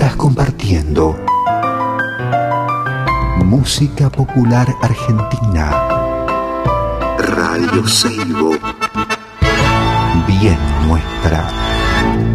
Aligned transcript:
Estás 0.00 0.16
compartiendo 0.16 1.14
música 3.44 4.08
popular 4.08 4.66
argentina. 4.80 5.70
Radio 7.18 7.86
Seibo. 7.86 8.52
Bien 10.26 10.58
nuestra. 10.88 12.29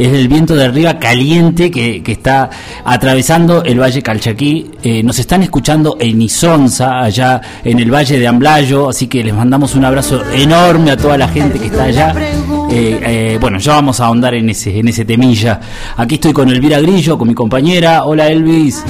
Es 0.00 0.14
el 0.14 0.28
viento 0.28 0.56
de 0.56 0.64
arriba 0.64 0.98
caliente 0.98 1.70
que, 1.70 2.02
está 2.06 2.48
atravesando 2.86 3.62
el 3.62 3.78
Valle 3.78 4.00
Calchaquí. 4.00 4.70
Eh, 4.82 5.02
nos 5.02 5.18
están 5.18 5.42
escuchando 5.42 5.98
en 6.00 6.22
Isonza, 6.22 7.02
allá 7.02 7.38
en 7.62 7.78
el 7.78 7.92
Valle 7.92 8.18
de 8.18 8.26
Amblayo. 8.26 8.88
Así 8.88 9.08
que 9.08 9.22
les 9.22 9.34
mandamos 9.34 9.74
un 9.74 9.84
abrazo 9.84 10.22
enorme 10.32 10.92
a 10.92 10.96
toda 10.96 11.18
la 11.18 11.28
gente 11.28 11.58
que 11.58 11.66
está 11.66 11.84
allá. 11.84 12.14
Eh, 12.70 13.00
eh, 13.02 13.38
bueno, 13.38 13.58
ya 13.58 13.74
vamos 13.74 14.00
a 14.00 14.06
ahondar 14.06 14.32
en 14.32 14.48
ese, 14.48 14.78
en 14.78 14.88
ese 14.88 15.04
temilla. 15.04 15.60
Aquí 15.98 16.14
estoy 16.14 16.32
con 16.32 16.48
Elvira 16.48 16.80
Grillo, 16.80 17.18
con 17.18 17.28
mi 17.28 17.34
compañera. 17.34 18.04
Hola 18.04 18.28
Elvis. 18.28 18.82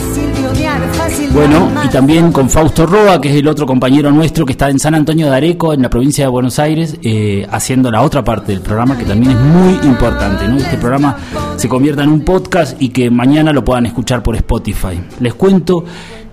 Bueno, 1.33 1.71
y 1.85 1.89
también 1.89 2.33
con 2.33 2.51
Fausto 2.51 2.87
Roa, 2.87 3.21
que 3.21 3.31
es 3.31 3.37
el 3.37 3.47
otro 3.47 3.65
compañero 3.65 4.11
nuestro 4.11 4.45
que 4.45 4.53
está 4.53 4.69
en 4.69 4.79
San 4.79 4.95
Antonio 4.95 5.31
de 5.31 5.37
Areco, 5.37 5.73
en 5.73 5.83
la 5.83 5.89
provincia 5.89 6.25
de 6.25 6.31
Buenos 6.31 6.59
Aires, 6.59 6.97
eh, 7.03 7.47
haciendo 7.51 7.91
la 7.91 8.03
otra 8.03 8.25
parte 8.25 8.53
del 8.53 8.61
programa, 8.61 8.99
que 8.99 9.05
también 9.05 9.33
es 9.33 9.39
muy 9.39 9.75
importante, 9.89 10.49
¿no? 10.49 10.57
Este 10.57 10.77
programa 10.77 11.17
se 11.57 11.69
convierta 11.69 12.03
en 12.03 12.11
un 12.11 12.23
podcast 12.23 12.81
y 12.83 12.89
que 12.89 13.11
mañana 13.11 13.53
lo 13.53 13.65
puedan 13.65 13.87
escuchar 13.87 14.23
por 14.23 14.35
Spotify. 14.35 15.01
Les 15.21 15.35
cuento 15.35 15.85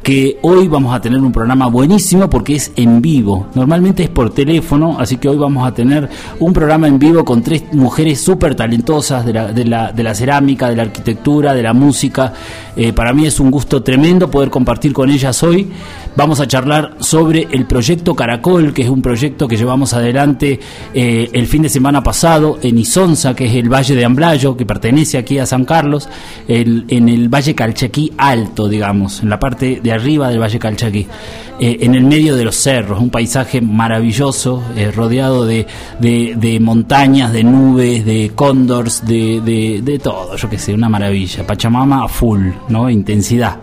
que 0.08 0.38
hoy 0.42 0.70
vamos 0.70 0.96
a 0.96 1.02
tener 1.02 1.20
un 1.20 1.34
programa 1.34 1.68
buenísimo 1.68 2.30
porque 2.30 2.56
es 2.56 2.72
en 2.78 3.02
vivo. 3.02 3.48
Normalmente 3.56 4.04
es 4.04 4.10
por 4.10 4.30
teléfono, 4.30 4.96
así 4.98 5.18
que 5.18 5.28
hoy 5.28 5.36
vamos 5.36 5.68
a 5.68 5.74
tener 5.74 6.08
un 6.40 6.54
programa 6.54 6.88
en 6.88 6.98
vivo 6.98 7.26
con 7.26 7.44
tres 7.44 7.66
mujeres 7.74 8.22
súper 8.22 8.56
talentosas 8.56 9.26
de 9.26 9.34
la, 9.34 9.52
de, 9.52 9.66
la, 9.66 9.92
de 9.92 10.04
la 10.04 10.16
cerámica, 10.16 10.70
de 10.70 10.78
la 10.78 10.84
arquitectura, 10.84 11.54
de 11.54 11.62
la 11.62 11.74
música. 11.74 12.32
Eh, 12.78 12.94
para 12.94 13.12
mí 13.12 13.26
es 13.26 13.38
un 13.42 13.52
gusto 13.52 13.84
tremendo 13.84 14.32
poder 14.32 14.50
compartir 14.50 14.94
con 14.94 15.10
ellas 15.10 15.44
hoy. 15.44 15.68
Vamos 16.16 16.40
a 16.40 16.48
charlar 16.48 16.96
sobre 17.00 17.46
el 17.52 17.66
proyecto 17.66 18.16
Caracol, 18.16 18.74
que 18.74 18.84
es 18.84 18.90
un 18.90 19.02
proyecto 19.02 19.46
que 19.46 19.58
llevamos 19.58 19.94
adelante 19.94 20.58
eh, 20.94 21.30
el 21.34 21.48
fin 21.48 21.64
de 21.64 21.70
semana 21.70 22.02
pasado 22.02 22.60
en 22.62 22.78
Isonza, 22.78 23.36
que 23.36 23.46
es 23.46 23.54
el 23.56 23.72
Valle 23.72 23.94
de 23.94 24.06
Amblayo, 24.06 24.56
que 24.56 24.66
pertenece 24.66 25.18
aquí 25.18 25.38
a 25.38 25.46
San 25.46 25.66
Carlos, 25.66 26.08
en 26.48 27.10
el 27.10 27.28
Valle 27.28 27.54
Calchaquí 27.54 28.14
Alto, 28.18 28.70
digamos, 28.70 29.22
en 29.22 29.30
la 29.30 29.40
parte 29.40 29.82
de 29.84 29.97
arriba 29.98 30.30
del 30.30 30.40
Valle 30.40 30.60
Calchaquí, 30.60 31.06
eh, 31.60 31.78
en 31.82 31.96
el 31.96 32.04
medio 32.04 32.36
de 32.36 32.46
los 32.46 32.56
cerros, 32.56 33.00
un 33.00 33.10
paisaje 33.10 33.62
maravilloso, 33.62 34.64
eh, 34.76 34.92
rodeado 34.92 35.46
de, 35.46 35.68
de, 36.00 36.60
montañas, 36.60 37.34
de 37.34 37.44
nubes, 37.44 38.06
de 38.06 38.32
cóndors, 38.34 39.06
de, 39.06 39.42
de, 39.42 39.82
de 39.82 40.00
todo, 40.00 40.36
yo 40.36 40.50
qué 40.50 40.58
sé, 40.58 40.74
una 40.74 40.90
maravilla. 40.90 41.46
Pachamama 41.46 42.04
a 42.04 42.08
full, 42.08 42.48
¿no? 42.70 42.90
Intensidad. 42.90 43.58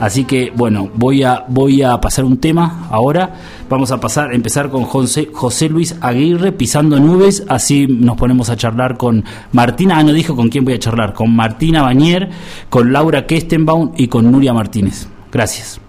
Así 0.00 0.24
que 0.24 0.52
bueno, 0.54 0.90
voy 0.94 1.22
a 1.22 1.44
voy 1.48 1.82
a 1.82 2.00
pasar 2.00 2.24
un 2.24 2.38
tema 2.38 2.88
ahora. 2.90 3.34
Vamos 3.68 3.90
a 3.90 4.00
pasar 4.00 4.34
empezar 4.34 4.68
con 4.68 4.84
José, 4.84 5.30
José 5.32 5.68
Luis 5.68 5.96
Aguirre 6.00 6.52
pisando 6.52 6.98
nubes, 6.98 7.44
así 7.48 7.86
nos 7.86 8.16
ponemos 8.16 8.50
a 8.50 8.56
charlar 8.56 8.96
con 8.96 9.24
Martina, 9.52 9.98
ah 9.98 10.02
no 10.02 10.12
dijo 10.12 10.36
con 10.36 10.48
quién 10.48 10.64
voy 10.64 10.74
a 10.74 10.78
charlar, 10.78 11.14
con 11.14 11.34
Martina 11.34 11.82
Bañer, 11.82 12.28
con 12.68 12.92
Laura 12.92 13.26
Kestenbaum 13.26 13.92
y 13.96 14.08
con 14.08 14.30
Nuria 14.30 14.52
Martínez. 14.52 15.08
Gracias. 15.34 15.80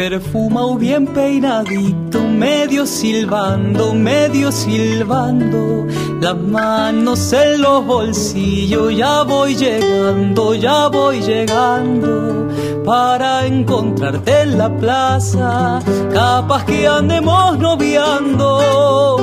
perfumado 0.00 0.78
bien 0.78 1.06
peinadito, 1.06 2.22
medio 2.26 2.86
silbando, 2.86 3.94
medio 3.94 4.50
silbando, 4.50 5.86
las 6.20 6.36
manos 6.36 7.32
en 7.32 7.62
los 7.62 7.86
bolsillos, 7.86 8.94
ya 8.94 9.22
voy 9.22 9.56
llegando, 9.56 10.54
ya 10.54 10.88
voy 10.88 11.22
llegando, 11.22 12.46
para 12.84 13.46
encontrarte 13.46 14.42
en 14.42 14.58
la 14.58 14.76
plaza, 14.76 15.80
capaz 16.12 16.66
que 16.66 16.86
andemos 16.86 17.58
noviando. 17.58 19.16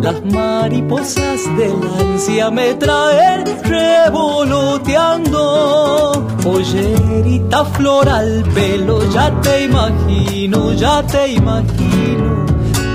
Las 0.00 0.24
mariposas 0.26 1.40
del 1.56 1.74
ansia 1.98 2.50
me 2.50 2.74
traen 2.74 3.44
revoloteando. 3.64 6.24
Pollerita 6.42 7.64
floral, 7.64 8.44
pelo, 8.54 9.02
ya 9.10 9.40
te 9.40 9.64
imagino, 9.64 10.72
ya 10.72 11.02
te 11.04 11.32
imagino. 11.32 12.53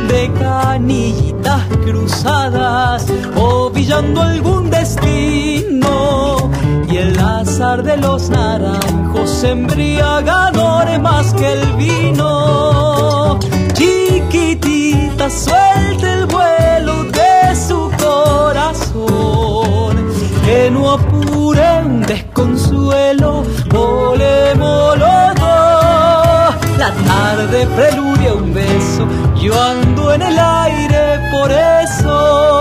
De 0.09 0.31
canillitas 0.39 1.61
cruzadas, 1.85 3.05
ovillando 3.35 4.23
algún 4.23 4.71
destino. 4.71 6.49
Y 6.89 6.97
el 6.97 7.19
azar 7.19 7.83
de 7.83 7.95
los 7.97 8.29
naranjos 8.29 9.43
embriagadores 9.43 10.99
más 10.99 11.31
que 11.35 11.53
el 11.53 11.73
vino. 11.73 13.37
Chiquitita, 13.73 15.29
suelta 15.29 16.13
el 16.13 16.25
vuelo 16.25 17.03
de 17.03 17.55
su 17.55 17.91
corazón. 18.03 19.95
Que 20.43 20.71
no 20.71 20.91
apure 20.91 21.83
un 21.85 22.01
desconsuelo, 22.01 23.43
volemos 23.69 24.97
los 24.97 25.35
dos. 25.35 26.55
La 26.79 26.91
tarde 27.05 27.67
preludia 27.75 28.33
un 28.33 28.53
beso, 28.53 29.05
yo 29.41 29.61
ando 29.61 30.13
en 30.13 30.21
el 30.21 30.37
aire 30.37 31.19
por 31.31 31.51
eso. 31.51 32.59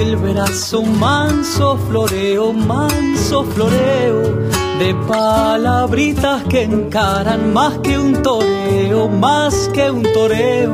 el 0.00 0.16
brazo, 0.16 0.82
manso 0.82 1.76
floreo, 1.76 2.52
manso 2.52 3.44
floreo, 3.44 4.38
de 4.80 4.94
palabritas 4.94 6.42
que 6.44 6.62
encaran 6.62 7.52
más 7.52 7.76
que 7.80 7.98
un 7.98 8.22
toreo, 8.22 9.08
más 9.08 9.68
que 9.74 9.90
un 9.90 10.02
toreo. 10.02 10.72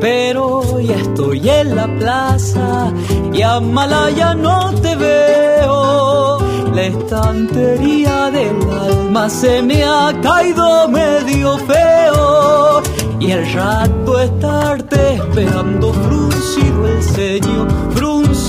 Pero 0.00 0.80
ya 0.80 0.96
estoy 0.96 1.46
en 1.50 1.76
la 1.76 1.86
plaza 1.98 2.90
y 3.34 3.42
a 3.42 3.60
Malaya 3.60 4.34
no 4.34 4.72
te 4.80 4.96
veo. 4.96 6.38
la 6.74 6.82
estantería 6.82 8.30
del 8.30 8.56
alma 8.88 9.28
se 9.28 9.62
me 9.62 9.84
ha 9.84 10.12
caído 10.22 10.88
medio 10.88 11.56
feo 11.58 12.82
y 13.20 13.30
el 13.30 13.44
rato 13.52 14.20
estarte 14.20 15.14
esperando 15.14 15.92
fruncido 15.92 16.88
el 16.88 17.02
ceño, 17.02 17.66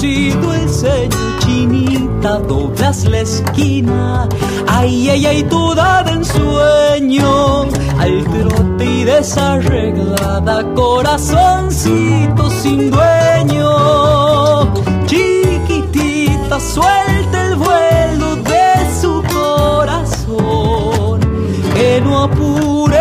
el 0.05 0.69
ceño, 0.69 1.39
chinita, 1.39 2.37
doblas 2.39 3.05
la 3.05 3.19
esquina, 3.21 4.29
ay, 4.67 5.09
ay, 5.09 5.25
ay, 5.25 5.43
toda 5.43 6.03
de 6.03 6.11
ensueño, 6.11 7.63
al 7.99 8.23
trote 8.23 8.85
y 8.85 9.03
desarreglada, 9.03 10.73
corazoncito 10.75 12.49
sin 12.51 12.91
dueño, 12.91 14.73
chiquitita, 15.05 16.59
suelta 16.59 17.45
el 17.47 17.55
vuelo 17.55 18.35
de 18.37 18.73
su 19.01 19.23
corazón, 19.33 21.19
que 21.73 22.01
no 22.03 22.23
apure 22.23 22.94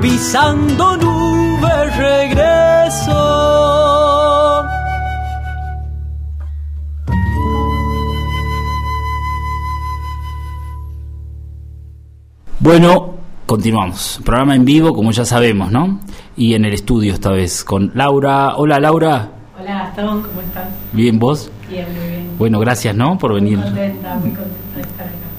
pisando 0.00 0.96
nubes 0.96 1.96
regreso. 1.96 3.50
Bueno, 12.60 13.14
continuamos. 13.46 14.20
Programa 14.24 14.54
en 14.54 14.64
vivo, 14.64 14.94
como 14.94 15.10
ya 15.12 15.24
sabemos, 15.24 15.72
¿no? 15.72 15.98
Y 16.36 16.54
en 16.54 16.64
el 16.64 16.74
estudio 16.74 17.14
esta 17.14 17.30
vez 17.30 17.64
con 17.64 17.90
Laura. 17.94 18.56
Hola, 18.56 18.78
Laura. 18.78 19.30
Hola 19.58 19.74
Gastón, 19.74 20.22
¿cómo 20.22 20.40
estás? 20.42 20.68
Bien, 20.92 21.18
vos. 21.18 21.50
Bien, 21.68 21.86
muy 21.98 22.08
bien. 22.08 22.30
Bueno, 22.38 22.60
gracias, 22.60 22.94
¿no? 22.94 23.18
Por 23.18 23.34
venir. 23.34 23.58
Muy 23.58 23.66
contenta, 23.66 24.14
muy 24.14 24.30
contenta. 24.30 24.59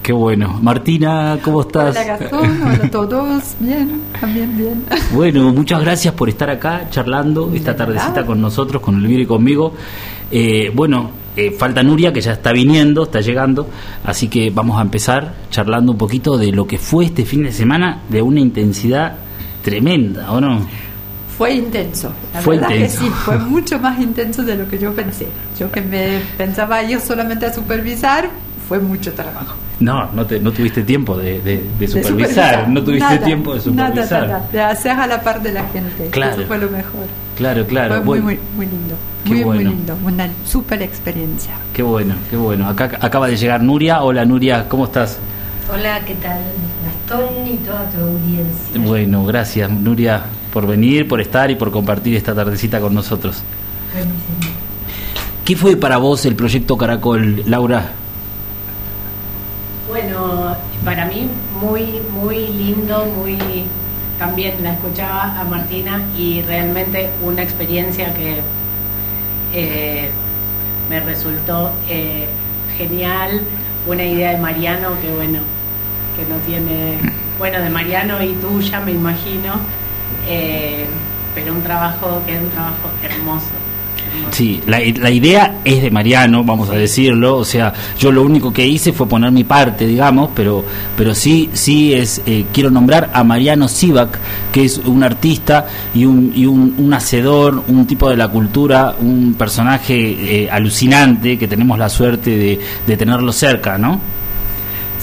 Qué 0.02 0.14
bueno. 0.14 0.60
Martina, 0.62 1.38
¿cómo 1.44 1.62
estás? 1.62 1.96
Hola 1.96 2.04
Gastón, 2.18 2.62
hola 2.64 2.80
a 2.84 2.90
todos, 2.90 3.44
bien, 3.60 4.02
también 4.20 4.58
bien. 4.58 4.84
Bueno, 5.14 5.54
muchas 5.54 5.80
gracias 5.82 6.14
por 6.16 6.28
estar 6.28 6.50
acá 6.50 6.88
charlando 6.90 7.52
esta 7.54 7.76
tardecita 7.76 8.26
con 8.26 8.42
nosotros, 8.42 8.82
con 8.82 8.96
Elvira 8.96 9.22
y 9.22 9.26
conmigo. 9.28 9.74
Eh, 10.32 10.72
bueno, 10.74 11.12
eh, 11.36 11.52
falta 11.52 11.84
Nuria, 11.84 12.12
que 12.12 12.20
ya 12.20 12.32
está 12.34 12.52
viniendo, 12.52 13.04
está 13.04 13.22
llegando, 13.22 13.70
así 14.04 14.28
que 14.28 14.50
vamos 14.50 14.80
a 14.80 14.82
empezar 14.82 15.36
charlando 15.52 15.92
un 15.92 15.98
poquito 16.00 16.36
de 16.36 16.52
lo 16.52 16.66
que 16.66 16.80
fue 16.80 17.06
este 17.06 17.24
fin 17.24 17.44
de 17.44 17.52
semana 17.52 18.02
de 18.10 18.24
una 18.24 18.40
intensidad 18.40 19.18
tremenda, 19.64 20.32
¿o 20.32 20.42
no? 20.42 20.66
Fue 21.38 21.54
intenso, 21.54 22.12
la 22.34 22.42
Fue 22.42 22.56
verdad 22.56 22.72
intenso. 22.72 23.00
que 23.02 23.06
sí, 23.06 23.12
fue 23.24 23.38
mucho 23.38 23.78
más 23.80 24.00
intenso 24.00 24.44
de 24.44 24.56
lo 24.56 24.68
que 24.68 24.80
yo 24.80 24.94
pensé. 24.94 25.28
Yo 25.60 25.72
que 25.72 25.82
me 25.82 26.20
pensaba 26.38 26.82
ir 26.84 27.00
solamente 27.00 27.46
a 27.46 27.54
supervisar, 27.54 28.30
fue 28.68 28.80
mucho 28.80 29.14
trabajo. 29.14 29.56
No, 29.82 30.12
no, 30.14 30.26
te- 30.26 30.40
no 30.40 30.52
tuviste 30.52 30.84
tiempo 30.84 31.18
de, 31.18 31.42
de- 31.42 31.58
de 31.58 31.64
De 31.80 31.88
supervisar, 31.88 32.70
no 32.70 32.84
tuviste 32.84 33.04
nada, 33.16 33.26
tiempo 33.26 33.54
de 33.56 33.62
supervisar. 33.62 34.22
Nada, 34.28 34.38
nada, 34.40 34.50
de 34.52 34.62
hacer 34.62 34.92
a 34.92 35.08
la 35.08 35.22
par 35.22 35.42
de 35.42 35.52
la 35.52 35.64
gente, 35.70 36.08
Claro. 36.12 36.34
eso 36.36 36.48
fue 36.48 36.58
lo 36.60 36.70
mejor. 36.70 37.06
Claro, 37.36 37.66
claro. 37.66 37.96
fue 37.96 38.04
bueno, 38.04 38.24
muy, 38.26 38.36
muy, 38.36 38.44
muy 38.56 38.66
lindo, 38.68 38.96
Qué 39.24 39.30
muy, 39.32 39.38
muy 39.40 39.56
bueno. 39.56 39.70
lindo, 39.72 39.98
una 40.06 40.30
super 40.46 40.82
experiencia. 40.84 41.54
Qué 41.74 41.82
bueno, 41.82 42.14
qué 42.30 42.38
bueno. 42.38 42.68
Acá 42.70 42.92
acaba 43.02 43.28
de 43.28 43.36
llegar 43.38 43.64
Nuria. 43.64 44.04
Hola 44.04 44.24
Nuria, 44.24 44.70
¿cómo 44.70 44.86
estás? 44.86 45.18
Hola, 45.74 46.00
¿qué 46.06 46.14
tal 46.16 46.40
Gastón 46.86 47.48
y 47.48 47.58
toda 47.58 47.90
tu 47.90 47.98
audiencia? 48.04 48.82
Bueno, 48.88 49.26
gracias 49.26 49.70
Nuria 49.72 50.22
por 50.54 50.68
venir, 50.68 51.08
por 51.08 51.20
estar 51.22 51.50
y 51.50 51.56
por 51.56 51.72
compartir 51.72 52.16
esta 52.16 52.36
tardecita 52.36 52.80
con 52.80 52.94
nosotros. 52.94 53.42
Buenísimo. 53.94 54.62
¿Qué 55.44 55.56
fue 55.56 55.76
para 55.76 55.98
vos 55.98 56.24
el 56.26 56.36
proyecto 56.36 56.78
Caracol, 56.78 57.44
Laura? 57.48 57.94
Bueno, 59.90 60.56
para 60.86 61.06
mí 61.06 61.28
muy, 61.62 62.02
muy 62.12 62.48
lindo, 62.48 63.06
muy... 63.06 63.38
También 64.18 64.62
la 64.62 64.74
escuchaba 64.74 65.40
a 65.40 65.44
Martina 65.44 66.02
y 66.16 66.42
realmente 66.44 67.10
una 67.24 67.42
experiencia 67.42 68.14
que 68.14 68.42
eh, 69.54 70.12
me 70.90 71.00
resultó 71.00 71.72
eh, 71.90 72.28
genial, 72.78 73.42
una 73.88 74.04
idea 74.04 74.32
de 74.32 74.38
Mariano 74.38 74.90
que 75.02 75.12
bueno, 75.12 75.40
que 76.16 76.32
no 76.32 76.38
tiene, 76.46 77.00
bueno, 77.40 77.60
de 77.62 77.70
Mariano 77.70 78.22
y 78.22 78.34
tuya 78.34 78.80
me 78.82 78.92
imagino, 78.92 79.56
eh, 80.28 80.86
pero 81.34 81.54
un 81.54 81.64
trabajo 81.64 82.22
que 82.28 82.36
es 82.36 82.42
un 82.42 82.50
trabajo 82.50 82.92
hermoso. 83.02 83.61
Sí, 84.32 84.62
la, 84.66 84.80
la 84.80 85.12
idea 85.12 85.60
es 85.66 85.82
de 85.82 85.92
Mariano, 85.92 86.44
vamos 86.44 86.70
a 86.70 86.74
decirlo, 86.74 87.38
o 87.38 87.46
sea, 87.46 87.74
yo 88.00 88.12
lo 88.12 88.24
único 88.24 88.54
que 88.54 88.66
hice 88.66 88.94
fue 88.94 89.08
poner 89.08 89.32
mi 89.32 89.44
parte, 89.44 89.86
digamos, 89.86 90.32
pero, 90.34 90.64
pero 90.96 91.14
sí, 91.14 91.50
sí 91.54 91.94
es, 91.94 92.22
eh, 92.26 92.46
quiero 92.54 92.70
nombrar 92.70 93.10
a 93.14 93.24
Mariano 93.24 93.68
Sivak, 93.68 94.20
que 94.52 94.66
es 94.66 94.78
un 94.78 95.04
artista 95.04 95.68
y 95.94 96.06
un, 96.06 96.32
y 96.36 96.46
un, 96.46 96.76
un 96.78 96.94
hacedor, 96.94 97.64
un 97.68 97.86
tipo 97.86 98.10
de 98.10 98.18
la 98.18 98.30
cultura, 98.30 98.96
un 99.00 99.34
personaje 99.34 100.44
eh, 100.44 100.50
alucinante 100.50 101.38
que 101.38 101.48
tenemos 101.48 101.78
la 101.78 101.90
suerte 101.90 102.38
de, 102.38 102.60
de 102.88 102.98
tenerlo 102.98 103.32
cerca, 103.34 103.78
¿no? 103.78 104.00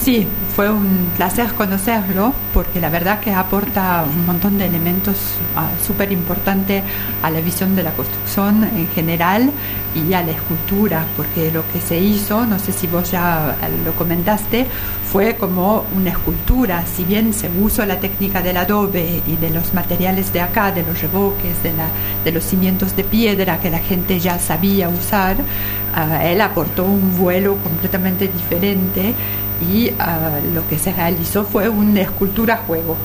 Sí, 0.03 0.25
fue 0.55 0.69
un 0.69 1.09
placer 1.15 1.47
conocerlo 1.53 2.33
porque 2.59 2.81
la 2.81 2.89
verdad 2.89 3.21
que 3.21 3.31
aporta 3.31 4.03
un 4.03 4.25
montón 4.25 4.57
de 4.57 4.65
elementos 4.65 5.15
súper 5.81 6.11
importantes 6.11 6.83
a 7.23 7.29
la 7.29 7.39
visión 7.39 7.73
de 7.73 7.83
la 7.83 7.91
construcción 7.91 8.65
en 8.75 8.85
general 8.89 9.49
y 9.95 10.11
a 10.11 10.21
la 10.21 10.31
escultura, 10.31 11.05
porque 11.15 11.51
lo 11.53 11.63
que 11.71 11.79
se 11.79 11.97
hizo, 11.97 12.45
no 12.45 12.59
sé 12.59 12.73
si 12.73 12.85
vos 12.87 13.11
ya 13.11 13.55
lo 13.85 13.93
comentaste, 13.93 14.65
fue 15.09 15.37
como 15.37 15.85
una 15.95 16.09
escultura, 16.09 16.83
si 16.85 17.05
bien 17.05 17.33
se 17.33 17.49
usó 17.61 17.85
la 17.85 18.01
técnica 18.01 18.41
del 18.41 18.57
adobe 18.57 19.21
y 19.25 19.37
de 19.37 19.51
los 19.51 19.73
materiales 19.73 20.33
de 20.33 20.41
acá, 20.41 20.73
de 20.73 20.83
los 20.83 21.01
revoques, 21.01 21.63
de, 21.63 21.71
la, 21.71 21.87
de 22.25 22.33
los 22.33 22.43
cimientos 22.43 22.93
de 22.93 23.05
piedra 23.05 23.61
que 23.61 23.69
la 23.69 23.79
gente 23.79 24.19
ya 24.19 24.37
sabía 24.37 24.89
usar, 24.89 25.37
ah, 25.95 26.25
él 26.25 26.41
aportó 26.41 26.83
un 26.83 27.17
vuelo 27.17 27.55
completamente 27.55 28.27
diferente 28.27 29.15
y 29.67 29.91
ah, 29.99 30.39
lo 30.53 30.67
que 30.67 30.77
se 30.77 30.93
realizó 30.93 31.43
fue 31.43 31.69
una 31.69 32.01
escultura 32.01 32.48
juego, 32.57 32.97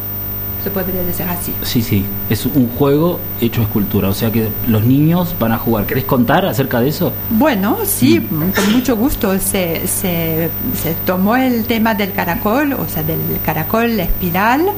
se 0.62 0.70
podría 0.70 1.02
decir 1.02 1.26
así. 1.28 1.54
Sí, 1.62 1.82
sí, 1.82 2.06
es 2.30 2.46
un 2.46 2.68
juego 2.68 3.20
hecho 3.40 3.62
escultura, 3.62 4.08
o 4.08 4.14
sea 4.14 4.30
que 4.32 4.48
los 4.66 4.82
niños 4.84 5.34
van 5.38 5.52
a 5.52 5.58
jugar. 5.58 5.86
¿Querés 5.86 6.04
contar 6.04 6.46
acerca 6.46 6.80
de 6.80 6.88
eso? 6.88 7.12
Bueno, 7.28 7.78
sí, 7.84 8.20
con 8.54 8.72
mucho 8.72 8.96
gusto. 8.96 9.38
Se, 9.38 9.86
se, 9.86 10.50
se 10.82 10.94
tomó 11.04 11.36
el 11.36 11.66
tema 11.66 11.94
del 11.94 12.12
caracol, 12.12 12.72
o 12.74 12.88
sea, 12.88 13.02
del 13.02 13.20
caracol 13.44 14.00
espiral. 14.00 14.72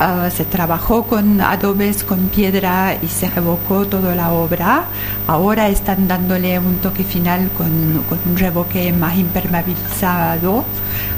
ah, 0.00 0.28
se 0.30 0.44
trabajó 0.44 1.04
con 1.04 1.40
adobes, 1.40 2.02
con 2.04 2.28
piedra 2.28 2.96
y 3.00 3.06
se 3.08 3.30
revocó 3.30 3.86
toda 3.86 4.14
la 4.16 4.32
obra. 4.32 4.86
Ahora 5.28 5.68
están 5.68 6.08
dándole 6.08 6.58
un 6.58 6.78
toque 6.78 7.04
final 7.04 7.50
con, 7.56 8.02
con 8.08 8.18
un 8.28 8.36
revoque 8.36 8.92
más 8.92 9.16
impermeabilizado, 9.16 10.64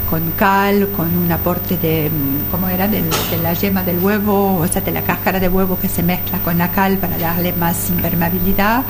con 0.09 0.31
cal, 0.37 0.87
con 0.95 1.15
un 1.17 1.31
aporte 1.31 1.77
de, 1.77 2.09
¿cómo 2.51 2.67
era? 2.69 2.87
Del- 2.87 3.09
de 3.31 3.37
la 3.41 3.53
yema 3.53 3.83
del 3.83 3.99
huevo, 3.99 4.57
o 4.59 4.67
sea, 4.67 4.81
de 4.81 4.91
la 4.91 5.01
cáscara 5.01 5.39
de 5.39 5.49
huevo 5.49 5.77
que 5.79 5.89
se 5.89 6.03
mezcla 6.03 6.37
con 6.39 6.57
la 6.57 6.71
cal 6.71 6.97
para 6.97 7.17
darle 7.17 7.53
más 7.53 7.89
impermeabilidad. 7.89 8.83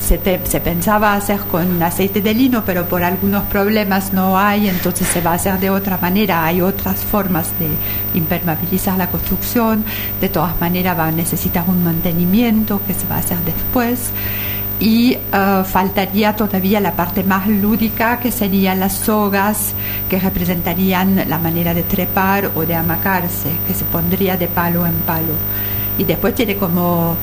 Se, 0.00 0.18
te- 0.18 0.40
se 0.44 0.58
pensaba 0.60 1.14
hacer 1.14 1.38
con 1.50 1.80
aceite 1.80 2.20
de 2.20 2.34
lino, 2.34 2.64
pero 2.66 2.86
por 2.86 3.04
algunos 3.04 3.44
problemas 3.44 4.12
no 4.12 4.36
hay, 4.36 4.68
entonces 4.68 5.06
se 5.06 5.20
va 5.20 5.30
a 5.30 5.34
hacer 5.34 5.60
de 5.60 5.70
otra 5.70 5.96
manera. 5.98 6.44
Hay 6.44 6.60
otras 6.60 6.96
formas 7.04 7.46
de 7.60 7.68
impermeabilizar 8.18 8.96
la 8.98 9.06
construcción. 9.08 9.84
De 10.20 10.28
todas 10.28 10.60
maneras 10.60 10.98
va 10.98 11.06
a 11.06 11.12
necesitar 11.12 11.64
un 11.68 11.84
mantenimiento 11.84 12.80
que 12.86 12.94
se 12.94 13.06
va 13.06 13.16
a 13.16 13.18
hacer 13.18 13.38
después. 13.44 14.10
Y 14.82 15.12
eh, 15.12 15.62
faltaría 15.64 16.34
todavía 16.34 16.80
la 16.80 16.90
parte 16.96 17.22
más 17.22 17.46
lúdica, 17.46 18.18
que 18.18 18.32
serían 18.32 18.80
las 18.80 18.94
sogas, 18.94 19.74
que 20.10 20.18
representarían 20.18 21.22
la 21.28 21.38
manera 21.38 21.72
de 21.72 21.84
trepar 21.84 22.50
o 22.56 22.66
de 22.66 22.74
amacarse, 22.74 23.48
que 23.68 23.74
se 23.74 23.84
pondría 23.84 24.36
de 24.36 24.48
palo 24.48 24.84
en 24.84 24.94
palo. 25.06 25.34
Y 25.98 26.02
después 26.02 26.34
tiene 26.34 26.56
como 26.56 27.16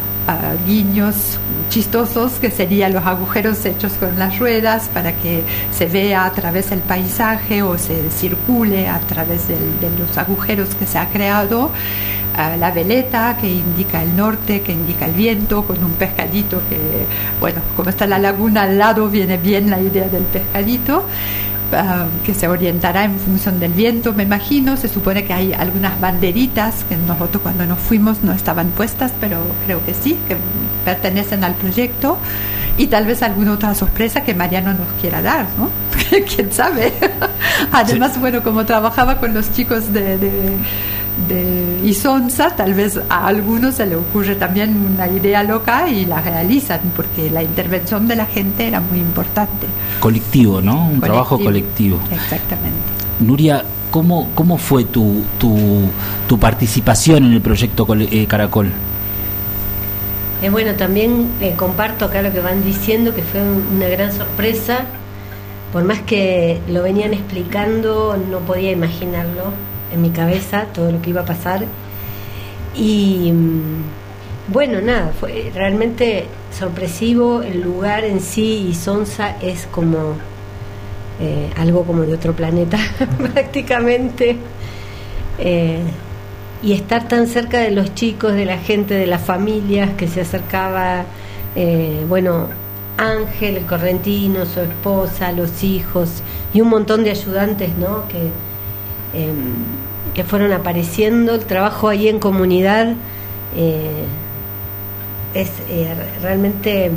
guiños 0.66 1.40
chistosos, 1.70 2.34
que 2.34 2.52
serían 2.52 2.94
los 2.94 3.06
agujeros 3.06 3.66
hechos 3.66 3.94
con 3.94 4.18
las 4.18 4.38
ruedas 4.40 4.90
para 4.94 5.14
que 5.14 5.44
se 5.72 5.86
vea 5.86 6.26
a 6.26 6.32
través 6.32 6.70
del 6.70 6.80
paisaje 6.80 7.64
o 7.64 7.78
se 7.78 8.10
circule 8.12 8.88
a 8.88 9.00
través 9.00 9.48
de 9.48 9.56
los 10.00 10.18
agujeros 10.18 10.76
que 10.76 10.86
se 10.86 10.98
ha 10.98 11.10
creado. 11.10 11.72
Ah, 12.36 12.56
la 12.58 12.72
veleta 12.72 13.38
que 13.42 13.50
indica 13.52 14.02
el 14.02 14.16
norte, 14.16 14.62
que 14.62 14.72
indica 14.72 15.06
el 15.06 15.12
viento, 15.12 15.64
con 15.64 15.84
un 15.84 15.92
pescadito 15.92 16.62
que, 16.70 16.78
bueno, 17.40 17.60
como 17.76 17.90
está 17.90 18.08
la 18.08 18.18
laguna 18.18 18.62
al 18.62 18.78
lado, 18.78 19.10
viene 19.10 19.38
bien 19.38 19.70
la 19.70 19.82
idea 19.82 20.08
del 20.08 20.24
pescadito. 20.24 21.04
Ah, 21.74 22.06
que 22.26 22.34
se 22.34 22.48
orientará 22.48 23.04
en 23.04 23.18
función 23.20 23.60
del 23.60 23.74
viento, 23.74 24.14
me 24.14 24.24
imagino. 24.24 24.78
Se 24.78 24.88
supone 24.88 25.26
que 25.26 25.34
hay 25.34 25.54
algunas 25.54 26.00
banderitas 26.00 26.84
que 26.88 26.96
nosotros 26.96 27.42
cuando 27.42 27.66
nos 27.66 27.80
fuimos 27.80 28.24
no 28.24 28.32
estaban 28.32 28.70
puestas, 28.70 29.12
pero 29.20 29.38
creo 29.66 29.84
que 29.86 29.94
sí, 29.94 30.18
que 30.28 30.38
pertenecen 30.86 31.44
al 31.44 31.56
proyecto. 31.56 32.18
Y 32.78 32.88
tal 32.88 33.06
vez 33.06 33.22
alguna 33.24 33.54
otra 33.54 33.76
sorpresa 33.76 34.24
que 34.24 34.34
Mariano 34.34 34.72
nos 34.72 34.88
quiera 35.02 35.22
dar, 35.22 35.48
¿no? 35.58 35.70
¿Quién 36.36 36.52
sabe? 36.52 36.94
Además, 37.72 38.20
bueno, 38.20 38.42
como 38.42 38.66
trabajaba 38.66 39.18
con 39.20 39.34
los 39.34 39.52
chicos 39.52 39.92
de, 39.92 40.18
de 40.18 40.32
de 41.28 41.80
Isonza, 41.84 42.56
tal 42.56 42.74
vez 42.74 43.00
a 43.10 43.28
algunos 43.28 43.76
se 43.76 43.86
le 43.86 43.96
ocurre 43.96 44.36
también 44.36 44.76
una 44.94 45.08
idea 45.08 45.44
loca 45.44 45.90
y 45.90 46.06
la 46.06 46.22
realizan, 46.22 46.80
porque 46.96 47.30
la 47.30 47.44
intervención 47.44 48.08
de 48.08 48.16
la 48.16 48.26
gente 48.26 48.68
era 48.68 48.80
muy 48.80 49.00
importante. 49.00 49.68
Colectivo, 50.00 50.62
¿no? 50.62 50.88
Un 50.88 51.02
trabajo 51.02 51.40
colectivo. 51.40 52.00
Exactamente. 52.12 52.78
Nuria, 53.20 53.64
¿cómo, 53.92 54.30
cómo 54.36 54.58
fue 54.58 54.86
tu, 54.86 55.24
tu, 55.38 55.82
tu 56.28 56.40
participación 56.40 57.26
en 57.26 57.34
el 57.34 57.42
proyecto 57.42 57.88
eh, 58.00 58.26
Caracol? 58.28 58.72
Eh, 60.42 60.50
bueno, 60.50 60.74
también 60.76 61.28
eh, 61.42 61.54
comparto 61.58 62.06
acá 62.06 62.22
lo 62.22 62.32
que 62.32 62.40
van 62.40 62.64
diciendo, 62.64 63.14
que 63.14 63.24
fue 63.24 63.42
una 63.42 63.88
gran 63.88 64.14
sorpresa. 64.14 64.86
Por 65.74 65.84
más 65.84 66.00
que 66.00 66.62
lo 66.68 66.82
venían 66.82 67.14
explicando, 67.14 68.18
no 68.18 68.40
podía 68.40 68.72
imaginarlo 68.72 69.54
en 69.92 70.02
mi 70.02 70.10
cabeza 70.10 70.66
todo 70.74 70.92
lo 70.92 71.02
que 71.02 71.12
iba 71.12 71.22
a 71.22 71.26
pasar. 71.26 71.66
Y 72.76 73.32
mm, 73.32 74.52
bueno, 74.52 74.82
nada, 74.82 75.12
fue 75.20 75.52
realmente 75.54 76.26
sorpresivo. 76.58 77.42
El 77.42 77.62
lugar 77.62 78.04
en 78.06 78.22
sí 78.22 78.68
y 78.70 78.76
Sonsa 78.76 79.38
es 79.42 79.68
como 79.68 80.16
eh, 81.20 81.50
algo 81.58 81.84
como 81.84 82.04
de 82.04 82.14
otro 82.14 82.34
planeta 82.34 82.78
prácticamente. 83.34 84.38
Eh, 85.38 85.80
y 86.62 86.74
estar 86.74 87.08
tan 87.08 87.28
cerca 87.28 87.60
de 87.60 87.72
los 87.72 87.96
chicos, 87.96 88.34
de 88.34 88.46
la 88.46 88.58
gente, 88.58 88.94
de 88.94 89.08
las 89.08 89.22
familias 89.22 89.92
que 89.92 90.08
se 90.08 90.22
acercaba, 90.22 91.06
eh, 91.56 92.04
bueno, 92.08 92.50
Ángel, 92.98 93.58
el 93.58 93.66
correntino, 93.66 94.46
su 94.46 94.60
esposa, 94.60 95.32
los 95.32 95.64
hijos 95.64 96.22
y 96.54 96.60
un 96.60 96.68
montón 96.70 97.04
de 97.04 97.12
ayudantes, 97.12 97.70
¿no? 97.78 98.08
Que, 98.10 98.30
Em, 99.14 99.90
que 100.14 100.24
fueron 100.24 100.54
apareciendo, 100.54 101.36
el 101.36 101.46
trabajo 101.46 101.88
ahí 101.88 102.08
en 102.08 102.20
comunidad 102.20 102.94
eh, 103.56 104.04
es 105.34 105.50
eh, 105.70 105.94
realmente 106.22 106.92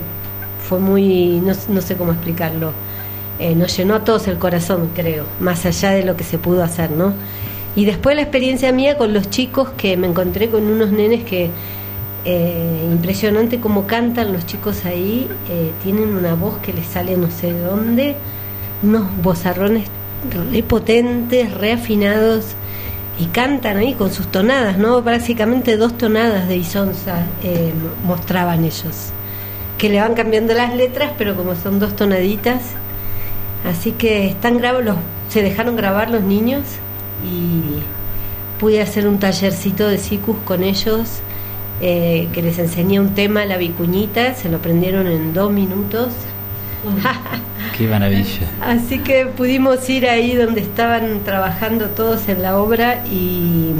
fue 0.66 0.78
muy, 0.78 1.40
no, 1.40 1.80
sé 1.82 1.96
cómo 1.96 2.12
explicarlo, 2.12 2.72
eh, 3.38 3.54
nos 3.54 3.76
llenó 3.76 3.94
a 3.94 4.04
todos 4.04 4.28
el 4.28 4.38
corazón, 4.38 4.90
creo, 4.94 5.24
más 5.40 5.66
allá 5.66 5.90
de 5.90 6.04
lo 6.04 6.16
que 6.16 6.24
se 6.24 6.38
pudo 6.38 6.62
hacer, 6.62 6.90
¿no? 6.90 7.12
Y 7.74 7.84
después 7.84 8.14
la 8.16 8.22
experiencia 8.22 8.72
mía 8.72 8.96
con 8.96 9.12
los 9.12 9.28
chicos, 9.30 9.70
que 9.76 9.96
me 9.96 10.06
encontré 10.06 10.48
con 10.50 10.64
unos 10.64 10.90
nenes 10.90 11.24
que 11.24 11.50
impresionante 12.24 13.58
cómo 13.58 13.88
cantan 13.88 14.32
los 14.32 14.46
chicos 14.46 14.84
ahí, 14.84 15.28
tienen 15.82 16.14
una 16.14 16.34
voz 16.34 16.58
que 16.58 16.72
les 16.72 16.86
sale 16.86 17.16
no 17.16 17.30
sé 17.30 17.52
de 17.52 17.60
dónde, 17.60 18.14
unos 18.82 19.06
bozarrones 19.22 19.88
re 20.50 20.62
potentes, 20.62 21.52
reafinados 21.54 22.54
y 23.18 23.26
cantan 23.26 23.76
ahí 23.76 23.94
con 23.94 24.12
sus 24.12 24.26
tonadas, 24.28 24.78
¿no? 24.78 25.02
Básicamente 25.02 25.76
dos 25.76 25.96
tonadas 25.98 26.48
de 26.48 26.56
Isonza 26.56 27.26
eh, 27.42 27.72
mostraban 28.04 28.64
ellos, 28.64 29.10
que 29.78 29.88
le 29.88 30.00
van 30.00 30.14
cambiando 30.14 30.54
las 30.54 30.74
letras, 30.74 31.12
pero 31.18 31.36
como 31.36 31.54
son 31.56 31.78
dos 31.78 31.94
tonaditas, 31.96 32.62
así 33.64 33.92
que 33.92 34.28
están 34.28 34.58
grabados, 34.58 34.96
se 35.28 35.42
dejaron 35.42 35.76
grabar 35.76 36.10
los 36.10 36.22
niños 36.22 36.62
y 37.24 37.80
pude 38.60 38.80
hacer 38.80 39.06
un 39.06 39.18
tallercito 39.18 39.88
de 39.88 39.98
sicus 39.98 40.36
con 40.44 40.62
ellos. 40.62 41.20
Eh, 41.84 42.28
que 42.32 42.42
les 42.42 42.60
enseñé 42.60 43.00
un 43.00 43.12
tema, 43.12 43.44
la 43.44 43.56
vicuñita, 43.56 44.36
se 44.36 44.48
lo 44.48 44.58
aprendieron 44.58 45.08
en 45.08 45.34
dos 45.34 45.50
minutos 45.50 46.10
Qué 47.76 47.86
maravilla. 47.86 48.46
Así 48.60 48.98
que 48.98 49.26
pudimos 49.26 49.88
ir 49.88 50.08
ahí 50.08 50.34
donde 50.34 50.60
estaban 50.60 51.20
trabajando 51.24 51.86
todos 51.86 52.28
en 52.28 52.42
la 52.42 52.58
obra 52.58 53.04
y, 53.10 53.72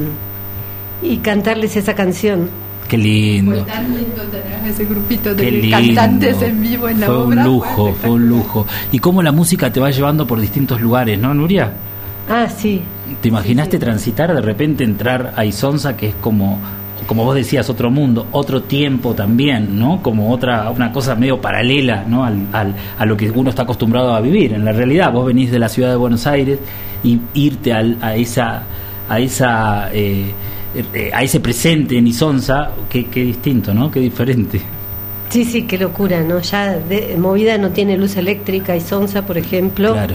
y 1.02 1.18
cantarles 1.18 1.76
esa 1.76 1.94
canción. 1.94 2.50
Qué 2.88 2.99
lindo. 2.99 3.52
Fue 3.52 3.73
tan 3.73 3.94
lindo 3.94 4.23
tener 4.25 4.71
ese 4.71 4.85
grupito 4.85 5.35
de 5.35 5.71
cantantes 5.71 6.42
en 6.42 6.62
vivo 6.62 6.88
en 6.88 7.00
la 7.00 7.06
fue 7.06 7.14
obra. 7.16 7.40
Un 7.40 7.44
lujo, 7.44 7.94
fue, 8.00 8.11
un 8.11 8.28
lujo. 8.28 8.66
Y 8.90 8.99
cómo 8.99 9.23
la 9.23 9.32
música 9.32 9.73
te 9.73 9.80
va 9.80 9.90
llevando 9.90 10.26
por 10.26 10.40
distintos 10.40 10.80
lugares, 10.80 11.18
¿no, 11.18 11.32
Nuria? 11.32 11.73
Ah, 12.28 12.49
sí. 12.49 12.82
¿Te 13.21 13.28
imaginaste 13.28 13.78
transitar, 13.78 14.35
de 14.35 14.40
repente 14.40 14.85
entrar 14.85 15.32
a 15.37 15.44
Isonza, 15.44 15.97
que 15.97 16.09
es 16.09 16.14
como 16.16 16.59
como 17.06 17.25
vos 17.25 17.35
decías, 17.35 17.68
otro 17.71 17.90
mundo, 17.90 18.26
otro 18.32 18.62
tiempo 18.62 19.14
también, 19.14 19.78
¿no? 19.78 20.02
Como 20.02 20.30
otra, 20.32 20.71
una 20.71 20.92
cosa 20.92 21.14
medio 21.14 21.40
paralela, 21.40 22.04
¿no? 22.06 22.25
Al, 22.25 22.47
al, 22.52 22.75
a 22.99 23.06
lo 23.06 23.16
que 23.16 23.30
uno 23.30 23.50
está 23.50 23.62
acostumbrado 23.62 24.14
a 24.14 24.21
vivir. 24.21 24.52
En 24.52 24.64
la 24.64 24.73
realidad, 24.73 25.12
vos 25.12 25.26
venís 25.26 25.50
de 25.50 25.59
la 25.59 25.68
ciudad 25.68 25.90
de 25.90 25.97
Buenos 25.97 26.26
Aires 26.26 26.59
y 27.02 27.21
irte 27.35 27.73
al, 27.73 27.99
a 28.00 28.14
esa, 28.16 28.62
a 29.09 29.18
esa, 29.21 29.90
eh, 29.92 30.32
eh, 30.94 31.11
a 31.12 31.23
ese 31.23 31.40
presente 31.40 31.99
en 31.99 32.06
Isonza, 32.06 32.71
qué, 32.88 33.06
qué 33.06 33.25
distinto, 33.25 33.75
¿no? 33.75 33.90
Qué 33.90 34.00
diferente. 34.00 34.61
Sí, 35.30 35.44
sí, 35.44 35.62
qué 35.62 35.78
locura, 35.78 36.23
¿no? 36.23 36.40
Ya 36.40 36.75
de, 36.78 37.16
Movida 37.18 37.56
no 37.59 37.71
tiene 37.71 37.97
luz 37.97 38.16
eléctrica, 38.16 38.76
Isonza, 38.76 39.25
por 39.25 39.38
ejemplo, 39.38 39.94
claro. 39.94 40.14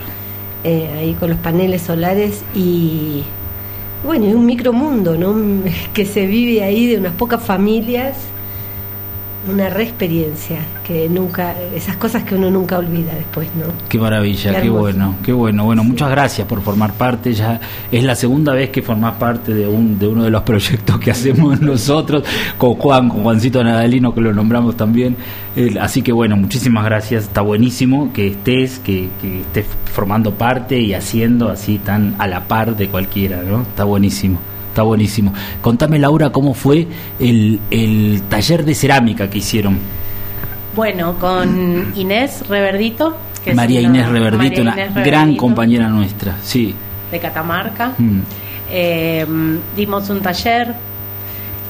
eh, 0.64 0.90
ahí 1.00 1.14
con 1.16 1.32
los 1.32 1.40
paneles 1.40 1.82
solares 1.82 2.44
y 2.56 3.24
bueno, 4.04 4.26
es 4.28 4.36
un 4.36 4.46
micromundo, 4.46 5.16
¿no? 5.18 5.36
Que 5.94 6.06
se 6.06 6.26
vive 6.26 6.64
ahí 6.64 6.88
de 6.88 6.98
unas 6.98 7.14
pocas 7.14 7.42
familias, 7.44 8.18
una 9.48 9.70
re 9.70 9.84
experiencia 9.84 10.60
que 10.86 11.10
nunca, 11.10 11.56
esas 11.74 11.98
cosas 11.98 12.24
que 12.24 12.36
uno 12.36 12.50
nunca 12.50 12.78
olvida 12.78 13.14
después, 13.14 13.48
¿no? 13.56 13.66
Qué 13.90 13.98
maravilla, 14.00 14.62
qué, 14.62 14.70
bueno, 14.70 15.16
qué 15.24 15.34
bueno. 15.34 15.66
Bueno, 15.66 15.84
muchas 15.84 16.10
gracias 16.10 16.48
por 16.48 16.62
formar 16.62 16.94
parte. 16.94 17.34
Ya 17.34 17.60
es 17.92 18.04
la 18.04 18.16
segunda 18.16 18.54
vez 18.54 18.70
que 18.70 18.82
formás 18.82 19.16
parte 19.16 19.54
de 19.54 19.68
un 19.68 20.00
de 20.00 20.08
uno 20.08 20.24
de 20.24 20.30
los 20.30 20.42
proyectos 20.44 21.00
que 21.00 21.12
hacemos 21.12 21.60
nosotros 21.62 22.24
con 22.58 22.76
Juan, 22.76 23.10
con 23.10 23.24
Juancito 23.24 23.64
Nadalino 23.64 24.14
que 24.14 24.22
lo 24.22 24.34
nombramos 24.34 24.76
también. 24.78 25.16
así 25.80 26.02
que 26.02 26.12
bueno, 26.12 26.36
muchísimas 26.38 26.86
gracias. 26.86 27.26
Está 27.26 27.42
buenísimo 27.42 28.12
que 28.14 28.28
estés, 28.28 28.80
que, 28.80 29.10
que 29.22 29.42
estés 29.42 29.66
formando 29.94 30.34
parte 30.34 30.80
y 30.80 30.94
haciendo 30.94 31.50
así 31.50 31.80
tan 31.80 32.16
a 32.20 32.28
la 32.28 32.48
par 32.48 32.76
de 32.76 32.88
cualquiera, 32.88 33.42
¿no? 33.44 33.62
Está 33.62 33.84
buenísimo 33.84 34.40
está 34.78 34.84
buenísimo. 34.84 35.34
Contame, 35.60 35.98
Laura, 35.98 36.30
cómo 36.30 36.54
fue 36.54 36.88
el, 37.20 37.60
el 37.72 38.22
taller 38.30 38.64
de 38.64 38.76
cerámica 38.76 39.28
que 39.28 39.40
hicieron. 39.40 39.80
Bueno, 40.76 41.16
con 41.18 41.94
Inés 41.96 42.48
Reverdito. 42.48 43.18
Que 43.44 43.56
María, 43.56 43.82
Inés 43.82 44.08
Reverdito, 44.08 44.62
una 44.62 44.76
gran 45.04 45.36
compañera 45.36 45.88
nuestra, 45.88 46.36
sí. 46.44 46.76
De 47.12 47.20
Catamarca. 47.20 47.94
Mm. 47.98 48.20
Eh, 48.70 49.26
dimos 49.76 50.12
un 50.12 50.22
taller 50.22 50.76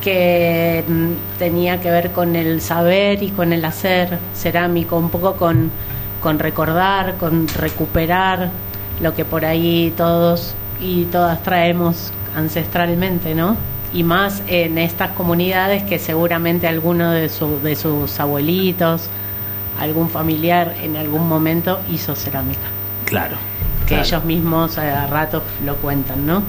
que 0.03 0.83
mm, 0.85 1.39
tenía 1.39 1.79
que 1.79 1.89
ver 1.89 2.11
con 2.11 2.35
el 2.35 2.59
saber 2.59 3.23
y 3.23 3.29
con 3.29 3.53
el 3.53 3.63
hacer 3.63 4.19
cerámico, 4.35 4.97
un 4.97 5.09
poco 5.09 5.37
con, 5.37 5.71
con 6.21 6.39
recordar, 6.39 7.15
con 7.15 7.47
recuperar 7.47 8.49
lo 8.99 9.15
que 9.15 9.23
por 9.23 9.45
ahí 9.45 9.93
todos 9.95 10.55
y 10.81 11.05
todas 11.05 11.41
traemos 11.41 12.11
ancestralmente, 12.35 13.35
¿no? 13.35 13.55
Y 13.93 14.03
más 14.03 14.43
en 14.47 14.77
estas 14.77 15.11
comunidades 15.11 15.83
que 15.83 15.99
seguramente 15.99 16.67
alguno 16.67 17.11
de, 17.11 17.29
de 17.63 17.75
sus 17.75 18.19
abuelitos, 18.19 19.09
algún 19.79 20.09
familiar 20.09 20.75
en 20.81 20.97
algún 20.97 21.27
momento 21.27 21.79
hizo 21.91 22.15
cerámica. 22.15 22.67
Claro. 23.05 23.37
Que 23.85 23.99
ellos 23.99 24.25
mismos 24.25 24.77
a 24.77 25.07
ratos 25.07 25.43
lo 25.63 25.75
cuentan, 25.77 26.25
¿no? 26.25 26.43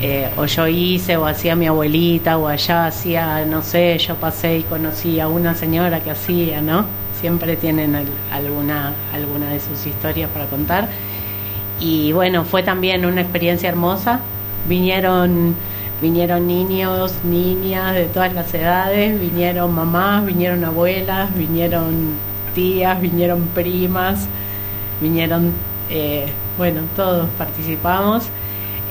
Eh, 0.00 0.28
o 0.36 0.44
yo 0.44 0.66
hice, 0.66 1.16
o 1.16 1.26
hacía 1.26 1.56
mi 1.56 1.66
abuelita, 1.66 2.36
o 2.36 2.46
allá 2.46 2.86
hacía, 2.86 3.44
no 3.46 3.62
sé, 3.62 3.98
yo 3.98 4.14
pasé 4.16 4.58
y 4.58 4.62
conocí 4.62 5.18
a 5.20 5.28
una 5.28 5.54
señora 5.54 6.00
que 6.00 6.10
hacía, 6.10 6.60
¿no? 6.60 6.84
Siempre 7.20 7.56
tienen 7.56 7.96
alguna, 8.32 8.92
alguna 9.12 9.50
de 9.50 9.60
sus 9.60 9.86
historias 9.86 10.30
para 10.30 10.46
contar. 10.46 10.88
Y 11.80 12.12
bueno, 12.12 12.44
fue 12.44 12.62
también 12.62 13.06
una 13.06 13.20
experiencia 13.22 13.68
hermosa 13.68 14.20
Vinieron, 14.68 15.54
vinieron 16.02 16.46
niños, 16.46 17.14
niñas 17.24 17.94
de 17.94 18.04
todas 18.04 18.32
las 18.34 18.52
edades, 18.54 19.18
vinieron 19.20 19.74
mamás, 19.74 20.24
vinieron 20.24 20.64
abuelas, 20.64 21.34
vinieron 21.34 22.14
tías, 22.54 23.00
vinieron 23.00 23.48
primas, 23.54 24.26
vinieron, 25.00 25.52
eh, 25.90 26.26
bueno, 26.56 26.82
todos 26.94 27.28
participamos. 27.38 28.24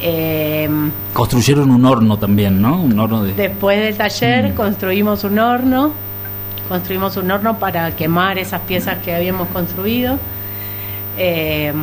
Eh, 0.01 0.69
Construyeron 1.13 1.71
un 1.71 1.85
horno 1.85 2.17
también, 2.17 2.61
¿no? 2.61 2.81
Un 2.81 2.99
horno 2.99 3.23
de... 3.23 3.33
Después 3.33 3.79
del 3.79 3.95
taller 3.97 4.51
mm. 4.51 4.55
construimos 4.55 5.23
un 5.23 5.39
horno, 5.39 5.91
construimos 6.69 7.17
un 7.17 7.31
horno 7.31 7.57
para 7.57 7.95
quemar 7.95 8.37
esas 8.37 8.61
piezas 8.61 8.97
que 8.99 9.15
habíamos 9.15 9.47
construido. 9.49 10.17
Eh, 11.17 11.73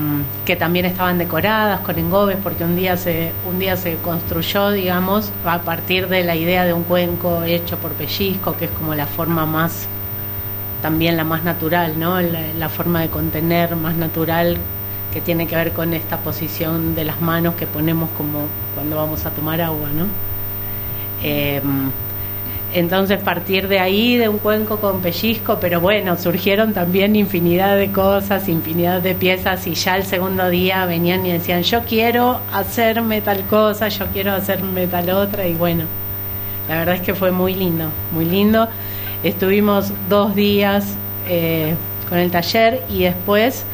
que 0.45 0.57
también 0.57 0.87
estaban 0.87 1.19
decoradas 1.19 1.81
con 1.81 1.99
engobes, 1.99 2.37
porque 2.43 2.65
un 2.65 2.77
día 2.77 2.97
se 2.97 3.33
un 3.49 3.59
día 3.59 3.77
se 3.77 3.97
construyó, 3.97 4.71
digamos, 4.71 5.33
a 5.45 5.63
partir 5.63 6.09
de 6.09 6.25
la 6.25 6.37
idea 6.37 6.65
de 6.65 6.73
un 6.73 6.85
cuenco 6.85 7.43
hecho 7.45 7.77
por 7.79 7.93
pellizco, 7.93 8.57
que 8.57 8.67
es 8.67 8.71
como 8.71 8.95
la 8.95 9.07
forma 9.07 9.47
más 9.47 9.87
también 10.83 11.17
la 11.17 11.25
más 11.25 11.45
natural, 11.45 11.99
¿no? 11.99 12.21
La, 12.21 12.41
la 12.59 12.69
forma 12.69 13.01
de 13.01 13.09
contener 13.09 13.75
más 13.75 13.97
natural 13.97 14.59
que 15.13 15.21
tiene 15.21 15.47
que 15.47 15.57
ver 15.57 15.73
con 15.73 15.95
esta 15.95 16.19
posición 16.19 16.95
de 16.95 17.05
las 17.05 17.21
manos 17.21 17.55
que 17.55 17.67
ponemos 17.67 18.11
como 18.17 18.47
cuando 18.75 18.97
vamos 18.97 19.25
a 19.27 19.31
tomar 19.31 19.61
agua, 19.61 19.89
¿no? 19.97 20.07
Eh, 21.23 21.63
entonces 22.75 23.23
partir 23.23 23.69
de 23.69 23.79
ahí, 23.79 24.17
de 24.17 24.29
un 24.29 24.39
cuenco 24.39 24.79
con 24.79 25.01
pellizco, 25.01 25.59
pero 25.61 25.81
bueno, 25.81 26.17
surgieron 26.19 26.75
también 26.75 27.15
infinidad 27.15 27.77
de 27.77 27.93
cosas, 27.93 28.49
infinidad 28.49 29.01
de 29.01 29.15
piezas 29.15 29.67
y 29.69 29.75
ya 29.75 29.97
el 29.97 30.03
segundo 30.03 30.49
día 30.51 30.85
venían 30.85 31.25
y 31.25 31.31
decían, 31.31 31.63
yo 31.63 31.83
quiero 31.85 32.41
hacerme 32.53 33.21
tal 33.21 33.43
cosa, 33.47 33.89
yo 33.89 34.07
quiero 34.13 34.33
hacerme 34.33 34.89
tal 34.89 35.09
otra 35.11 35.47
y 35.47 35.55
bueno, 35.55 35.85
la 36.69 36.79
verdad 36.79 36.97
es 36.97 37.01
que 37.03 37.15
fue 37.15 37.31
muy 37.31 37.55
lindo, 37.55 37.91
muy 38.13 38.25
lindo. 38.25 38.67
Estuvimos 39.23 39.93
dos 40.09 40.35
días 40.35 40.85
eh, 41.29 41.77
con 42.09 42.19
el 42.19 42.33
taller 42.33 42.83
y 42.91 43.05
después 43.05 43.65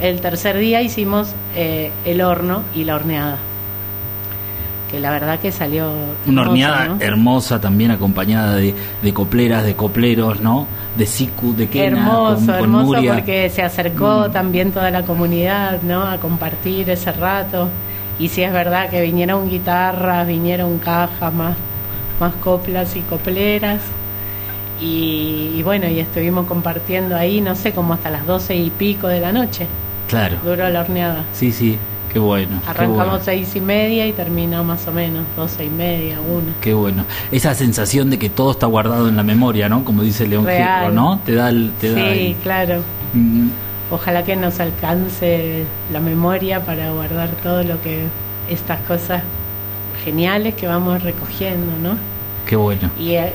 el 0.00 0.22
tercer 0.22 0.56
día 0.56 0.80
hicimos 0.80 1.34
eh, 1.54 1.92
el 2.06 2.22
horno 2.22 2.62
y 2.74 2.84
la 2.84 2.96
horneada 2.96 3.38
que 4.90 4.98
la 5.00 5.10
verdad 5.10 5.38
que 5.38 5.52
salió 5.52 5.88
Una 6.26 6.42
hermosa, 6.42 6.50
horneada 6.50 6.88
¿no? 6.88 6.96
hermosa 7.00 7.60
también 7.60 7.90
acompañada 7.92 8.56
de, 8.56 8.74
de 9.02 9.14
copleras, 9.14 9.64
de 9.64 9.74
copleros, 9.74 10.40
¿no? 10.40 10.66
De 10.98 11.06
Siku, 11.06 11.54
de 11.54 11.68
Kena, 11.68 11.98
hermoso, 11.98 12.34
con, 12.36 12.46
con 12.46 12.54
hermoso 12.56 12.84
Nuria. 12.94 13.14
porque 13.14 13.48
se 13.50 13.62
acercó 13.62 14.26
Mm. 14.28 14.32
también 14.32 14.72
toda 14.72 14.90
la 14.90 15.02
comunidad, 15.02 15.82
¿no? 15.82 16.02
A 16.02 16.16
compartir 16.18 16.90
ese 16.90 17.12
rato. 17.12 17.68
Y 18.18 18.28
sí 18.28 18.42
es 18.42 18.52
verdad 18.52 18.90
que 18.90 19.00
vinieron 19.00 19.48
guitarras, 19.48 20.26
vinieron 20.26 20.78
cajas, 20.78 21.32
más, 21.32 21.54
más 22.18 22.34
coplas 22.34 22.96
y 22.96 23.00
copleras. 23.00 23.80
Y, 24.80 25.52
y 25.56 25.62
bueno, 25.62 25.88
y 25.88 26.00
estuvimos 26.00 26.46
compartiendo 26.46 27.14
ahí, 27.16 27.40
no 27.40 27.54
sé, 27.54 27.72
como 27.72 27.94
hasta 27.94 28.10
las 28.10 28.26
doce 28.26 28.56
y 28.56 28.70
pico 28.70 29.08
de 29.08 29.20
la 29.20 29.30
noche. 29.32 29.66
Claro, 30.08 30.38
Duró 30.44 30.68
la 30.70 30.80
horneada. 30.80 31.24
sí, 31.32 31.52
sí, 31.52 31.78
qué 32.12 32.18
bueno. 32.18 32.60
qué 32.64 32.70
Arrancamos 32.70 33.06
bueno. 33.08 33.24
seis 33.24 33.54
y 33.56 33.60
media 33.60 34.06
y 34.06 34.12
terminó 34.12 34.62
más 34.64 34.86
o 34.88 34.92
menos 34.92 35.24
doce 35.36 35.64
y 35.64 35.70
media, 35.70 36.18
una. 36.20 36.52
Qué 36.60 36.74
bueno. 36.74 37.04
Esa 37.32 37.54
sensación 37.54 38.10
de 38.10 38.18
que 38.18 38.28
todo 38.30 38.50
está 38.52 38.66
guardado 38.66 39.08
en 39.08 39.16
la 39.16 39.22
memoria, 39.22 39.68
¿no? 39.68 39.84
Como 39.84 40.02
dice 40.02 40.26
León. 40.26 40.46
Gieco, 40.46 40.90
¿no? 40.92 41.20
Te 41.24 41.34
da 41.34 41.48
el... 41.50 41.72
Te 41.80 41.92
da 41.92 41.96
Sí, 42.12 42.26
el- 42.28 42.34
claro. 42.36 42.82
Mm, 43.14 43.48
Ojalá 43.92 44.22
que 44.24 44.36
nos 44.36 44.60
alcance 44.60 45.64
la 45.92 45.98
memoria 46.00 46.64
para 46.64 46.92
guardar 46.92 47.28
todo 47.42 47.64
lo 47.64 47.80
que 47.82 48.04
estas 48.48 48.78
cosas 48.82 49.22
geniales 50.04 50.54
que 50.54 50.66
vamos 50.68 51.02
recogiendo, 51.02 51.72
¿no? 51.82 51.96
qué 52.46 52.54
bueno. 52.56 52.88
Y 52.98 53.10
eh, 53.14 53.32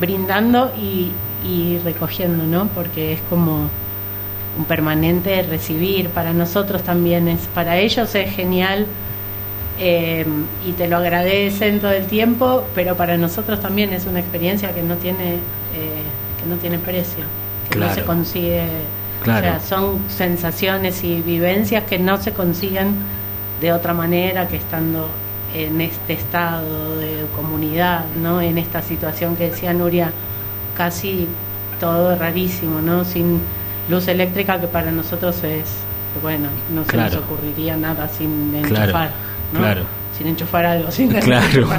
brindando 0.00 0.72
y, 0.76 1.10
y 1.46 1.78
recogiendo, 1.84 2.44
¿no? 2.44 2.66
Porque 2.68 3.12
es 3.14 3.20
como 3.28 3.68
un 4.60 4.64
permanente 4.66 5.42
recibir. 5.42 6.08
Para 6.10 6.32
nosotros 6.32 6.82
también 6.82 7.28
es, 7.28 7.40
para 7.54 7.78
ellos 7.78 8.14
es 8.14 8.30
genial 8.34 8.86
eh, 9.78 10.26
y 10.66 10.72
te 10.72 10.86
lo 10.88 10.98
agradecen 10.98 11.80
todo 11.80 11.92
el 11.92 12.06
tiempo, 12.06 12.64
pero 12.74 12.96
para 12.96 13.16
nosotros 13.16 13.60
también 13.60 13.92
es 13.92 14.06
una 14.06 14.20
experiencia 14.20 14.72
que 14.74 14.82
no 14.82 14.96
tiene 14.96 15.34
eh, 15.34 16.02
que 16.40 16.48
no 16.48 16.56
tiene 16.56 16.78
precio, 16.78 17.24
que 17.70 17.78
no 17.78 17.92
se 17.94 18.02
consigue. 18.02 18.64
Claro. 19.22 19.40
O 19.40 19.50
sea, 19.50 19.60
son 19.60 19.98
sensaciones 20.08 21.04
y 21.04 21.20
vivencias 21.20 21.84
que 21.84 21.98
no 21.98 22.16
se 22.16 22.32
consiguen 22.32 22.94
de 23.60 23.72
otra 23.72 23.92
manera 23.92 24.48
que 24.48 24.56
estando 24.56 25.08
en 25.54 25.80
este 25.82 26.14
estado 26.14 26.96
de 26.98 27.26
comunidad, 27.36 28.04
¿no? 28.22 28.40
En 28.40 28.56
esta 28.56 28.80
situación 28.80 29.36
que 29.36 29.50
decía 29.50 29.74
Nuria, 29.74 30.10
casi 30.74 31.26
todo 31.78 32.16
rarísimo, 32.16 32.80
¿no? 32.80 33.04
Sin 33.04 33.40
luz 33.90 34.08
eléctrica 34.08 34.60
que 34.60 34.66
para 34.68 34.90
nosotros 34.92 35.42
es, 35.44 35.64
bueno, 36.22 36.48
no 36.74 36.84
se 36.84 36.90
Claro. 36.90 37.16
nos 37.16 37.24
ocurriría 37.24 37.76
nada 37.76 38.08
sin 38.08 38.52
Claro, 38.62 38.84
enchufar, 38.84 39.10
¿no? 39.52 39.58
claro. 39.58 39.82
Sin 40.16 40.26
enchufar 40.28 40.66
algo, 40.66 40.90
sin 40.90 41.08
Claro. 41.08 41.68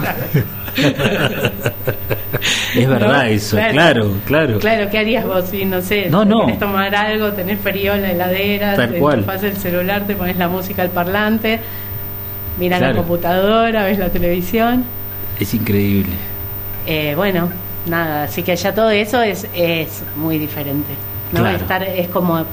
Es 2.76 2.88
verdad 2.88 3.18
¿No? 3.18 3.22
eso, 3.24 3.58
claro, 3.72 4.12
claro. 4.26 4.60
Claro, 4.60 4.90
¿qué 4.90 4.98
harías 5.00 5.26
vos 5.26 5.46
si, 5.50 5.66
no 5.66 5.82
sé, 5.82 6.10
No, 6.10 6.24
no. 6.26 6.46
querés 6.46 6.60
tomar 6.60 6.96
algo, 6.96 7.32
tenés 7.34 7.60
frío 7.60 7.94
en 7.94 8.02
la 8.04 8.12
heladera, 8.12 8.76
Tal 8.76 8.92
te 8.94 9.00
cual. 9.00 9.20
enchufás 9.20 9.44
el 9.44 9.58
celular, 9.58 10.08
te 10.08 10.16
pones 10.16 10.38
la 10.38 10.48
música 10.48 10.82
al 10.82 10.90
parlante, 10.90 11.60
miras 12.58 12.82
la 12.82 12.94
computadora, 12.94 13.84
ves 13.84 14.00
la 14.00 14.10
televisión? 14.10 14.86
Es 15.40 15.54
increíble. 15.54 16.14
Eh, 16.88 17.14
bueno, 17.16 17.50
nada, 17.86 18.24
así 18.24 18.42
que 18.42 18.56
ya 18.56 18.74
todo 18.74 18.90
eso 18.90 19.22
es, 19.22 19.46
es 19.54 20.02
muy 20.16 20.38
diferente. 20.40 20.94
¿No? 21.32 21.40
Claro. 21.42 21.58
Estar 21.58 21.84
es 21.84 22.08
como 22.10 22.44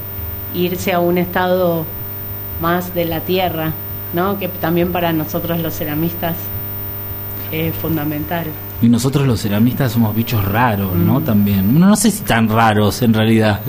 irse 0.55 0.93
a 0.93 1.01
un 1.01 1.19
estado 1.19 1.85
más 2.61 2.95
de 2.95 3.05
la 3.05 3.21
tierra, 3.21 3.73
¿no? 4.15 4.39
Que 4.39 4.49
también 4.49 4.93
para 4.93 5.13
nosotros 5.13 5.61
los 5.61 5.75
ceramistas 5.75 6.35
es 7.53 7.75
fundamental. 7.75 8.47
Y 8.81 8.89
nosotros 8.89 9.27
los 9.27 9.41
ceramistas 9.43 9.91
somos 9.93 10.15
bichos 10.15 10.45
raros, 10.45 10.95
¿no? 10.95 11.19
Mm. 11.21 11.25
También. 11.25 11.79
No, 11.79 11.89
no 11.89 11.97
sé 11.97 12.11
si 12.13 12.23
tan 12.23 12.49
raros 12.49 13.03
en 13.03 13.13
realidad. 13.13 13.61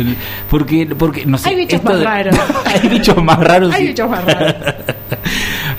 Porque, 0.50 0.86
porque 0.98 1.26
no 1.26 1.38
sé. 1.38 1.50
Hay 1.50 1.56
bichos 1.56 1.84
más 1.84 1.98
de- 1.98 2.06
raros. 2.06 2.36
Hay 2.65 2.89
bichos 2.89 3.24
más 3.24 3.39
raros. 3.39 3.74
Hay 3.74 3.82
sí. 3.82 3.88
bichos 3.88 4.10
más 4.10 4.24
raros. 4.26 4.56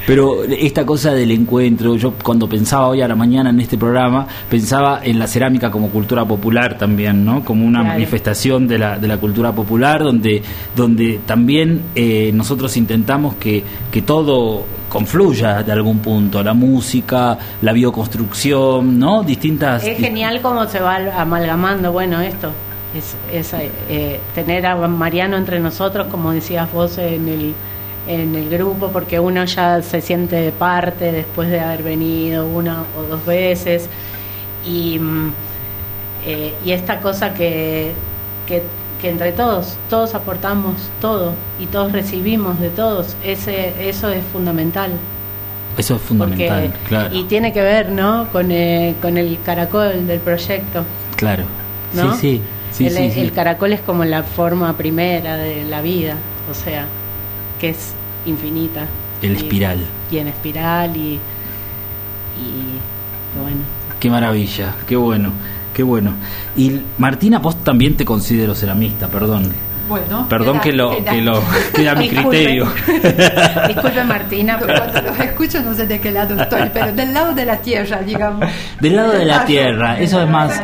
Pero 0.07 0.43
esta 0.45 0.85
cosa 0.85 1.13
del 1.13 1.31
encuentro, 1.31 1.95
yo 1.97 2.15
cuando 2.23 2.49
pensaba 2.49 2.89
hoy 2.89 3.03
a 3.03 3.09
la 3.09 3.15
mañana 3.15 3.51
en 3.51 3.61
este 3.61 3.79
programa, 3.79 4.27
pensaba 4.49 5.01
en 5.05 5.19
la 5.19 5.27
cerámica 5.27 5.71
como 5.71 5.89
cultura 5.91 6.25
popular 6.25 6.77
también, 6.79 7.25
¿no? 7.25 7.45
Como 7.45 7.65
una 7.67 7.81
Claro. 7.81 7.95
manifestación 7.95 8.67
de 8.67 8.79
la, 8.79 8.99
de 8.99 9.07
la 9.09 9.19
cultura 9.19 9.53
popular, 9.53 10.03
donde, 10.03 10.43
donde 10.75 11.21
también 11.27 11.83
eh, 11.95 12.31
nosotros 12.35 12.77
intentamos 12.77 13.35
que, 13.37 13.63
que 13.91 14.03
todo 14.03 14.65
confluya 14.89 15.63
de 15.63 15.71
algún 15.73 16.01
punto, 16.01 16.43
la 16.43 16.55
música, 16.55 17.39
la 17.63 17.73
bioconstrucción, 17.73 18.99
¿no? 18.99 19.23
Distintas... 19.23 19.85
Es 19.85 19.99
genial 19.99 20.41
cómo 20.43 20.67
se 20.67 20.81
va 20.81 20.97
amalgamando, 21.21 21.93
bueno, 21.93 22.21
esto. 22.21 22.51
Es, 22.97 23.15
es, 23.33 23.55
eh, 23.89 24.19
tener 24.35 24.67
a 24.67 24.75
Mariano 24.89 25.37
entre 25.37 25.61
nosotros, 25.61 26.09
como 26.11 26.33
decías 26.33 26.73
vos 26.73 26.99
en 26.99 27.29
el, 27.29 27.55
en 28.07 28.35
el 28.35 28.49
grupo, 28.49 28.89
porque 28.89 29.21
uno 29.21 29.45
ya 29.45 29.83
se 29.83 30.01
siente 30.01 30.51
parte 30.53 31.13
después 31.13 31.49
de 31.51 31.61
haber 31.61 31.83
venido 31.83 32.47
una 32.47 32.85
o 32.99 33.03
dos 33.09 33.25
veces. 33.27 33.89
Y, 34.67 34.99
mm, 34.99 35.33
eh, 36.27 36.55
y 36.65 36.73
esta 36.73 37.01
cosa 37.01 37.33
que, 37.35 37.93
que, 38.47 38.63
que 39.01 39.11
entre 39.11 39.33
todos, 39.33 39.77
todos 39.89 40.15
aportamos 40.15 40.91
todo 41.01 41.33
y 41.59 41.67
todos 41.67 41.93
recibimos 41.93 42.61
de 42.61 42.69
todos, 42.71 43.17
ese, 43.25 43.89
eso 43.89 44.11
es 44.11 44.23
fundamental. 44.33 44.91
Eso 45.79 45.97
es 45.97 46.03
fundamental, 46.03 46.65
Porque- 46.71 46.89
claro. 46.89 47.15
Y 47.15 47.25
tiene 47.25 47.53
que 47.53 47.63
ver, 47.63 47.91
¿no? 47.91 48.27
Con, 48.33 48.51
eh, 48.51 48.95
con 49.01 49.17
el 49.17 49.39
caracol 49.45 50.07
del 50.07 50.19
proyecto. 50.21 50.85
Claro. 51.17 51.45
¿no? 51.95 52.15
Sí, 52.17 52.21
sí. 52.21 52.43
Sí, 52.73 52.87
el, 52.87 52.93
sí, 52.97 53.11
sí. 53.13 53.21
el 53.21 53.33
caracol 53.33 53.73
es 53.73 53.81
como 53.81 54.05
la 54.05 54.23
forma 54.23 54.77
primera 54.77 55.37
de 55.37 55.65
la 55.65 55.81
vida, 55.83 56.15
o 56.51 56.55
sea, 56.55 56.87
que 57.61 57.71
es 57.71 57.93
infinita. 58.27 58.87
El 59.23 59.33
Y- 59.33 59.37
espiral. 59.37 59.79
Y 60.11 60.19
en 60.19 60.29
espiral 60.29 60.97
y, 60.97 61.19
y 62.39 63.39
bueno. 63.41 63.59
Qué 63.99 64.09
maravilla, 64.11 64.75
qué 64.87 64.97
bueno, 64.97 65.31
qué 65.75 65.83
bueno. 65.83 66.13
Y 66.57 66.81
Martina, 66.99 67.39
vos 67.39 67.63
también 67.63 67.97
te 67.97 68.05
considero 68.05 68.55
ceramista, 68.55 69.09
perdón. 69.09 69.53
Bueno, 69.91 70.27
Perdón 70.29 70.61
que 70.61 70.73
lo, 70.73 71.05
que 71.05 71.21
lo, 71.21 71.43
que 71.75 71.89
a 71.89 71.95
mi 71.97 72.09
Disculpe. 72.09 72.29
criterio. 72.39 72.67
Disculpe 73.67 74.05
Martina, 74.05 74.57
pero 74.61 74.75
Cuando 74.79 75.03
los 75.03 75.19
escucho 75.19 75.61
no 75.63 75.75
sé 75.75 75.87
de 75.87 76.01
qué 76.01 76.13
lado 76.13 76.41
estoy, 76.41 76.71
pero 76.73 76.93
del 76.93 77.13
lado 77.13 77.35
de 77.35 77.45
la 77.45 77.57
tierra, 77.59 77.99
digamos. 78.01 78.49
Del 78.81 78.95
lado 78.97 79.13
de 79.13 79.25
la 79.25 79.45
tierra, 79.45 79.99
eso 80.01 80.23
es 80.23 80.31
más. 80.31 80.63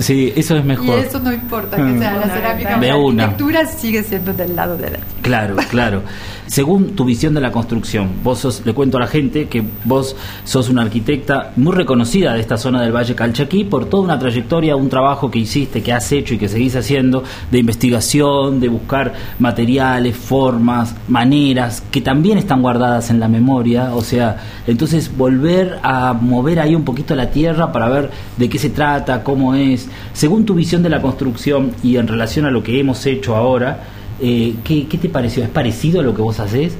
Sí, 0.00 0.32
eso 0.36 0.56
es 0.56 0.62
Y 0.64 0.68
mejor. 0.68 0.98
eso 0.98 1.18
no 1.20 1.32
importa 1.32 1.76
que 1.78 1.98
sea 1.98 2.14
la 2.16 2.28
cerámica 2.28 2.76
la 2.78 2.94
arquitectura, 3.24 3.66
sigue 3.66 4.02
siendo 4.02 4.32
del 4.34 4.54
lado 4.54 4.76
de 4.76 4.90
la 4.90 4.98
tierra. 4.98 5.04
Claro, 5.22 5.56
claro. 5.70 6.02
Según 6.46 6.94
tu 6.94 7.06
visión 7.06 7.32
de 7.32 7.40
la 7.40 7.50
construcción, 7.50 8.10
vos 8.22 8.40
sos, 8.40 8.62
le 8.66 8.74
cuento 8.74 8.98
a 8.98 9.00
la 9.00 9.06
gente 9.06 9.48
que 9.48 9.62
vos 9.84 10.14
sos 10.44 10.68
una 10.68 10.82
arquitecta 10.82 11.52
muy 11.56 11.74
reconocida 11.74 12.34
de 12.34 12.40
esta 12.40 12.58
zona 12.58 12.82
del 12.82 12.92
Valle 12.94 13.14
Calchaquí 13.14 13.64
por 13.64 13.86
toda 13.86 14.02
una 14.02 14.18
trayectoria, 14.18 14.76
un 14.76 14.90
trabajo 14.90 15.30
que 15.30 15.38
hiciste, 15.38 15.82
que 15.82 15.92
has 15.94 16.12
hecho 16.12 16.34
y 16.34 16.38
que 16.38 16.48
seguís 16.48 16.76
haciendo 16.76 17.24
de 17.50 17.58
investigación, 17.58 18.33
de 18.50 18.68
buscar 18.68 19.12
materiales, 19.38 20.16
formas, 20.16 20.94
maneras 21.08 21.82
que 21.90 22.00
también 22.00 22.38
están 22.38 22.62
guardadas 22.62 23.10
en 23.10 23.18
la 23.20 23.28
memoria. 23.28 23.94
O 23.94 24.02
sea, 24.02 24.36
entonces 24.66 25.10
volver 25.16 25.78
a 25.82 26.12
mover 26.12 26.60
ahí 26.60 26.74
un 26.74 26.84
poquito 26.84 27.14
la 27.14 27.30
tierra 27.30 27.72
para 27.72 27.88
ver 27.88 28.10
de 28.36 28.48
qué 28.48 28.58
se 28.58 28.70
trata, 28.70 29.22
cómo 29.22 29.54
es. 29.54 29.88
Según 30.12 30.44
tu 30.44 30.54
visión 30.54 30.82
de 30.82 30.88
la 30.90 31.00
construcción 31.00 31.72
y 31.82 31.96
en 31.96 32.06
relación 32.06 32.46
a 32.46 32.50
lo 32.50 32.62
que 32.62 32.78
hemos 32.78 33.04
hecho 33.06 33.34
ahora, 33.36 33.78
Eh, 34.20 34.54
¿qué, 34.62 34.86
¿Qué 34.86 34.96
te 34.96 35.08
pareció? 35.08 35.42
¿Es 35.42 35.50
parecido 35.50 35.98
a 35.98 36.04
lo 36.04 36.14
que 36.14 36.22
vos 36.22 36.38
haces? 36.38 36.76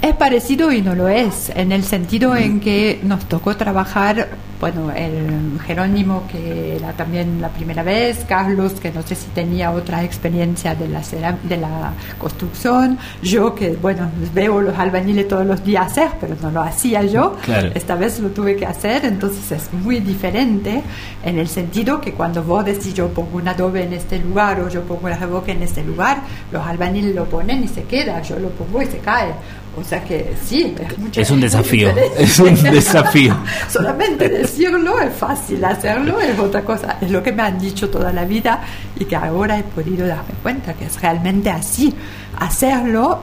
Es 0.00 0.14
parecido 0.16 0.72
y 0.72 0.80
no 0.80 0.94
lo 0.94 1.06
es, 1.06 1.52
en 1.54 1.72
el 1.72 1.82
sentido 1.84 2.34
en 2.34 2.58
que 2.60 3.00
nos 3.02 3.26
tocó 3.26 3.54
trabajar, 3.54 4.28
bueno, 4.60 4.90
el 4.90 5.58
Jerónimo, 5.66 6.24
que 6.30 6.76
era 6.76 6.92
también 6.92 7.40
la 7.40 7.48
primera 7.48 7.82
vez, 7.82 8.24
Carlos, 8.28 8.72
que 8.74 8.90
no 8.90 9.02
sé 9.02 9.14
si 9.14 9.26
tenía 9.28 9.70
otra 9.70 10.02
experiencia 10.02 10.74
de 10.74 10.88
la, 10.88 11.00
de 11.42 11.56
la 11.56 11.92
construcción, 12.18 12.98
yo 13.22 13.54
que, 13.54 13.70
bueno, 13.76 14.10
veo 14.34 14.60
los 14.60 14.76
albañiles 14.78 15.28
todos 15.28 15.46
los 15.46 15.64
días 15.64 15.86
hacer, 15.86 16.10
pero 16.20 16.34
no 16.42 16.50
lo 16.50 16.62
hacía 16.62 17.02
yo, 17.04 17.36
Claro. 17.44 17.70
esta 17.74 17.94
vez 17.94 18.18
lo 18.20 18.28
tuve 18.30 18.56
que 18.56 18.66
hacer, 18.66 19.04
entonces 19.04 19.50
es 19.52 19.72
muy 19.72 20.00
diferente 20.00 20.82
en 21.22 21.38
el 21.38 21.48
sentido 21.48 22.00
que 22.00 22.12
cuando 22.12 22.42
vos 22.42 22.64
decís 22.64 22.92
yo 22.94 23.08
pongo 23.08 23.38
un 23.38 23.48
adobe 23.48 23.84
en 23.84 23.92
este 23.92 24.18
lugar 24.18 24.60
o 24.60 24.68
yo 24.68 24.82
pongo 24.82 25.08
el 25.08 25.18
reboque 25.18 25.52
en 25.52 25.62
este 25.62 25.82
lugar, 25.84 26.18
los 26.52 26.66
albañiles 26.66 27.14
lo 27.14 27.24
ponen 27.26 27.62
y 27.64 27.68
se 27.68 27.84
queda, 27.84 28.20
yo 28.22 28.38
lo 28.38 28.48
pongo 28.50 28.82
y 28.82 28.86
se 28.86 28.98
cae. 28.98 29.28
O 29.76 29.84
sea 29.84 30.02
que 30.02 30.34
sí, 30.44 30.74
es, 31.14 31.30
un 31.30 31.40
desafío, 31.40 31.90
es 32.16 32.38
un 32.40 32.54
desafío. 32.62 33.36
Solamente 33.68 34.28
decirlo 34.28 34.98
es 35.00 35.14
fácil, 35.14 35.64
hacerlo 35.64 36.20
es 36.20 36.36
otra 36.38 36.62
cosa. 36.62 36.96
Es 37.00 37.10
lo 37.10 37.22
que 37.22 37.32
me 37.32 37.42
han 37.42 37.58
dicho 37.58 37.88
toda 37.88 38.12
la 38.12 38.24
vida 38.24 38.60
y 38.98 39.04
que 39.04 39.14
ahora 39.14 39.58
he 39.58 39.62
podido 39.62 40.06
darme 40.06 40.34
cuenta 40.42 40.74
que 40.74 40.86
es 40.86 41.00
realmente 41.00 41.50
así. 41.50 41.94
Hacerlo 42.38 43.20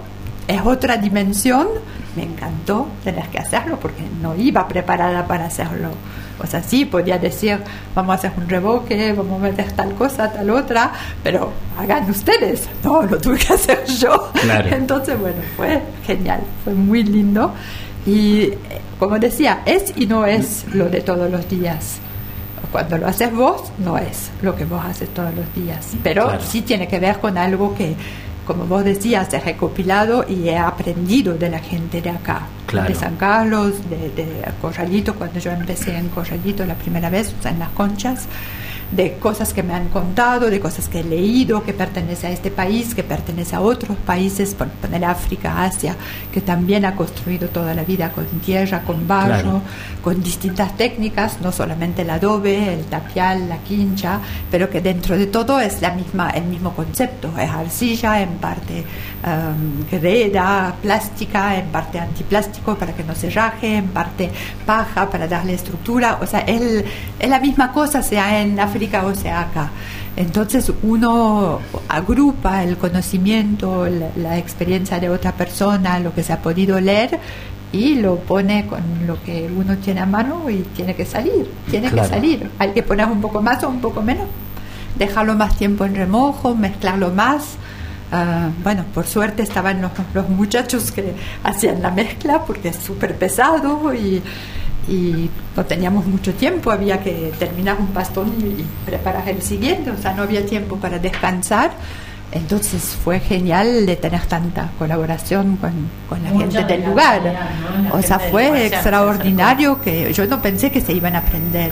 es 0.47 0.61
otra 0.61 0.95
dimensión. 0.95 1.67
Me 2.15 2.23
encantó 2.23 2.87
tener 3.03 3.27
que 3.27 3.39
hacerlo 3.39 3.77
porque 3.77 4.03
no 4.21 4.35
iba 4.35 4.65
preparada 4.67 5.27
para 5.27 5.45
hacerlo. 5.47 5.89
O 6.43 6.45
sea, 6.47 6.61
sí, 6.61 6.83
podía 6.85 7.17
decir, 7.17 7.59
vamos 7.95 8.11
a 8.11 8.15
hacer 8.15 8.31
un 8.37 8.49
revoque, 8.49 9.13
vamos 9.13 9.39
a 9.39 9.43
meter 9.43 9.71
tal 9.71 9.93
cosa, 9.93 10.31
tal 10.31 10.49
otra, 10.49 10.91
pero 11.23 11.51
hagan 11.79 12.09
ustedes. 12.09 12.67
No, 12.83 13.01
lo 13.03 13.17
tuve 13.17 13.37
que 13.37 13.53
hacer 13.53 13.85
yo. 13.99 14.31
Claro. 14.41 14.75
Entonces, 14.75 15.17
bueno, 15.19 15.37
fue 15.55 15.81
genial, 16.05 16.41
fue 16.63 16.73
muy 16.73 17.03
lindo. 17.03 17.53
Y 18.05 18.41
eh, 18.43 18.57
como 18.99 19.17
decía, 19.17 19.61
es 19.65 19.93
y 19.95 20.05
no 20.05 20.25
es 20.25 20.65
lo 20.73 20.89
de 20.89 21.01
todos 21.01 21.31
los 21.31 21.47
días. 21.49 21.97
Cuando 22.71 22.97
lo 22.97 23.07
haces 23.07 23.33
vos, 23.33 23.71
no 23.77 23.97
es 23.97 24.29
lo 24.41 24.53
que 24.55 24.65
vos 24.65 24.83
haces 24.83 25.07
todos 25.13 25.33
los 25.33 25.45
días. 25.55 25.93
Pero 26.03 26.25
Claro. 26.25 26.41
sí 26.45 26.61
tiene 26.61 26.87
que 26.89 26.99
ver 26.99 27.19
con 27.19 27.37
algo 27.37 27.73
que, 27.73 27.95
como 28.45 28.65
vos 28.65 28.83
decías, 28.83 29.33
he 29.33 29.39
recopilado 29.39 30.25
y 30.27 30.49
he 30.49 30.57
aprendido 30.57 31.33
de 31.33 31.49
la 31.49 31.59
gente 31.59 32.01
de 32.01 32.09
acá. 32.09 32.47
Claro. 32.65 32.87
De 32.87 32.95
San 32.95 33.15
Carlos, 33.15 33.73
de, 33.89 34.09
de 34.09 34.27
Corralito, 34.61 35.15
cuando 35.15 35.39
yo 35.39 35.51
empecé 35.51 35.97
en 35.97 36.09
Corralito 36.09 36.65
la 36.65 36.75
primera 36.75 37.09
vez, 37.09 37.33
o 37.37 37.41
sea, 37.41 37.51
en 37.51 37.59
las 37.59 37.69
conchas 37.69 38.27
de 38.91 39.13
cosas 39.17 39.53
que 39.53 39.63
me 39.63 39.73
han 39.73 39.87
contado, 39.89 40.49
de 40.49 40.59
cosas 40.59 40.87
que 40.87 40.99
he 40.99 41.03
leído, 41.03 41.63
que 41.63 41.73
pertenece 41.73 42.27
a 42.27 42.29
este 42.31 42.51
país, 42.51 42.93
que 42.93 43.03
pertenece 43.03 43.55
a 43.55 43.61
otros 43.61 43.97
países, 44.05 44.53
por 44.53 44.67
poner 44.69 45.03
África, 45.05 45.63
Asia, 45.63 45.95
que 46.31 46.39
también 46.41 46.85
ha 46.85 46.95
construido 46.95 47.47
toda 47.49 47.73
la 47.73 47.83
vida 47.83 48.11
con 48.11 48.25
tierra, 48.45 48.81
con 48.81 49.07
barro, 49.07 49.25
Claro. 49.41 49.61
con 50.03 50.21
distintas 50.21 50.77
técnicas, 50.77 51.41
no 51.41 51.51
solamente 51.51 52.03
el 52.03 52.09
adobe, 52.11 52.73
el 52.73 52.85
tapial, 52.85 53.49
la 53.49 53.57
quincha, 53.57 54.19
pero 54.51 54.69
que 54.69 54.81
dentro 54.81 55.17
de 55.17 55.25
todo 55.25 55.59
es 55.59 55.81
la 55.81 55.91
misma, 55.91 56.29
el 56.29 56.43
mismo 56.45 56.71
concepto, 56.75 57.29
es 57.39 57.49
arcilla, 57.49 58.21
en 58.21 58.29
parte 58.37 58.83
um, 59.25 59.83
greda, 59.99 60.75
plástica, 60.81 61.57
en 61.57 61.65
parte 61.67 61.99
antiplástico 61.99 62.75
para 62.75 62.93
que 62.93 63.03
no 63.03 63.15
se 63.15 63.31
raje, 63.31 63.77
en 63.77 63.87
parte 63.87 64.29
paja 64.65 65.09
para 65.09 65.27
darle 65.27 65.55
estructura, 65.55 66.19
o 66.21 66.27
sea, 66.27 66.41
el- 66.41 66.85
es 67.19 67.29
la 67.29 67.39
misma 67.39 67.71
cosa, 67.71 68.03
sea 68.03 68.41
en 68.41 68.59
África 68.59 68.74
o 69.03 69.15
sea 69.15 69.41
acá. 69.41 69.71
Entonces 70.15 70.71
uno 70.83 71.59
agrupa 71.89 72.63
el 72.63 72.77
conocimiento, 72.77 73.87
la, 73.87 74.09
la 74.15 74.37
experiencia 74.37 74.99
de 74.99 75.09
otra 75.09 75.31
persona, 75.33 75.99
lo 75.99 76.13
que 76.13 76.23
se 76.23 76.33
ha 76.33 76.41
podido 76.41 76.79
leer 76.79 77.19
y 77.71 77.95
lo 77.95 78.17
pone 78.17 78.65
con 78.67 78.81
lo 79.05 79.21
que 79.23 79.49
uno 79.53 79.77
tiene 79.77 79.99
a 80.01 80.05
mano 80.05 80.49
y 80.49 80.57
tiene 80.75 80.95
que 80.95 81.05
salir, 81.05 81.49
tiene 81.69 81.89
Claro. 81.89 82.07
que 82.09 82.15
salir. 82.15 82.49
Hay 82.59 82.71
que 82.71 82.83
poner 82.83 83.07
un 83.07 83.19
poco 83.21 83.41
más 83.41 83.63
o 83.63 83.69
un 83.69 83.81
poco 83.81 84.01
menos, 84.01 84.27
dejarlo 84.97 85.35
más 85.35 85.57
tiempo 85.57 85.83
en 85.85 85.95
remojo, 85.95 86.55
mezclarlo 86.55 87.09
más. 87.11 87.55
Ah, 88.11 88.49
bueno, 88.63 88.85
por 88.93 89.05
suerte 89.07 89.43
estaban 89.43 89.81
los, 89.81 89.91
los 90.13 90.29
muchachos 90.29 90.91
que 90.91 91.13
hacían 91.43 91.81
la 91.81 91.91
mezcla 91.91 92.45
porque 92.45 92.69
es 92.69 92.77
súper 92.77 93.15
pesado 93.17 93.93
y, 93.93 94.21
y 94.87 95.29
no 95.55 95.65
teníamos 95.65 96.05
mucho 96.05 96.33
tiempo, 96.33 96.71
había 96.71 97.01
que 97.01 97.33
terminar 97.39 97.77
un 97.79 97.87
pastón 97.87 98.33
y, 98.39 98.61
y 98.61 98.65
preparar 98.85 99.27
el 99.29 99.41
siguiente, 99.41 99.91
o 99.91 99.97
sea, 99.97 100.13
no 100.13 100.23
había 100.23 100.45
tiempo 100.45 100.77
para 100.77 100.99
descansar. 100.99 101.71
Entonces 102.31 102.97
fue 103.01 103.19
genial 103.19 103.85
de 103.85 103.95
tener 103.95 104.25
tanta 104.25 104.69
colaboración 104.77 105.55
con, 105.55 105.71
con 106.09 106.21
la 106.21 106.31
Mucha 106.31 106.45
gente 106.45 106.63
de 106.63 106.65
del 106.65 106.81
la 106.81 106.89
lugar. 106.89 107.21
O 107.93 108.01
sea, 108.01 108.19
fue 108.19 108.65
extraordinario 108.67 109.81
que 109.81 110.11
yo 110.11 110.25
no 110.27 110.41
pensé 110.41 110.69
que 110.69 110.81
se 110.81 110.91
iban 110.91 111.15
a 111.15 111.19
aprender 111.19 111.71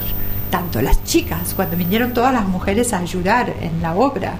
tanto 0.49 0.81
las 0.81 1.03
chicas 1.03 1.53
cuando 1.53 1.75
vinieron 1.75 2.13
todas 2.13 2.31
las 2.31 2.45
mujeres 2.45 2.93
a 2.93 2.99
ayudar 2.99 3.53
en 3.61 3.81
la 3.81 3.95
obra. 3.95 4.35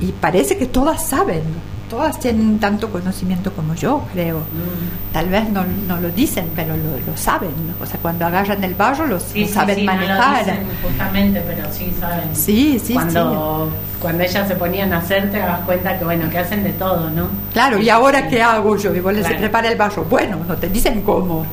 Y 0.00 0.12
parece 0.12 0.56
que 0.56 0.66
todas 0.66 1.04
saben, 1.08 1.42
todas 1.88 2.18
tienen 2.20 2.58
tanto 2.58 2.90
conocimiento 2.90 3.52
como 3.52 3.74
yo, 3.74 4.02
creo. 4.12 4.38
Mm. 4.38 5.12
Tal 5.12 5.28
vez 5.28 5.48
no, 5.50 5.64
no 5.88 6.00
lo 6.00 6.08
dicen, 6.10 6.50
pero 6.54 6.76
lo, 6.76 6.98
lo 7.10 7.16
saben. 7.16 7.50
O 7.80 7.86
sea, 7.86 7.98
cuando 8.00 8.26
agarran 8.26 8.62
el 8.64 8.74
barro 8.74 9.06
lo, 9.06 9.18
Sí, 9.20 9.42
lo 9.42 9.46
sí, 9.48 9.52
saben 9.52 9.76
sí, 9.76 9.86
no 9.86 9.92
lo 9.92 9.98
manejar. 10.00 10.38
dicen 10.44 10.58
justamente, 10.82 11.42
pero 11.46 11.64
sí 11.72 11.92
saben. 11.98 12.34
Sí, 12.34 12.78
sí, 12.82 12.92
cuando, 12.94 13.70
cuando 14.00 14.22
ellas 14.24 14.46
se 14.48 14.54
ponían 14.56 14.92
a 14.92 14.98
hacer, 14.98 15.30
te 15.30 15.38
das 15.38 15.60
cuenta 15.60 15.98
que, 15.98 16.04
bueno, 16.04 16.28
que 16.30 16.38
hacen 16.38 16.62
de 16.64 16.72
todo, 16.72 17.10
¿no? 17.10 17.28
Claro, 17.52 17.78
¿y 17.78 17.88
ahora 17.88 18.28
qué 18.28 18.42
hago 18.42 18.76
yo? 18.76 18.94
Y 18.94 19.00
vos 19.00 19.12
les 19.12 19.22
Claro. 19.26 19.38
prepara 19.40 19.68
el 19.68 19.76
barro. 19.78 20.04
Bueno, 20.04 20.38
no 20.46 20.54
te 20.56 20.68
dicen 20.68 21.02
cómo. 21.02 21.46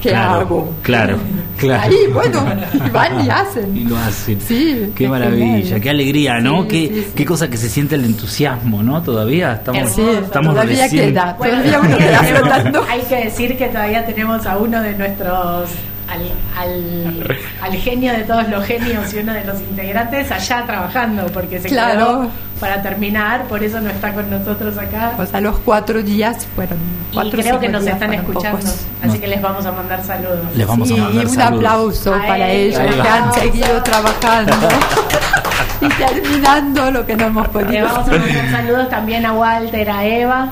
¿Qué 0.00 0.10
Claro, 0.10 0.40
hago? 0.40 0.74
Claro, 0.82 1.16
claro. 1.56 1.82
Ahí, 1.82 1.96
bueno, 2.12 2.44
y 2.86 2.90
van 2.90 3.24
y 3.24 3.30
hacen. 3.30 3.76
Y 3.76 3.84
lo 3.84 3.96
hacen. 3.96 4.40
Sí, 4.40 4.92
Qué 4.94 5.08
maravilla, 5.08 5.46
genial. 5.58 5.80
qué 5.80 5.90
alegría, 5.90 6.40
¿no? 6.40 6.62
Sí, 6.62 6.68
qué, 6.68 6.78
sí, 6.88 6.94
sí. 7.02 7.12
qué 7.16 7.24
cosa 7.24 7.48
que 7.50 7.56
se 7.56 7.68
siente 7.68 7.94
el 7.96 8.04
entusiasmo, 8.04 8.82
¿no? 8.82 9.02
Todavía 9.02 9.54
estamos, 9.54 9.90
Sí, 9.90 10.02
estamos 10.02 10.54
todavía 10.54 10.84
recién- 10.86 11.08
queda, 11.10 11.34
Bueno, 11.38 11.62
todavía 11.62 11.80
uno 11.80 11.96
queda 11.98 12.20
tenemos-. 12.62 12.88
Hay 12.88 13.00
que 13.02 13.16
decir 13.24 13.56
que 13.58 13.66
todavía 13.68 14.06
tenemos 14.06 14.46
a 14.46 14.56
uno 14.58 14.80
de 14.82 14.94
nuestros, 14.94 15.70
al, 16.10 16.32
al, 16.56 17.38
al 17.60 17.72
genio 17.76 18.12
de 18.12 18.20
todos 18.24 18.48
los 18.48 18.64
genios 18.64 19.12
y 19.12 19.18
uno 19.18 19.32
de 19.34 19.44
los 19.44 19.60
integrantes 19.60 20.30
allá 20.32 20.64
trabajando, 20.66 21.26
porque 21.26 21.60
se 21.60 21.68
Claro. 21.68 21.92
quedó 21.92 22.30
para 22.60 22.82
terminar, 22.82 23.44
por 23.44 23.62
eso 23.62 23.80
no 23.80 23.88
está 23.90 24.12
con 24.14 24.28
nosotros 24.30 24.76
acá. 24.78 25.12
O 25.18 25.26
sea, 25.26 25.40
los 25.40 25.58
cuatro 25.60 26.02
días 26.02 26.46
fueron 26.56 26.78
y 27.10 27.14
cuatro 27.14 27.32
creo 27.32 27.44
cinco 27.44 27.60
que 27.60 27.68
nos 27.68 27.86
están 27.86 28.14
escuchando, 28.14 28.58
pocos. 28.58 28.80
así 29.02 29.14
No. 29.14 29.20
que 29.20 29.28
les 29.28 29.42
vamos 29.42 29.64
a 29.66 29.72
mandar 29.72 30.02
saludos. 30.02 30.38
Les 30.56 30.66
vamos 30.66 30.88
Sí, 30.88 30.94
a 30.94 31.02
mandar 31.02 31.22
y 31.22 31.26
un 31.26 31.34
saludos. 31.34 31.64
aplauso 31.64 32.10
para 32.26 32.50
ellos 32.50 32.80
que 32.80 33.08
han 33.08 33.32
seguido 33.34 33.82
trabajando 33.82 34.52
y 35.80 35.88
terminando 35.88 36.90
lo 36.90 37.06
que 37.06 37.16
no 37.16 37.26
hemos 37.26 37.46
Le 37.46 37.52
podido. 37.52 37.86
vamos 37.86 38.08
a 38.08 38.12
mandar 38.12 38.50
saludos 38.50 38.88
también 38.88 39.26
a 39.26 39.32
Walter, 39.34 39.90
a 39.90 40.04
Eva 40.06 40.48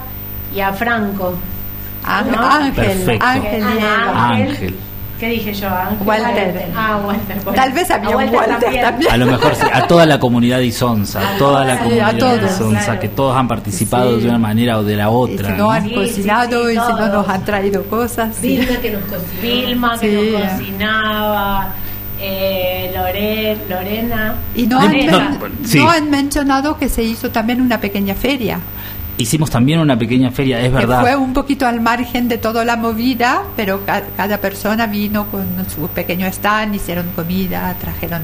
y 0.55 0.61
a 0.61 0.73
Franco. 0.73 1.35
Ángel, 2.05 2.33
¿no? 2.37 2.47
Ángel, 2.51 2.73
Perfecto. 2.75 3.27
Ángel 3.27 3.65
y 3.75 3.79
Eva. 3.79 4.29
Ángel. 4.29 4.77
¿Qué 5.19 5.29
dije 5.31 5.55
yo? 5.55 5.69
Ángel. 5.69 6.07
Walter. 6.07 6.67
Ah, 6.77 7.01
Walter. 7.05 7.37
bueno. 7.43 7.53
Tal 7.55 7.73
vez 7.73 7.91
había 7.91 8.11
A 8.15 8.17
un 8.19 8.35
Walter 8.35 8.81
también. 8.83 9.13
A 9.13 9.17
lo 9.17 9.27
mejor 9.27 9.55
sí, 9.55 9.67
a 9.73 9.87
toda 9.87 10.05
la 10.05 10.21
comunidad 10.21 10.59
Isonza, 10.61 11.21
a 11.35 11.39
toda 11.39 11.65
la 11.65 11.73
Sí, 11.75 11.79
a 11.79 11.83
comunidad 11.85 12.17
todos. 12.19 12.51
Isonza, 12.53 12.85
Claro. 12.85 13.01
que 13.01 13.09
todos 13.09 13.37
han 13.37 13.49
participado 13.49 14.17
Sí. 14.17 14.23
de 14.25 14.29
una 14.29 14.39
manera 14.39 14.79
o 14.79 14.83
de 14.85 14.95
la 14.97 15.05
Y 15.05 15.09
otra. 15.11 15.47
si 15.49 15.53
no 15.53 15.59
¿no? 15.59 15.71
han 15.71 15.89
cocinado 15.91 16.67
sí, 16.69 16.73
y 16.75 16.79
si 16.79 16.93
no 16.93 17.09
nos 17.09 17.29
han 17.29 17.45
traído 17.47 17.83
cosas. 17.85 18.37
sí. 18.39 18.59
Vilma 18.59 18.77
que 18.77 18.91
nos 18.91 19.03
cocinó. 19.05 19.41
Vilma 19.43 19.99
que 19.99 20.11
Sí. 20.11 20.33
nos 20.33 20.51
cocinaba, 20.53 21.69
eh, 22.21 22.93
Lore- 22.95 23.57
Lorena. 23.69 24.35
Y 24.55 24.67
no 24.67 24.79
han, 24.81 24.87
no, 25.07 25.21
men- 25.39 25.39
sí. 25.65 25.79
no 25.79 25.91
han 25.91 26.11
mencionado 26.11 26.77
que 26.79 26.89
se 26.89 27.03
hizo 27.03 27.31
también 27.31 27.61
una 27.61 27.81
pequeña 27.81 28.15
feria, 28.15 28.59
Hicimos 29.19 29.51
también 29.51 29.81
una 29.81 29.99
pequeña 29.99 30.31
feria, 30.31 30.59
es 30.61 30.65
que 30.67 30.71
verdad. 30.71 31.01
fue 31.01 31.17
un 31.17 31.33
poquito 31.33 31.67
al 31.67 31.81
margen 31.81 32.29
de 32.29 32.39
toda 32.39 32.65
la 32.65 32.77
movida, 32.77 33.43
pero 33.57 33.85
ca- 33.85 34.03
cada 34.17 34.39
persona 34.39 34.87
vino 34.87 35.27
con 35.31 35.45
su 35.75 35.89
pequeño 35.89 36.27
stand, 36.27 36.75
hicieron 36.75 37.07
comida, 37.17 37.75
trajeron 37.81 38.23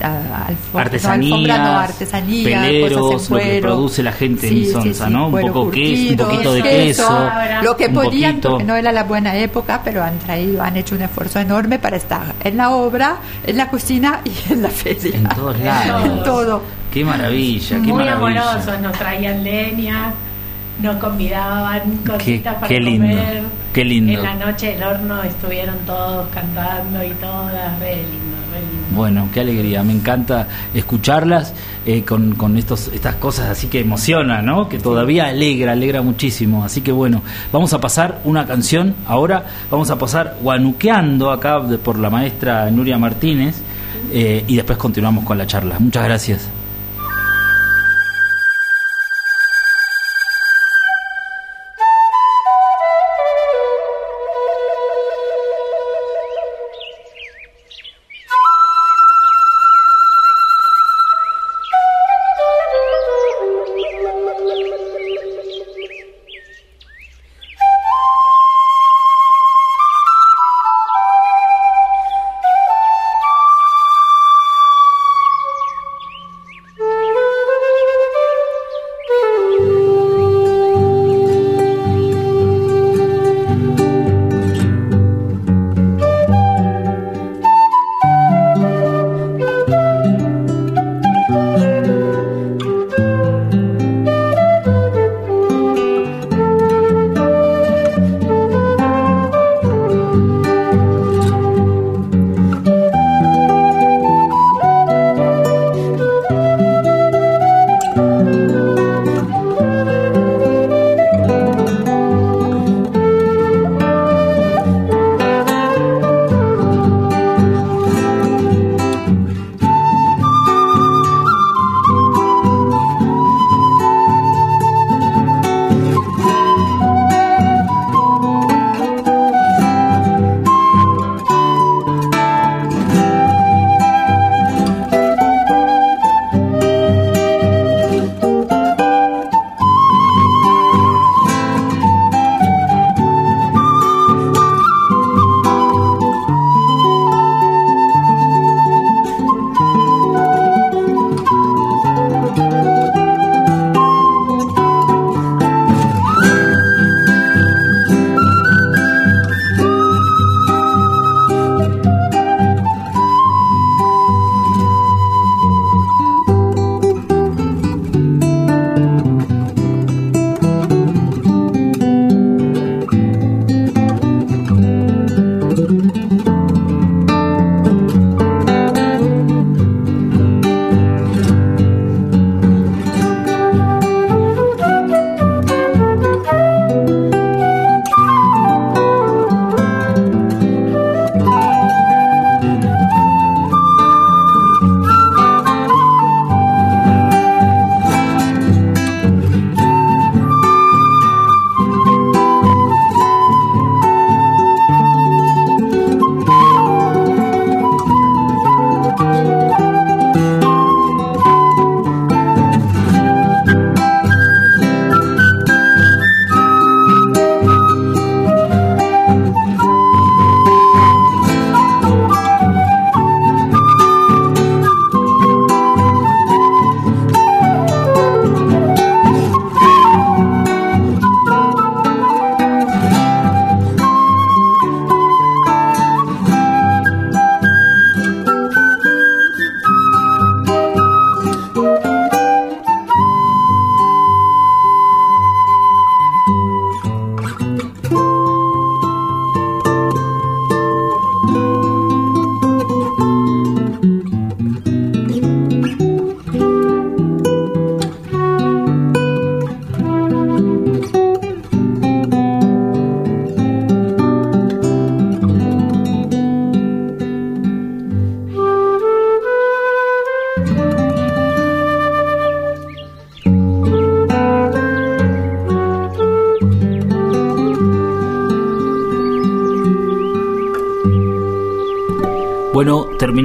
alfo- 0.00 0.78
Artesanías, 0.80 1.58
no, 1.58 2.44
peleros, 2.44 3.00
cosas 3.00 3.30
en 3.30 3.36
lo 3.36 3.42
que 3.42 3.60
produce 3.60 4.02
la 4.02 4.12
gente 4.12 4.46
en 4.48 4.54
Sí, 4.54 4.64
sí, 4.64 4.70
Isonza, 4.70 5.06
sí, 5.06 5.12
¿no? 5.12 5.28
Un 5.28 5.40
poco 5.40 5.70
queso, 5.70 6.10
un 6.12 6.16
poquito 6.18 6.52
de 6.54 6.62
queso, 6.62 7.08
queso, 7.08 7.30
lo 7.62 7.76
que 7.76 7.88
podían, 7.88 8.32
poquito. 8.34 8.48
porque 8.50 8.64
no 8.64 8.76
era 8.76 8.92
la 8.92 9.04
buena 9.04 9.36
época, 9.36 9.80
pero 9.84 10.02
han 10.04 10.18
traído, 10.20 10.62
han 10.62 10.76
hecho 10.76 10.94
un 10.94 11.02
esfuerzo 11.02 11.40
enorme 11.40 11.78
para 11.78 11.96
estar 11.96 12.34
en 12.44 12.56
la 12.56 12.70
obra, 12.70 13.16
en 13.44 13.56
la 13.56 13.68
cocina 13.68 14.20
y 14.24 14.52
en 14.52 14.62
la 14.62 14.68
feria. 14.70 15.16
En 15.16 15.28
todos 15.28 15.58
lados. 15.64 16.04
En 16.06 16.22
todo. 16.22 16.62
Qué 16.98 17.04
maravilla, 17.04 17.68
qué 17.68 17.92
Muy 17.92 18.04
maravilla. 18.04 18.50
amorosos, 18.50 18.80
nos 18.80 18.92
traían 18.98 19.44
leña, 19.44 20.12
nos 20.82 20.96
convidaban 20.96 21.98
cositas 22.04 22.56
para 22.56 22.66
qué 22.66 22.80
lindo, 22.80 23.06
comer. 23.06 23.42
qué 23.72 23.84
lindo. 23.84 24.12
En 24.14 24.22
la 24.24 24.34
noche 24.34 24.72
del 24.72 24.82
horno 24.82 25.22
estuvieron 25.22 25.76
todos 25.86 26.26
cantando 26.34 27.04
y 27.04 27.10
todas, 27.10 27.78
re 27.78 27.94
lindo. 27.98 28.36
re 28.52 28.60
lindo. 28.62 28.96
Bueno, 28.96 29.28
qué 29.32 29.38
alegría, 29.38 29.84
me 29.84 29.92
encanta 29.92 30.48
escucharlas 30.74 31.54
eh, 31.86 32.02
con, 32.02 32.34
con 32.34 32.58
estos, 32.58 32.88
estas 32.88 33.14
cosas 33.14 33.48
así 33.48 33.68
que 33.68 33.78
emocionan, 33.78 34.44
¿no? 34.44 34.68
Que 34.68 34.80
todavía 34.80 35.26
alegra, 35.26 35.72
alegra 35.72 36.02
muchísimo. 36.02 36.64
Así 36.64 36.80
que 36.80 36.90
bueno, 36.90 37.22
vamos 37.52 37.72
a 37.74 37.80
pasar 37.80 38.18
una 38.24 38.44
canción 38.44 38.96
ahora, 39.06 39.44
vamos 39.70 39.88
a 39.92 39.98
pasar 39.98 40.36
Guanuqueando 40.42 41.30
acá 41.30 41.60
por 41.84 41.96
la 41.96 42.10
maestra 42.10 42.68
Nuria 42.72 42.98
Martínez 42.98 43.62
eh, 44.12 44.42
y 44.48 44.56
después 44.56 44.76
continuamos 44.78 45.24
con 45.24 45.38
la 45.38 45.46
charla. 45.46 45.76
Muchas 45.78 46.02
gracias. 46.02 46.50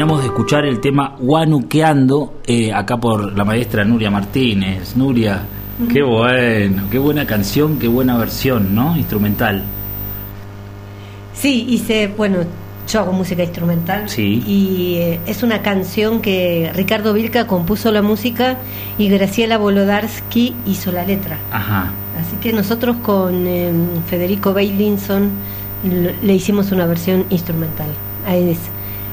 Terminamos 0.04 0.22
de 0.24 0.28
escuchar 0.36 0.66
el 0.66 0.82
tema 0.82 1.16
Guanuqueando, 1.18 2.34
eh, 2.46 2.74
acá 2.74 2.98
por 2.98 3.38
la 3.38 3.46
maestra 3.46 3.86
Nuria 3.86 4.12
Martínez. 4.12 4.98
Nuria, 4.98 5.44
qué 5.89 6.04
bueno, 6.04 6.84
qué 6.92 7.00
buena 7.00 7.26
canción, 7.26 7.80
qué 7.80 7.88
buena 7.88 8.18
versión, 8.18 8.76
¿no? 8.76 8.98
Instrumental. 8.98 9.63
Sí, 11.34 11.66
hice, 11.70 12.08
bueno, 12.18 12.39
yo 12.92 13.00
hago 13.00 13.13
música 13.13 13.44
instrumental. 13.44 14.10
Sí. 14.10 14.44
Y 14.46 14.96
eh, 14.98 15.20
es 15.26 15.42
una 15.42 15.62
canción 15.62 16.22
que 16.22 16.70
Ricardo 16.76 17.13
Vilca 17.13 17.48
compuso 17.48 17.89
la 17.94 18.02
música 18.02 18.58
y 18.98 19.08
Graciela 19.08 19.58
Volodarsky 19.58 20.54
hizo 20.68 20.92
la 20.92 21.06
letra. 21.06 21.38
Ajá. 21.50 21.92
Así 22.20 22.36
que 22.42 22.52
nosotros 22.52 22.98
con 22.98 23.48
eh, 23.48 23.72
Federico 24.10 24.54
Bailinson 24.54 25.30
le 26.22 26.34
hicimos 26.34 26.74
una 26.74 26.86
versión 26.88 27.24
instrumental 27.30 27.88
a, 28.28 28.36
es- 28.36 28.58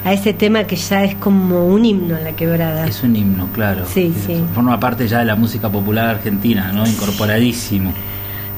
a 0.04 0.12
ese 0.12 0.32
tema 0.32 0.64
que 0.64 0.76
ya 0.76 1.04
es 1.04 1.14
como 1.16 1.66
un 1.66 1.84
himno 1.84 2.16
en 2.16 2.24
la 2.24 2.32
quebrada. 2.32 2.86
Es 2.86 3.02
un 3.02 3.16
himno, 3.16 3.48
claro. 3.52 3.84
Sí, 3.86 4.12
sí. 4.26 4.42
Forma 4.54 4.78
parte 4.80 5.06
ya 5.06 5.18
de 5.18 5.24
la 5.26 5.36
música 5.36 5.68
popular 5.68 6.08
argentina, 6.08 6.72
¿no? 6.72 6.86
Incorporadísimo. 6.86 7.92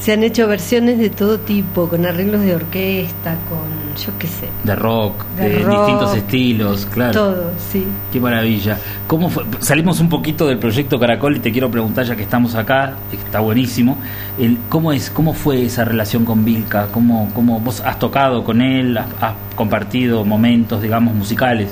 Se 0.03 0.13
han 0.13 0.25
hecho 0.25 0.49
versiones 0.49 0.99
de 0.99 1.11
todo 1.11 1.39
tipo, 1.39 1.89
con 1.89 2.05
arreglos 2.05 2.41
de 2.41 2.57
orquesta, 2.57 3.37
con 3.49 3.83
yo 4.05 4.11
qué 4.19 4.27
sé. 4.27 4.49
De 4.65 4.75
rock, 4.75 5.25
De 5.37 5.49
de, 5.49 5.59
rock. 5.61 5.77
distintos 5.77 6.17
estilos, 6.17 6.87
claro. 6.87 7.13
Todo, 7.13 7.51
sí. 7.71 7.87
Qué 8.13 8.19
maravilla. 8.19 8.79
¿Cómo 9.07 9.29
fue? 9.31 9.45
Salimos 9.61 10.01
un 10.01 10.09
poquito 10.09 10.49
del 10.49 10.59
proyecto 10.59 10.99
Caracol 10.99 11.37
y 11.37 11.39
te 11.39 11.53
quiero 11.53 11.71
preguntar, 11.71 12.05
ya 12.05 12.17
que 12.17 12.23
estamos 12.23 12.57
acá, 12.57 12.95
está 13.13 13.39
buenísimo. 13.39 13.97
El, 14.41 14.59
¿cómo, 14.69 14.91
es, 14.93 15.09
¿Cómo 15.09 15.35
fue 15.35 15.67
esa 15.67 15.85
relación 15.85 16.25
con 16.25 16.45
Vilca? 16.45 16.89
¿Cómo, 16.91 17.29
cómo 17.33 17.61
vos 17.61 17.81
has 17.81 18.01
tocado 18.01 18.43
con 18.43 18.61
él? 18.61 18.99
¿Has, 18.99 19.07
has 19.21 19.35
compartido 19.55 20.25
momentos, 20.25 20.83
digamos, 20.83 21.15
musicales? 21.15 21.69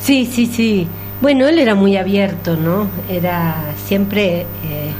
Sí, 0.00 0.26
sí, 0.30 0.46
sí. 0.46 0.86
Bueno, 1.20 1.48
él 1.48 1.58
era 1.58 1.74
muy 1.74 1.96
abierto, 1.96 2.54
¿no? 2.56 2.86
Era 3.10 3.56
siempre... 3.84 4.42
eh, 4.62 4.92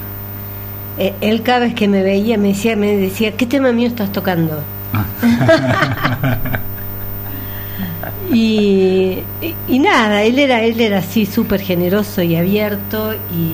eh, 0.99 1.15
él 1.21 1.43
cada 1.43 1.61
vez 1.61 1.75
que 1.75 1.89
me 1.89 2.03
veía 2.03 2.39
me 2.39 2.49
decía, 2.49 2.77
me 2.77 2.97
decía, 2.97 3.33
¿qué 3.33 3.47
tema 3.47 3.73
mío 3.73 3.89
estás 3.89 4.13
tocando? 4.13 4.63
y, 8.33 9.19
y- 9.41 9.55
y 9.69 9.79
nada, 9.79 10.23
él 10.23 10.39
era, 10.39 10.63
él 10.63 10.81
era 10.81 10.99
así 10.99 11.27
súper 11.27 11.61
generoso 11.61 12.23
y 12.23 12.37
abierto 12.37 13.15
y 13.15 13.53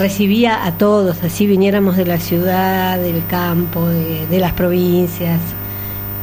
recibía 0.00 0.64
a 0.64 0.72
todos, 0.78 1.22
así 1.22 1.46
viniéramos 1.46 1.96
de 1.96 2.06
la 2.06 2.18
ciudad, 2.18 2.98
del 2.98 3.24
campo, 3.26 3.86
de, 3.88 4.26
de 4.28 4.38
las 4.38 4.52
provincias, 4.52 5.38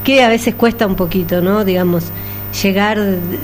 que 0.03 0.23
a 0.23 0.29
veces 0.29 0.55
cuesta 0.55 0.87
un 0.87 0.95
poquito, 0.95 1.41
¿no? 1.41 1.65
Digamos, 1.65 2.05
llegar, 2.63 2.99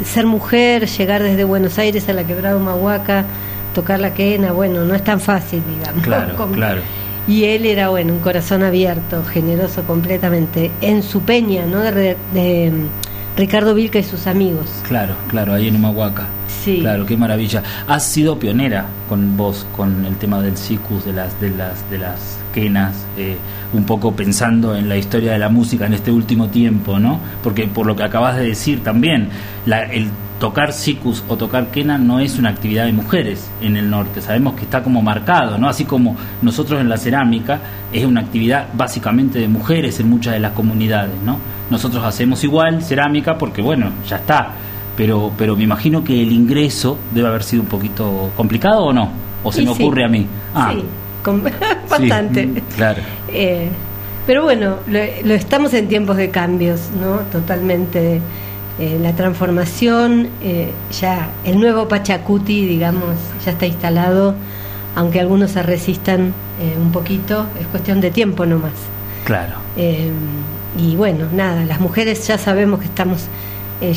ser 0.05 0.25
mujer, 0.25 0.87
llegar 0.87 1.21
desde 1.21 1.43
Buenos 1.43 1.77
Aires 1.77 2.07
a 2.09 2.13
la 2.13 2.23
quebrada 2.23 2.55
Humahuaca, 2.55 3.25
tocar 3.73 3.99
la 3.99 4.13
quena, 4.13 4.51
bueno, 4.51 4.83
no 4.86 4.93
es 4.95 5.03
tan 5.03 5.19
fácil, 5.19 5.62
digamos. 5.77 6.03
Claro, 6.03 6.36
Como- 6.38 6.53
claro. 6.53 6.81
y 7.27 7.45
él 7.45 7.65
era, 7.65 7.89
bueno, 7.89 8.13
un 8.13 8.19
corazón 8.19 8.63
abierto, 8.63 9.23
generoso 9.25 9.83
completamente, 9.83 10.71
en 10.81 11.03
su 11.03 11.21
peña, 11.21 11.65
¿no? 11.65 11.79
De, 11.79 12.15
de, 12.33 12.71
mm, 12.71 13.38
Ricardo 13.38 13.73
Vilca 13.73 13.97
y 13.99 14.03
sus 14.03 14.27
amigos. 14.27 14.69
Claro, 14.88 15.15
claro, 15.27 15.53
ahí 15.53 15.67
en 15.67 15.75
Humahuaca. 15.77 16.27
Sí. 16.63 16.79
Claro, 16.81 17.05
qué 17.05 17.17
maravilla. 17.17 17.63
Has 17.88 18.03
sido 18.05 18.38
pionera 18.38 18.86
con 19.09 19.36
vos, 19.36 19.65
con 19.75 20.05
el 20.05 20.15
tema 20.17 20.39
del 20.41 20.55
cicus, 20.55 21.03
de 21.03 21.13
las, 21.13 21.41
de 21.41 21.49
las, 21.49 21.89
de 21.89 21.97
las 21.97 22.19
quenas, 22.53 22.93
eh, 23.17 23.36
un 23.73 23.83
poco 23.86 24.15
pensando 24.15 24.75
en 24.75 24.88
la 24.89 24.97
historia 24.97 25.31
de 25.33 25.39
la 25.39 25.49
música 25.49 25.86
en 25.88 25.93
este 25.93 26.12
último 26.12 26.47
tiempo, 26.49 26.99
¿no? 26.99 27.19
Porque 27.43 27.67
por 27.67 27.86
lo 27.88 27.95
que 27.95 28.03
acabas 28.03 28.36
de 28.38 28.45
decir 28.47 28.83
también, 28.83 29.29
la- 29.65 29.83
el 29.83 30.07
tocar 30.39 30.73
cicus 30.73 31.23
o 31.29 31.38
tocar 31.38 31.67
quena 31.67 31.97
no 31.97 32.19
es 32.19 32.38
una 32.38 32.49
actividad 32.49 32.86
de 32.86 32.91
mujeres 32.91 33.49
en 33.62 33.77
el 33.77 33.89
norte. 33.89 34.21
Sabemos 34.21 34.55
que 34.55 34.62
está 34.63 34.83
como 34.83 35.01
marcado, 35.01 35.57
¿no? 35.57 35.69
Así 35.69 35.86
como 35.86 36.15
nosotros 36.41 36.81
en 36.81 36.89
la 36.89 36.97
cerámica 36.97 37.59
es 37.93 38.05
una 38.05 38.21
actividad 38.21 38.67
básicamente 38.73 39.39
de 39.39 39.47
mujeres 39.47 39.99
en 40.01 40.09
muchas 40.09 40.33
de 40.33 40.39
las 40.41 40.51
comunidades, 40.51 41.15
¿no? 41.25 41.38
Nosotros 41.69 42.03
hacemos 42.03 42.43
igual 42.43 42.81
cerámica 42.83 43.38
porque, 43.38 43.62
bueno, 43.62 43.89
ya 44.07 44.17
está 44.17 44.51
pero 44.97 45.31
pero 45.36 45.55
me 45.55 45.63
imagino 45.63 46.03
que 46.03 46.21
el 46.21 46.31
ingreso 46.31 46.99
debe 47.15 47.27
haber 47.27 47.41
sido 47.41 47.63
un 47.63 47.67
poquito 47.69 48.29
complicado 48.38 48.83
o 48.83 48.93
no 48.93 49.09
o 49.43 49.51
se 49.51 49.63
Y 49.63 49.65
me 49.65 49.73
sí. 49.73 49.81
ocurre 49.81 50.05
a 50.05 50.07
mí 50.07 50.27
ah 50.53 50.71
Sí, 50.71 50.83
con- 51.23 51.41
sí, 51.47 51.51
bastante. 51.89 52.45
mm, 52.45 52.55
claro 52.75 53.01
Eh, 53.33 53.69
pero 54.25 54.43
bueno, 54.43 54.77
lo, 54.87 54.99
lo 55.25 55.33
estamos 55.33 55.73
en 55.73 55.87
tiempos 55.87 56.15
de 56.17 56.29
cambios, 56.29 56.79
¿no? 56.99 57.17
Totalmente. 57.31 58.21
eh, 58.79 58.97
la 59.01 59.13
transformación, 59.15 60.29
eh, 60.41 60.71
ya 60.99 61.29
el 61.43 61.59
nuevo 61.59 61.87
Pachacuti, 61.87 62.65
digamos, 62.65 63.15
ya 63.45 63.51
está 63.51 63.65
instalado, 63.67 64.33
aunque 64.95 65.19
algunos 65.19 65.51
se 65.51 65.61
resistan 65.61 66.33
un 66.81 66.91
poquito, 66.91 67.45
es 67.59 67.67
cuestión 67.67 67.99
de 68.01 68.09
tiempo 68.11 68.45
nomás. 68.45 68.73
claro 69.25 69.55
y 70.75 70.95
bueno, 70.95 71.25
nada, 71.33 71.65
las 71.65 71.79
mujeres 71.79 72.25
ya 72.27 72.37
sabemos 72.39 72.79
que 72.79 72.85
estamos 72.85 73.25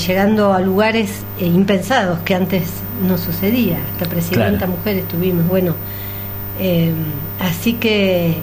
llegando 0.06 0.52
a 0.52 0.60
lugares 0.60 1.22
impensados 1.40 2.18
que 2.20 2.34
antes 2.34 2.64
no 3.08 3.16
sucedía. 3.16 3.78
Hasta 3.92 4.06
presidenta 4.10 4.58
Claro. 4.66 4.72
mujer 4.72 4.96
estuvimos, 4.96 5.46
bueno. 5.48 5.74
así 7.40 7.74
que, 7.74 8.34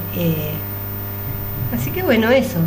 así 1.74 1.92
que 1.92 2.04
bueno, 2.04 2.30
eso. 2.30 2.60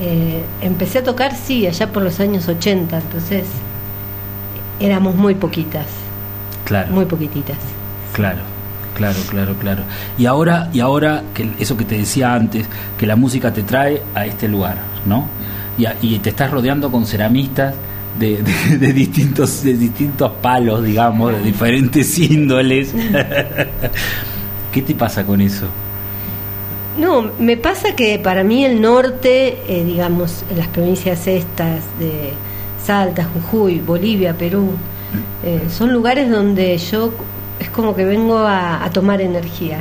Eh, 0.00 0.42
empecé 0.62 0.98
a 0.98 1.04
tocar, 1.04 1.34
sí, 1.36 1.66
allá 1.66 1.92
por 1.92 2.02
los 2.02 2.18
años 2.20 2.48
80, 2.48 2.98
entonces 2.98 3.44
éramos 4.80 5.14
muy 5.14 5.34
poquitas, 5.34 5.86
claro. 6.64 6.90
Muy 6.92 7.04
poquititas. 7.04 7.56
claro 8.12 8.40
claro 8.96 9.18
claro 9.30 9.54
claro. 9.58 9.82
Y 10.18 10.26
ahora 10.26 10.68
y 10.72 10.80
ahora 10.80 11.22
que 11.34 11.48
eso 11.58 11.76
que 11.78 11.84
te 11.84 11.96
decía 11.96 12.34
antes 12.34 12.66
que 12.98 13.06
la 13.06 13.16
música 13.16 13.52
te 13.52 13.62
trae 13.62 14.02
a 14.14 14.26
este 14.26 14.48
lugar 14.48 14.76
no 15.06 15.26
y, 15.78 15.86
a- 15.86 15.96
y 16.02 16.18
te 16.18 16.28
estás 16.28 16.50
rodeando 16.50 16.90
con 16.92 17.06
ceramistas 17.06 17.74
de, 18.18 18.42
de- 18.42 18.76
de 18.78 18.92
distintos 18.92 19.62
de 19.64 19.74
distintos 19.78 20.32
palos 20.42 20.84
digamos 20.84 21.32
de 21.32 21.40
diferentes 21.42 22.18
índoles. 22.30 22.92
Qué 24.72 24.82
te 24.82 24.94
pasa 24.94 25.24
con 25.24 25.40
eso 25.40 25.66
No, 26.98 27.30
me 27.38 27.56
pasa 27.56 27.96
que 27.96 28.18
para 28.18 28.44
mí 28.44 28.64
el 28.64 28.80
norte, 28.80 29.58
eh, 29.66 29.84
digamos, 29.84 30.44
en 30.50 30.58
las 30.58 30.68
provincias 30.68 31.26
estas 31.26 31.80
de 31.98 32.32
Salta, 32.84 33.24
Jujuy, 33.32 33.80
Bolivia, 33.80 34.34
Perú, 34.36 34.72
eh, 35.44 35.60
son 35.70 35.92
lugares 35.92 36.30
donde 36.30 36.76
yo 36.78 37.12
es 37.60 37.70
como 37.70 37.94
que 37.94 38.04
vengo 38.04 38.38
a, 38.38 38.84
a 38.84 38.90
tomar 38.90 39.20
energía. 39.20 39.78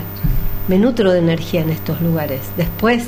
Me 0.68 0.78
nutro 0.78 1.12
de 1.12 1.20
energía 1.20 1.62
en 1.62 1.70
estos 1.72 2.00
lugares. 2.02 2.40
Después, 2.56 3.04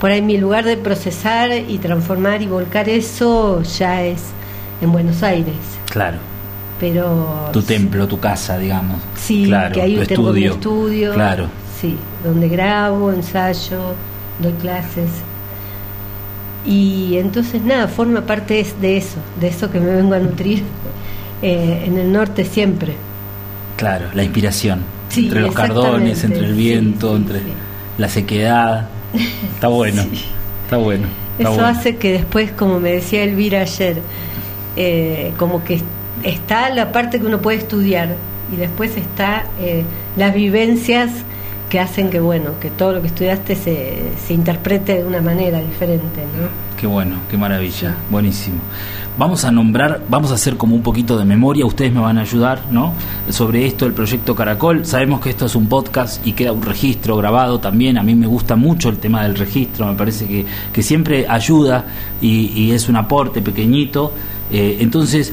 por 0.00 0.10
ahí 0.10 0.20
mi 0.20 0.36
lugar 0.36 0.64
de 0.64 0.76
procesar 0.76 1.50
y 1.52 1.78
transformar 1.78 2.42
y 2.42 2.46
volcar 2.48 2.88
eso 2.88 3.62
ya 3.62 4.02
es 4.02 4.20
en 4.82 4.90
Buenos 4.92 5.22
Aires. 5.22 5.54
claro 5.88 6.18
Pero 6.80 7.48
tu 7.52 7.62
templo, 7.62 8.06
tu 8.08 8.18
casa, 8.18 8.58
digamos. 8.58 8.98
Sí, 9.16 9.44
claro, 9.46 9.74
que 9.74 9.82
ahí 9.82 9.94
tu 9.96 10.04
tengo 10.06 10.32
mi 10.32 10.44
estudio. 10.44 10.52
estudio. 10.54 11.14
Claro, 11.14 11.46
Sí, 11.82 11.98
donde 12.24 12.48
grabo, 12.48 13.12
ensayo, 13.12 13.96
doy 14.40 14.54
clases. 14.54 15.26
Y 16.64 17.16
entonces 17.18 17.62
nada, 17.64 17.88
forma 17.88 18.22
parte 18.26 18.64
de 18.80 18.96
eso, 18.96 19.18
de 19.40 19.48
eso 19.48 19.70
que 19.70 19.80
me 19.80 19.94
vengo 19.96 20.14
a 20.14 20.20
nutrir 20.20 20.62
eh, 21.42 21.84
en 21.86 21.98
el 21.98 22.12
norte 22.12 22.44
siempre. 22.44 23.02
claro, 23.76 24.12
la 24.14 24.22
inspiración. 24.24 24.88
Sí, 25.08 25.24
entre 25.26 25.40
los 25.42 25.52
cardones, 25.54 26.24
entre 26.24 26.46
el 26.46 26.54
viento, 26.54 27.10
sí, 27.10 27.16
entre 27.16 27.42
la 27.98 28.08
sequedad. 28.08 28.92
Está 29.54 29.68
bueno, 29.68 30.02
está 30.64 30.76
bueno. 30.78 31.08
está 31.38 31.50
Eso 31.50 31.62
bueno. 31.62 31.66
hace 31.66 31.96
que 31.98 32.12
después, 32.12 32.52
como 32.52 32.80
me 32.80 32.92
decía 32.92 33.24
Elvira 33.24 33.62
ayer, 33.62 34.04
eh, 34.76 35.34
como 35.38 35.64
que 35.64 35.82
está 36.22 36.70
la 36.70 36.92
parte 36.92 37.20
que 37.20 37.26
uno 37.26 37.42
puede 37.42 37.58
estudiar 37.58 38.18
y 38.52 38.56
después 38.56 38.96
está 38.96 39.52
eh, 39.60 39.86
las 40.16 40.34
vivencias 40.34 41.10
que 41.72 41.80
hacen 41.80 42.10
que 42.10 42.20
bueno 42.20 42.60
que 42.60 42.68
todo 42.68 42.92
lo 42.92 43.00
que 43.00 43.06
estudiaste 43.06 43.56
se, 43.56 44.02
se 44.26 44.34
interprete 44.34 44.98
de 44.98 45.04
una 45.04 45.22
manera 45.22 45.58
diferente, 45.58 46.20
¿no? 46.20 46.48
Qué 46.78 46.86
bueno, 46.86 47.16
qué 47.30 47.38
maravilla, 47.38 47.96
buenísimo. 48.10 48.58
Vamos 49.16 49.46
a 49.46 49.50
nombrar, 49.50 50.02
vamos 50.06 50.32
a 50.32 50.34
hacer 50.34 50.58
como 50.58 50.76
un 50.76 50.82
poquito 50.82 51.16
de 51.16 51.24
memoria, 51.24 51.64
ustedes 51.64 51.90
me 51.90 52.00
van 52.00 52.18
a 52.18 52.22
ayudar, 52.22 52.64
¿no? 52.70 52.92
Sobre 53.30 53.64
esto 53.64 53.86
del 53.86 53.94
proyecto 53.94 54.34
Caracol. 54.34 54.84
Sabemos 54.84 55.22
que 55.22 55.30
esto 55.30 55.46
es 55.46 55.54
un 55.54 55.66
podcast 55.66 56.26
y 56.26 56.34
queda 56.34 56.52
un 56.52 56.60
registro 56.60 57.16
grabado 57.16 57.58
también. 57.58 57.96
A 57.96 58.02
mí 58.02 58.14
me 58.14 58.26
gusta 58.26 58.54
mucho 58.54 58.90
el 58.90 58.98
tema 58.98 59.22
del 59.22 59.34
registro, 59.34 59.86
me 59.86 59.94
parece 59.94 60.26
que, 60.26 60.44
que 60.74 60.82
siempre 60.82 61.26
ayuda 61.26 61.86
y, 62.20 62.52
y 62.54 62.72
es 62.72 62.90
un 62.90 62.96
aporte 62.96 63.40
pequeñito. 63.40 64.12
Eh, 64.50 64.76
entonces, 64.80 65.32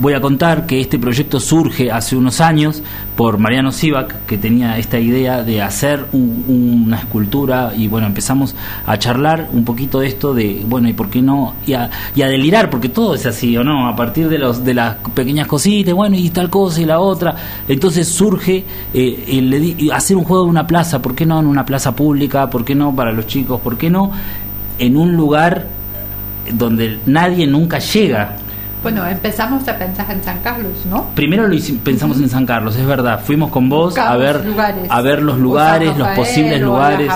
voy 0.00 0.14
a 0.14 0.20
contar 0.20 0.66
que 0.66 0.80
este 0.80 0.98
proyecto 0.98 1.38
surge 1.40 1.90
hace 1.90 2.16
unos 2.16 2.40
años 2.40 2.82
por 3.16 3.36
Mariano 3.38 3.70
Sivak, 3.70 4.24
que 4.24 4.38
tenía 4.38 4.78
esta 4.78 4.98
idea 4.98 5.42
de 5.42 5.60
hacer 5.60 6.06
un- 6.12 6.84
una 6.86 6.98
escultura 6.98 7.72
y 7.76 7.86
bueno, 7.86 8.06
empezamos 8.06 8.56
a 8.86 8.98
charlar 8.98 9.48
un 9.52 9.64
poquito 9.64 10.00
de 10.00 10.06
esto 10.08 10.32
de, 10.32 10.62
bueno, 10.66 10.88
¿y 10.88 10.94
por 10.94 11.10
qué 11.10 11.20
no? 11.20 11.54
Y 11.66 11.74
a, 11.74 11.90
y 12.16 12.22
a 12.22 12.28
delirar, 12.28 12.70
porque 12.70 12.88
todo 12.88 13.14
es 13.14 13.26
así, 13.26 13.54
¿o 13.58 13.62
no? 13.62 13.86
A 13.88 13.94
partir 13.94 14.28
de, 14.30 14.38
los, 14.38 14.64
de 14.64 14.72
las 14.72 14.96
pequeñas 15.14 15.46
cositas, 15.46 15.92
bueno, 15.94 16.16
y 16.16 16.30
tal 16.30 16.48
cosa 16.48 16.80
y 16.80 16.86
la 16.86 16.98
otra. 16.98 17.36
Entonces 17.68 18.08
surge 18.08 18.64
eh, 18.94 19.24
el 19.28 19.90
hacer 19.92 20.16
un 20.16 20.24
juego 20.24 20.44
de 20.44 20.50
una 20.50 20.66
plaza, 20.66 21.02
¿por 21.02 21.14
qué 21.14 21.26
no 21.26 21.38
en 21.40 21.46
una 21.46 21.66
plaza 21.66 21.94
pública? 21.94 22.48
¿Por 22.48 22.64
qué 22.64 22.74
no 22.74 22.94
para 22.96 23.12
los 23.12 23.26
chicos? 23.26 23.60
¿Por 23.60 23.76
qué 23.76 23.90
no 23.90 24.10
en 24.78 24.96
un 24.96 25.14
lugar 25.14 25.66
donde 26.54 26.98
nadie 27.06 27.46
nunca 27.46 27.78
llega? 27.80 28.36
Bueno, 28.82 29.06
empezamos 29.06 29.68
a 29.68 29.76
pensar 29.76 30.10
en 30.10 30.24
San 30.24 30.38
Carlos, 30.40 30.72
¿no? 30.88 31.06
Primero 31.14 31.46
lo 31.46 31.54
hici- 31.54 31.78
pensamos 31.78 32.18
en 32.18 32.30
San 32.30 32.46
Carlos, 32.46 32.76
es 32.76 32.86
verdad. 32.86 33.20
Fuimos 33.22 33.50
con 33.50 33.68
vos 33.68 33.98
a 33.98 34.16
ver, 34.16 34.44
lugares. 34.44 34.86
a 34.88 35.00
ver 35.02 35.22
los 35.22 35.38
lugares, 35.38 35.96
los 35.98 36.08
posibles 36.08 36.62
lugares. 36.62 37.12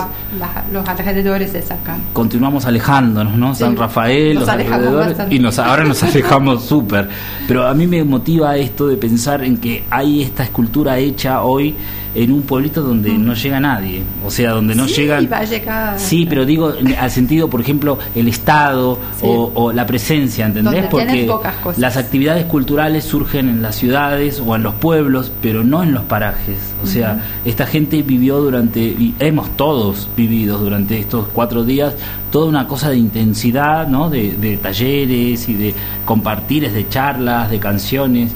Los 0.71 0.87
alrededores 0.87 1.53
de. 1.53 1.65
Continuamos 2.13 2.65
alejándonos, 2.65 3.35
¿no? 3.37 3.53
Sí. 3.53 3.61
San 3.61 3.75
Rafael, 3.75 4.35
Nos 4.35 4.41
los 4.41 4.49
alrededores, 4.49 5.07
bastante. 5.09 5.35
y 5.35 5.39
nos, 5.39 5.59
ahora 5.59 5.83
nos 5.83 6.01
alejamos 6.03 6.63
súper. 6.67 7.09
Pero 7.47 7.67
a 7.67 7.73
mí 7.73 7.87
me 7.87 8.03
motiva 8.03 8.55
esto 8.57 8.87
de 8.87 8.97
pensar 8.97 9.43
en 9.43 9.57
que 9.57 9.83
hay 9.89 10.21
esta 10.21 10.43
escultura 10.43 10.97
hecha 10.97 11.41
hoy 11.43 11.75
en 12.13 12.31
un 12.31 12.43
pueblito 12.43 12.81
donde 12.81 13.11
no 13.17 13.33
llega 13.33 13.59
nadie, 13.59 14.01
o 14.25 14.31
sea, 14.31 14.51
donde 14.51 14.73
no 14.73 14.87
Sí, 14.87 15.01
llegan... 15.01 15.27
va 15.29 15.39
a 15.39 15.43
llegar- 15.43 15.99
Sí, 15.99 16.25
pero 16.25 16.45
digo 16.45 16.73
al 16.97 17.11
sentido, 17.11 17.49
por 17.49 17.59
ejemplo, 17.59 17.99
el 18.15 18.29
Estado 18.29 18.97
Sí. 19.19 19.25
o, 19.27 19.51
o 19.53 19.73
la 19.73 19.85
presencia, 19.85 20.45
¿entendés? 20.45 20.89
Donde 20.89 21.05
tienen 21.07 21.27
pocas 21.27 21.55
cosas. 21.57 21.77
las 21.77 21.97
actividades 21.97 22.45
culturales 22.45 23.03
surgen 23.03 23.49
en 23.49 23.61
las 23.61 23.75
ciudades 23.75 24.41
o 24.45 24.55
en 24.55 24.63
los 24.63 24.75
pueblos, 24.75 25.29
pero 25.41 25.65
no 25.65 25.83
en 25.83 25.93
los 25.93 26.03
parajes. 26.03 26.55
O 26.81 26.87
sea, 26.87 27.21
esta 27.43 27.65
gente 27.65 28.01
vivió 28.01 28.39
durante, 28.39 28.79
y 28.79 29.13
hemos 29.19 29.49
todos 29.57 30.07
vivido 30.15 30.24
durante 30.27 30.99
estos 30.99 31.27
cuatro 31.33 31.63
días 31.63 31.93
toda 32.31 32.47
una 32.47 32.67
cosa 32.67 32.89
de 32.89 32.97
intensidad, 32.97 33.87
¿no? 33.87 34.09
De, 34.09 34.59
talleres 34.61 35.47
y 35.47 35.53
de 35.53 35.73
compartires, 36.05 36.73
de 36.73 36.87
charlas, 36.89 37.49
de 37.49 37.59
canciones. 37.59 38.31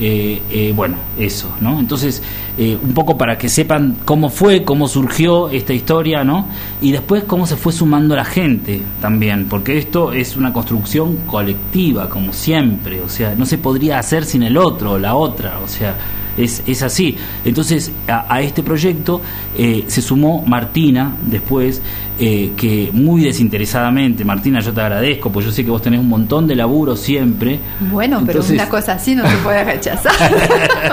Eh, 0.00 0.40
eh, 0.50 0.72
bueno, 0.74 0.96
eso, 1.18 1.48
¿no? 1.60 1.78
Entonces, 1.78 2.22
eh, 2.58 2.76
un 2.82 2.92
poco 2.92 3.16
para 3.18 3.36
que 3.36 3.48
sepan 3.48 3.98
cómo 4.04 4.30
fue, 4.30 4.64
cómo 4.64 4.88
surgió 4.88 5.50
esta 5.50 5.74
historia, 5.74 6.24
¿no? 6.24 6.46
Y 6.80 6.92
después 6.92 7.24
cómo 7.24 7.46
se 7.46 7.56
fue 7.56 7.72
sumando 7.72 8.16
la 8.16 8.24
gente 8.24 8.80
también, 9.00 9.46
porque 9.48 9.78
esto 9.78 10.12
es 10.12 10.34
una 10.34 10.52
construcción 10.52 11.18
colectiva, 11.26 12.08
como 12.08 12.32
siempre, 12.32 13.00
o 13.00 13.08
sea, 13.08 13.34
no 13.36 13.46
se 13.46 13.58
podría 13.58 13.98
hacer 13.98 14.24
sin 14.24 14.42
el 14.42 14.56
otro 14.56 14.98
la 14.98 15.14
otra, 15.14 15.60
o 15.62 15.68
sea, 15.68 15.94
es, 16.36 16.62
es 16.66 16.82
así. 16.82 17.16
Entonces, 17.44 17.90
a, 18.08 18.32
a 18.32 18.42
este 18.42 18.62
proyecto 18.62 19.20
eh, 19.56 19.84
se 19.86 20.02
sumó 20.02 20.44
Martina 20.46 21.16
después, 21.26 21.82
eh, 22.18 22.52
que 22.56 22.90
muy 22.92 23.22
desinteresadamente, 23.24 24.24
Martina, 24.24 24.60
yo 24.60 24.72
te 24.72 24.80
agradezco, 24.80 25.30
pues 25.30 25.46
yo 25.46 25.52
sé 25.52 25.64
que 25.64 25.70
vos 25.70 25.80
tenés 25.82 25.98
un 26.00 26.08
montón 26.08 26.46
de 26.46 26.54
laburo 26.54 26.94
siempre. 26.96 27.58
Bueno, 27.90 28.22
pero 28.26 28.42
una 28.48 28.68
cosa 28.68 28.92
así 28.94 29.14
no 29.14 29.26
se 29.28 29.36
puede 29.38 29.64
rechazar. 29.64 30.12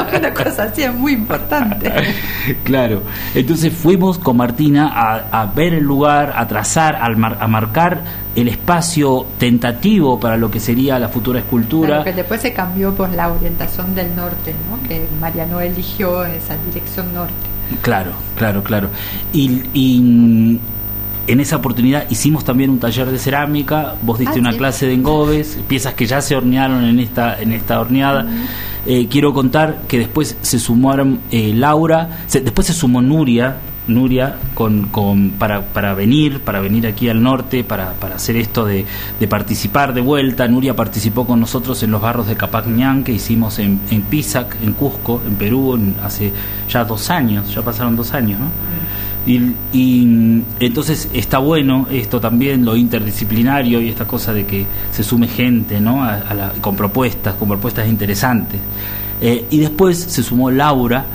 una 0.18 0.34
cosa 0.34 0.64
así 0.64 0.84
es 0.84 0.94
muy 0.94 1.14
importante. 1.14 1.92
Claro, 2.64 3.04
entonces 3.36 3.74
fuimos 3.74 4.18
con 4.18 4.38
Martina 4.38 4.88
a, 4.94 5.42
a 5.42 5.46
ver 5.48 5.74
el 5.74 5.84
lugar, 5.84 6.34
a 6.36 6.48
trazar, 6.48 6.96
al 6.96 7.18
mar- 7.18 7.38
a 7.40 7.48
marcar 7.48 8.02
el 8.36 8.48
espacio 8.48 9.26
tentativo 9.38 10.20
para 10.20 10.38
lo 10.38 10.50
que 10.50 10.60
sería 10.60 10.98
la 11.00 11.10
futura 11.10 11.40
escultura. 11.40 11.88
Claro, 11.88 12.04
que 12.06 12.14
después 12.14 12.42
se 12.42 12.54
cambió 12.54 12.94
por 12.96 13.10
la 13.10 13.28
orientación 13.30 13.94
del 13.94 14.16
norte, 14.16 14.54
¿no? 14.70 14.88
que 14.88 15.06
Mariano 15.20 15.60
eligió 15.60 16.24
esa 16.24 16.56
dirección 16.66 17.14
norte. 17.14 17.34
Claro, 17.82 18.12
claro, 18.36 18.64
claro. 18.64 18.90
Y, 19.34 19.62
y, 19.74 20.60
en 21.28 21.40
esa 21.40 21.58
oportunidad 21.58 22.10
hicimos 22.10 22.44
también 22.44 22.70
un 22.70 22.80
taller 22.80 23.10
de 23.12 23.20
cerámica, 23.20 23.96
vos 24.02 24.18
diste 24.20 24.38
Ah, 24.38 24.42
una 24.42 24.52
sí. 24.52 24.58
clase 24.58 24.86
de 24.88 24.94
engobes, 24.96 25.60
piezas 25.68 25.94
que 25.94 26.06
ya 26.08 26.22
se 26.22 26.36
hornearon 26.36 26.84
en 26.86 27.00
esta, 27.00 27.40
en 27.40 27.52
esta 27.54 27.80
horneada. 27.80 28.26
Eh, 28.86 29.08
quiero 29.10 29.34
contar 29.34 29.82
que 29.88 30.00
después 30.00 30.38
se 30.42 30.58
sumaron 30.60 31.20
eh, 31.32 31.54
Laura, 31.56 32.24
se- 32.28 32.42
después 32.42 32.66
se 32.68 32.74
sumó 32.74 33.02
Nuria, 33.02 33.58
Nuria 33.88 34.36
con, 34.54 34.84
con, 34.88 35.32
para, 35.32 35.62
para 35.66 35.94
venir, 35.96 36.42
para 36.42 36.60
venir 36.62 36.86
aquí 36.88 37.10
al 37.10 37.22
norte, 37.22 37.64
para, 37.64 37.94
para 37.94 38.16
hacer 38.16 38.36
esto 38.38 38.66
de, 38.66 38.86
de 39.20 39.28
participar 39.28 39.94
de 39.94 40.02
vuelta. 40.02 40.48
Nuria 40.48 40.76
participó 40.76 41.26
con 41.28 41.40
nosotros 41.40 41.82
en 41.84 41.92
los 41.92 42.02
barros 42.02 42.28
de 42.28 42.36
Capacñán 42.36 43.04
que 43.04 43.12
hicimos 43.12 43.60
en, 43.60 43.80
en 43.92 44.02
Pisac, 44.04 44.56
en 44.64 44.74
Cusco, 44.74 45.22
en 45.28 45.36
Perú, 45.36 45.76
en- 45.76 45.96
hace 46.04 46.32
ya 46.70 46.86
dos 46.86 47.10
años, 47.10 47.54
ya 47.54 47.62
pasaron 47.62 47.96
dos 47.96 48.14
años, 48.14 48.40
¿no? 48.40 48.46
Y, 49.28 49.52
y, 49.74 50.06
mm, 50.06 50.44
entonces 50.60 51.10
está 51.14 51.38
bueno 51.40 51.88
esto 51.92 52.20
también, 52.20 52.64
lo 52.66 52.76
interdisciplinario 52.76 53.82
y 53.82 53.90
esta 53.90 54.06
cosa 54.06 54.34
de 54.34 54.46
que 54.46 54.66
se 54.92 55.04
sume 55.04 55.28
gente, 55.28 55.80
¿no? 55.80 56.04
A- 56.04 56.34
la- 56.34 56.54
con 56.62 56.76
propuestas, 56.76 57.36
con 57.36 57.48
propuestas 57.50 57.88
interesantes. 57.88 58.60
Eh, 59.22 59.46
y 59.52 59.58
después 59.60 59.98
se 59.98 60.24
sumó 60.24 60.50
Laura 60.50 61.06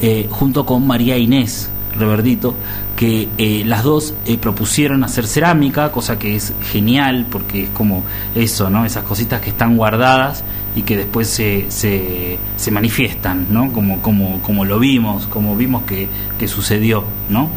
eh, 0.00 0.26
junto 0.30 0.64
con 0.64 0.86
María 0.86 1.18
Inés 1.18 1.68
Reverdito, 2.00 2.54
que 2.96 3.28
eh, 3.38 3.62
las 3.64 3.84
dos 3.84 4.14
eh, 4.26 4.38
propusieron 4.38 5.04
hacer 5.04 5.26
cerámica, 5.26 5.92
cosa 5.92 6.18
que 6.18 6.36
es 6.36 6.52
genial 6.72 7.26
porque 7.30 7.64
es 7.64 7.70
como 7.70 8.02
eso, 8.34 8.70
¿no? 8.70 8.84
Esas 8.84 9.04
cositas 9.04 9.40
que 9.40 9.50
están 9.50 9.76
guardadas 9.76 10.42
y 10.74 10.82
que 10.82 10.96
después 10.96 11.28
se, 11.28 11.66
se, 11.70 12.38
se 12.56 12.70
manifiestan, 12.70 13.46
¿no? 13.50 13.72
Como, 13.72 14.00
como, 14.02 14.40
como 14.42 14.64
lo 14.64 14.78
vimos, 14.78 15.26
como 15.26 15.56
vimos 15.56 15.82
que, 15.82 16.08
que 16.38 16.48
sucedió, 16.48 17.04
¿no? 17.28 17.48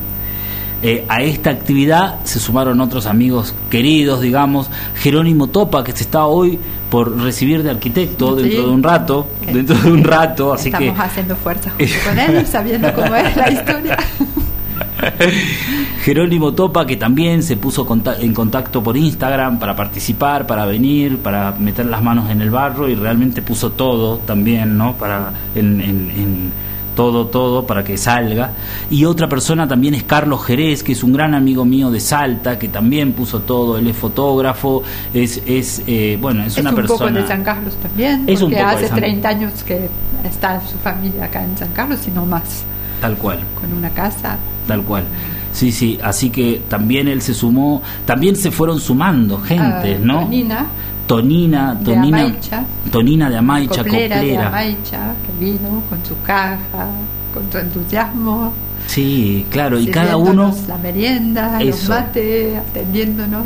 Eh, 0.84 1.06
a 1.08 1.22
esta 1.24 1.50
actividad 1.50 2.20
se 2.26 2.40
sumaron 2.42 2.82
otros 2.82 3.06
amigos 3.06 3.56
queridos, 3.70 4.20
digamos, 4.22 4.70
Jerónimo 4.96 5.48
Topa, 5.48 5.82
que 5.84 5.94
se 5.94 6.04
está 6.04 6.26
hoy 6.26 6.60
por 6.90 7.18
recibir 7.22 7.64
de 7.64 7.70
arquitecto 7.70 8.36
Sí. 8.38 8.44
dentro 8.44 8.68
de 8.68 8.74
un 8.74 8.84
rato, 8.84 9.28
dentro 9.52 9.76
de 9.78 9.92
un 9.92 10.04
rato, 10.04 10.54
así 10.54 10.68
Estamos 10.70 10.94
que 10.96 11.02
haciendo 11.02 11.36
fuerza 11.38 11.70
junto 11.72 11.94
con 12.06 12.20
él, 12.20 12.46
sabiendo 12.52 12.94
cómo 12.94 13.16
es 13.16 13.36
la 13.38 13.50
historia. 13.50 13.98
Jerónimo 16.04 16.54
Topa, 16.54 16.86
que 16.86 16.98
también 16.98 17.44
se 17.44 17.56
puso 17.58 17.88
en 18.20 18.34
contacto 18.34 18.84
por 18.84 18.98
Instagram 18.98 19.60
para 19.60 19.76
participar, 19.76 20.46
para 20.48 20.66
venir, 20.66 21.18
para 21.20 21.52
meter 21.54 21.86
las 21.86 22.02
manos 22.04 22.30
en 22.30 22.42
el 22.42 22.50
barro 22.52 22.90
y 22.90 22.96
realmente 22.96 23.42
puso 23.42 23.72
todo 23.72 24.18
también, 24.18 24.78
¿no? 24.78 24.94
Para 24.96 25.32
en, 25.56 25.80
en- 25.82 26.12
en 26.12 26.52
todo, 26.96 27.28
todo 27.28 27.66
para 27.66 27.84
que 27.84 27.98
salga. 27.98 28.52
Y 28.90 29.06
otra 29.06 29.28
persona 29.28 29.68
también 29.68 29.94
es 29.96 30.04
Carlos 30.04 30.44
Jerez, 30.46 30.84
que 30.84 30.92
es 30.94 31.04
un 31.04 31.14
gran 31.14 31.34
amigo 31.34 31.66
mío 31.66 31.90
de 31.92 32.00
Salta, 32.00 32.58
que 32.60 32.68
también 32.68 33.14
puso 33.14 33.40
todo. 33.40 33.78
Él 33.78 33.88
es 33.88 33.96
fotógrafo, 33.98 34.84
es, 35.14 35.42
es 35.46 35.82
eh, 35.88 36.18
bueno, 36.22 36.44
es, 36.44 36.54
Es 36.54 36.60
una 36.60 36.70
un 36.72 36.76
persona. 36.76 37.00
poco 37.08 37.12
de 37.20 37.28
San 37.28 37.44
Carlos 37.44 37.76
también, 37.82 38.24
Es 38.28 38.42
un 38.42 38.50
porque 38.52 38.64
poco 38.64 38.70
de 38.70 38.76
hace 38.78 38.88
San- 38.90 38.98
30 38.98 39.30
años 39.30 39.52
que 39.66 39.90
está 40.24 40.62
su 40.62 40.78
familia 40.78 41.26
acá 41.26 41.44
en 41.44 41.58
San 41.58 41.70
Carlos 41.74 42.00
y 42.08 42.12
no 42.12 42.26
más, 42.26 42.64
Tal 43.02 43.16
cual. 43.18 43.40
con 43.60 43.74
una 43.78 43.90
casa. 43.90 44.38
Tal 44.68 44.82
cual. 44.84 45.04
Sí, 45.52 45.72
sí, 45.72 46.00
así 46.02 46.30
que 46.32 46.62
también 46.68 47.08
él 47.08 47.22
se 47.22 47.34
sumó, 47.36 47.82
también 48.06 48.36
se 48.36 48.50
fueron 48.50 48.80
sumando 48.80 49.40
gente, 49.40 49.96
Ah, 49.98 50.02
¿no? 50.02 50.22
Tonina, 51.08 51.78
Tonina, 51.84 52.18
De 52.18 52.24
Amaicha. 52.24 52.64
Tonina 52.92 53.30
de 53.30 53.38
Amaicha, 53.38 53.84
coplera, 53.84 54.16
de 54.18 54.22
coplera. 54.22 54.48
Amaicha, 54.48 55.00
que 55.26 55.46
vino 55.46 55.84
con 55.90 56.06
su 56.06 56.20
caja, 56.24 56.88
con 57.34 57.52
su 57.52 57.58
entusiasmo. 57.58 58.54
Sí, 58.88 59.46
claro, 59.50 59.80
y 59.80 59.88
cada 59.88 60.18
uno, 60.18 60.54
La 60.68 60.78
merienda, 60.78 61.62
Eso. 61.62 61.70
los 61.70 61.90
mates, 61.90 62.58
atendiéndonos. 62.58 63.44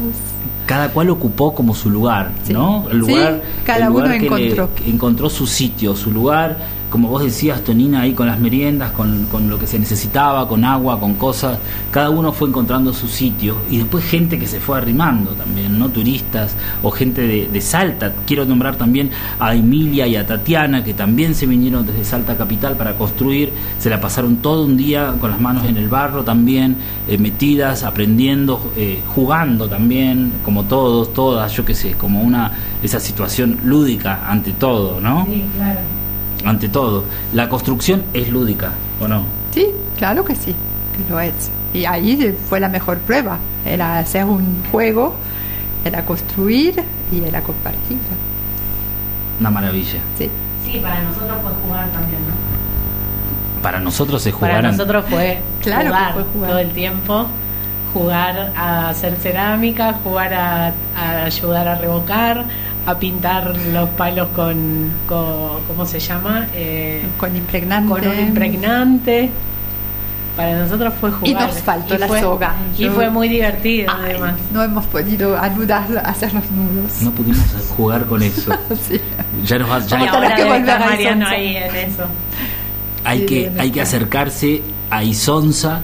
cada 0.66 0.90
cual 0.90 1.10
ocupó 1.12 1.54
como 1.56 1.74
su 1.74 1.90
lugar, 1.90 2.32
Sí. 2.44 2.52
¿no? 2.54 2.86
El 2.92 3.06
Sí, 3.06 3.12
lugar, 3.12 3.42
cada 3.66 3.80
el 3.80 3.86
lugar 3.94 4.06
uno 4.08 4.14
encontró. 4.16 4.70
encontró 4.86 5.30
su 5.30 5.48
sitio, 5.48 5.96
su 5.96 6.12
lugar. 6.12 6.58
Como 6.90 7.10
vos 7.10 7.24
decías, 7.24 7.64
Tonina, 7.64 8.02
ahí 8.02 8.14
con 8.14 8.28
las 8.28 8.40
meriendas, 8.40 8.92
con, 8.92 9.26
con 9.26 9.50
lo 9.50 9.60
que 9.60 9.68
se 9.68 9.78
necesitaba, 9.78 10.48
con 10.48 10.64
agua, 10.64 11.00
con 11.00 11.16
cosas. 11.16 11.60
Cada 11.92 12.10
uno 12.10 12.32
fue 12.32 12.48
encontrando 12.48 12.94
su 12.94 13.08
sitio. 13.08 13.58
Y 13.70 13.78
después 13.80 14.06
gente 14.06 14.40
que 14.40 14.48
se 14.48 14.60
fue 14.60 14.78
arrimando 14.78 15.32
también, 15.32 15.78
¿no? 15.78 15.90
Turistas 15.90 16.56
o 16.84 16.92
gente 16.92 17.22
de, 17.22 17.48
de 17.48 17.62
Salta. 17.62 18.14
Quiero 18.26 18.46
nombrar 18.46 18.78
también 18.78 19.12
a 19.40 19.54
Emilia 19.54 20.08
y 20.08 20.16
a 20.16 20.26
Tatiana, 20.26 20.84
que 20.84 20.94
también 20.94 21.36
se 21.36 21.46
vinieron 21.46 21.86
desde 21.86 22.04
Salta 22.06 22.38
Capital 22.38 22.78
para 22.78 22.94
construir. 22.96 23.52
Se 23.80 23.90
la 23.90 24.00
pasaron 24.00 24.38
todo 24.38 24.66
un 24.66 24.78
día 24.78 25.16
con 25.20 25.32
las 25.32 25.42
manos 25.42 25.66
en 25.66 25.78
el 25.78 25.90
barro 25.90 26.24
también, 26.24 26.78
eh, 27.08 27.18
metidas, 27.18 27.84
aprendiendo, 27.84 28.72
eh, 28.78 29.02
jugando 29.08 29.68
también, 29.68 30.32
como 30.44 30.64
todos, 30.64 31.14
todas, 31.14 31.52
yo 31.54 31.66
qué 31.66 31.74
sé, 31.74 31.94
como 31.94 32.22
una 32.22 32.52
esa 32.82 33.00
situación 33.00 33.58
lúdica 33.64 34.30
ante 34.30 34.52
todo, 34.54 35.00
¿no? 35.02 35.26
Sí, 35.26 35.44
claro. 35.56 35.80
Ante 36.46 36.70
todo. 36.70 37.04
La 37.34 37.50
construcción 37.50 38.04
es 38.14 38.30
lúdica, 38.30 38.72
¿o 39.02 39.08
no? 39.08 39.24
Sí, 39.52 39.68
claro 39.98 40.24
que 40.24 40.36
sí, 40.36 40.54
que 40.96 41.10
lo 41.12 41.20
es. 41.20 41.50
Y 41.74 41.86
ahí 41.86 42.36
fue 42.50 42.60
la 42.60 42.70
mejor 42.70 43.00
prueba. 43.00 43.38
Era 43.66 44.00
hacer 44.00 44.26
un 44.26 44.64
juego, 44.72 45.16
era 45.84 46.06
construir 46.06 46.84
y 47.12 47.24
era 47.24 47.42
compartir. 47.42 47.98
Una 49.40 49.50
maravilla. 49.50 50.00
Sí. 50.18 50.30
Sí, 50.66 50.80
para 50.82 51.02
nosotros 51.04 51.38
fue 51.42 51.52
jugar 51.66 51.88
también, 51.92 52.20
¿no? 52.28 53.62
Para 53.62 53.80
nosotros 53.80 54.26
es 54.26 54.34
jugar. 54.34 54.52
Para 54.56 54.72
nosotros 54.72 55.06
fue 55.10 55.40
Claro 55.62 55.82
que 55.82 55.88
jugar, 55.90 56.14
fue 56.14 56.24
jugar. 56.34 56.50
todo 56.52 56.60
el 56.60 56.70
tiempo, 56.72 57.26
jugar 57.94 58.54
a 58.56 58.90
hacer 58.90 59.16
cerámica, 59.16 59.94
jugar 60.04 60.34
a, 60.34 60.68
a 60.96 61.24
ayudar 61.26 61.68
a 61.68 61.76
revocar, 61.76 62.44
a 62.88 62.98
pintar 62.98 63.56
los 63.74 63.90
palos 63.90 64.30
con, 64.36 64.90
con 65.08 65.62
¿cómo 65.68 65.86
se 65.86 66.00
llama? 66.00 66.48
Eh, 66.56 67.04
Con 67.20 67.36
impregnante. 67.36 67.90
con 67.92 68.08
un 68.08 68.20
impregnante. 68.20 69.30
Para 70.36 70.60
nosotros 70.60 70.94
fue 71.02 71.12
jugar. 71.12 71.30
Y 71.30 71.34
nos 71.34 71.60
faltó 71.62 71.96
Y 71.96 71.98
la 71.98 72.08
fue- 72.08 72.22
soga. 72.22 72.56
Y 72.78 72.84
Yo- 72.84 72.92
fue 72.94 73.10
muy 73.10 73.28
divertido, 73.28 73.92
Ay, 73.94 74.12
además. 74.12 74.36
no 74.54 74.64
hemos 74.64 74.86
podido 74.86 75.38
anudar, 75.38 75.86
hacer 76.06 76.32
los 76.34 76.44
nudos. 76.52 77.02
No 77.02 77.12
pudimos 77.12 77.44
jugar 77.76 78.06
con 78.06 78.22
eso. 78.24 78.52
Sí. 78.88 79.00
Ya 79.46 79.58
nos 79.60 79.70
va- 79.70 79.80
ya 79.80 79.98
hay, 79.98 80.08
ahora 80.08 80.36
que 80.36 80.44
volver 80.44 80.80
Mariano 80.80 81.18
Isonza. 81.26 81.30
ahí 81.36 81.56
en 81.58 81.76
eso. 81.76 82.04
hay 83.04 83.20
Sí, 83.20 83.26
que 83.26 83.52
hay 83.60 83.72
que 83.72 83.82
está. 83.82 83.96
acercarse 83.98 84.62
a 84.92 85.04
Isonza, 85.04 85.82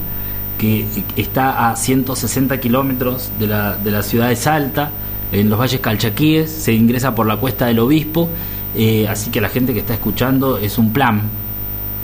que 0.57 0.85
está 1.17 1.69
a 1.71 1.75
160 1.75 2.59
kilómetros 2.59 3.31
de 3.39 3.47
la, 3.47 3.75
de 3.75 3.91
la 3.91 4.03
ciudad 4.03 4.29
de 4.29 4.35
Salta, 4.35 4.91
en 5.33 5.49
los 5.49 5.59
valles 5.59 5.79
calchaquíes. 5.81 6.49
Se 6.49 6.73
ingresa 6.73 7.13
por 7.15 7.25
la 7.27 7.37
cuesta 7.37 7.65
del 7.65 7.79
Obispo. 7.79 8.29
eh, 8.75 9.07
así 9.07 9.29
que 9.31 9.39
la 9.41 9.49
gente 9.49 9.73
que 9.73 9.79
está 9.79 9.93
escuchando 9.93 10.57
es 10.57 10.77
un 10.77 10.91
plan. 10.93 11.21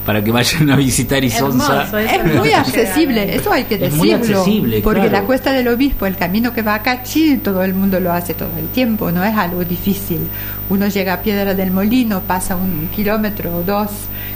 para 0.05 0.23
que 0.23 0.31
vayan 0.31 0.71
a 0.71 0.75
visitar 0.75 1.23
Isonza. 1.23 1.83
Hermoso, 1.83 1.97
Es 1.99 2.35
muy 2.35 2.51
accesible, 2.51 3.35
eso 3.35 3.51
hay 3.51 3.65
que 3.65 3.75
Es 3.75 3.81
decirlo. 3.81 3.97
muy 3.97 4.11
accesible, 4.11 4.81
porque 4.81 5.01
claro. 5.01 5.17
la 5.17 5.23
Cuesta 5.23 5.51
del 5.51 5.67
Obispo, 5.67 6.07
el 6.07 6.15
camino 6.15 6.51
que 6.51 6.63
va 6.63 6.75
a 6.75 6.81
Cachi, 6.81 7.37
todo 7.37 7.61
el 7.63 7.75
mundo 7.75 7.99
lo 7.99 8.11
hace 8.11 8.33
todo 8.33 8.49
el 8.57 8.69
tiempo, 8.69 9.11
no 9.11 9.23
es 9.23 9.35
algo 9.37 9.63
difícil. 9.63 10.21
Uno 10.69 10.87
llega 10.87 11.13
a 11.13 11.21
Piedra 11.21 11.53
del 11.53 11.69
Molino, 11.71 12.21
pasa 12.21 12.55
un 12.55 12.87
kilómetro 12.95 13.55
o 13.57 13.61
dos, 13.61 13.89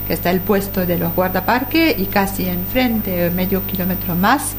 que 0.06 0.14
está 0.14 0.30
el 0.30 0.42
puesto 0.42 0.86
de 0.86 1.00
los 1.00 1.16
guardaparques, 1.16 1.98
y 1.98 2.06
casi 2.06 2.46
enfrente, 2.48 3.32
medio 3.32 3.66
kilómetro 3.66 4.16
más, 4.16 4.54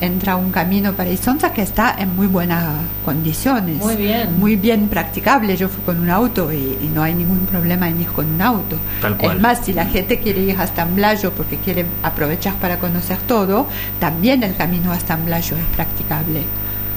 entra 0.00 0.36
un 0.36 0.50
camino 0.50 0.92
para 0.92 1.10
Isonza 1.10 1.52
que 1.52 1.62
está 1.62 1.94
en 1.98 2.14
muy 2.14 2.26
buenas 2.26 2.64
condiciones. 3.04 3.76
Muy 3.78 3.96
bien. 3.96 4.38
Muy 4.38 4.56
bien 4.56 4.88
practicable. 4.88 5.56
Yo 5.56 5.68
fui 5.68 5.82
con 5.84 6.00
un 6.00 6.10
auto 6.10 6.52
y, 6.52 6.56
y 6.56 6.90
no 6.94 7.02
hay 7.02 7.14
ningún 7.14 7.40
problema 7.46 7.88
en 7.88 8.00
ir 8.00 8.08
con 8.08 8.26
un 8.26 8.42
auto. 8.42 8.76
Tal 9.00 9.16
cual. 9.16 9.36
Es 9.36 9.42
más, 9.42 9.64
si 9.64 9.72
la 9.72 9.86
gente 9.86 10.18
quiere 10.18 10.40
ir 10.40 10.56
hasta 10.58 10.82
Amblayo 10.82 11.32
porque 11.32 11.56
quiere 11.56 11.84
aprovechar 12.02 12.54
para 12.54 12.78
conocer 12.78 13.18
todo, 13.26 13.66
también 13.98 14.42
el 14.42 14.56
camino 14.56 14.92
hasta 14.92 15.14
Amblayo 15.14 15.56
es 15.56 15.64
practicable. 15.76 16.42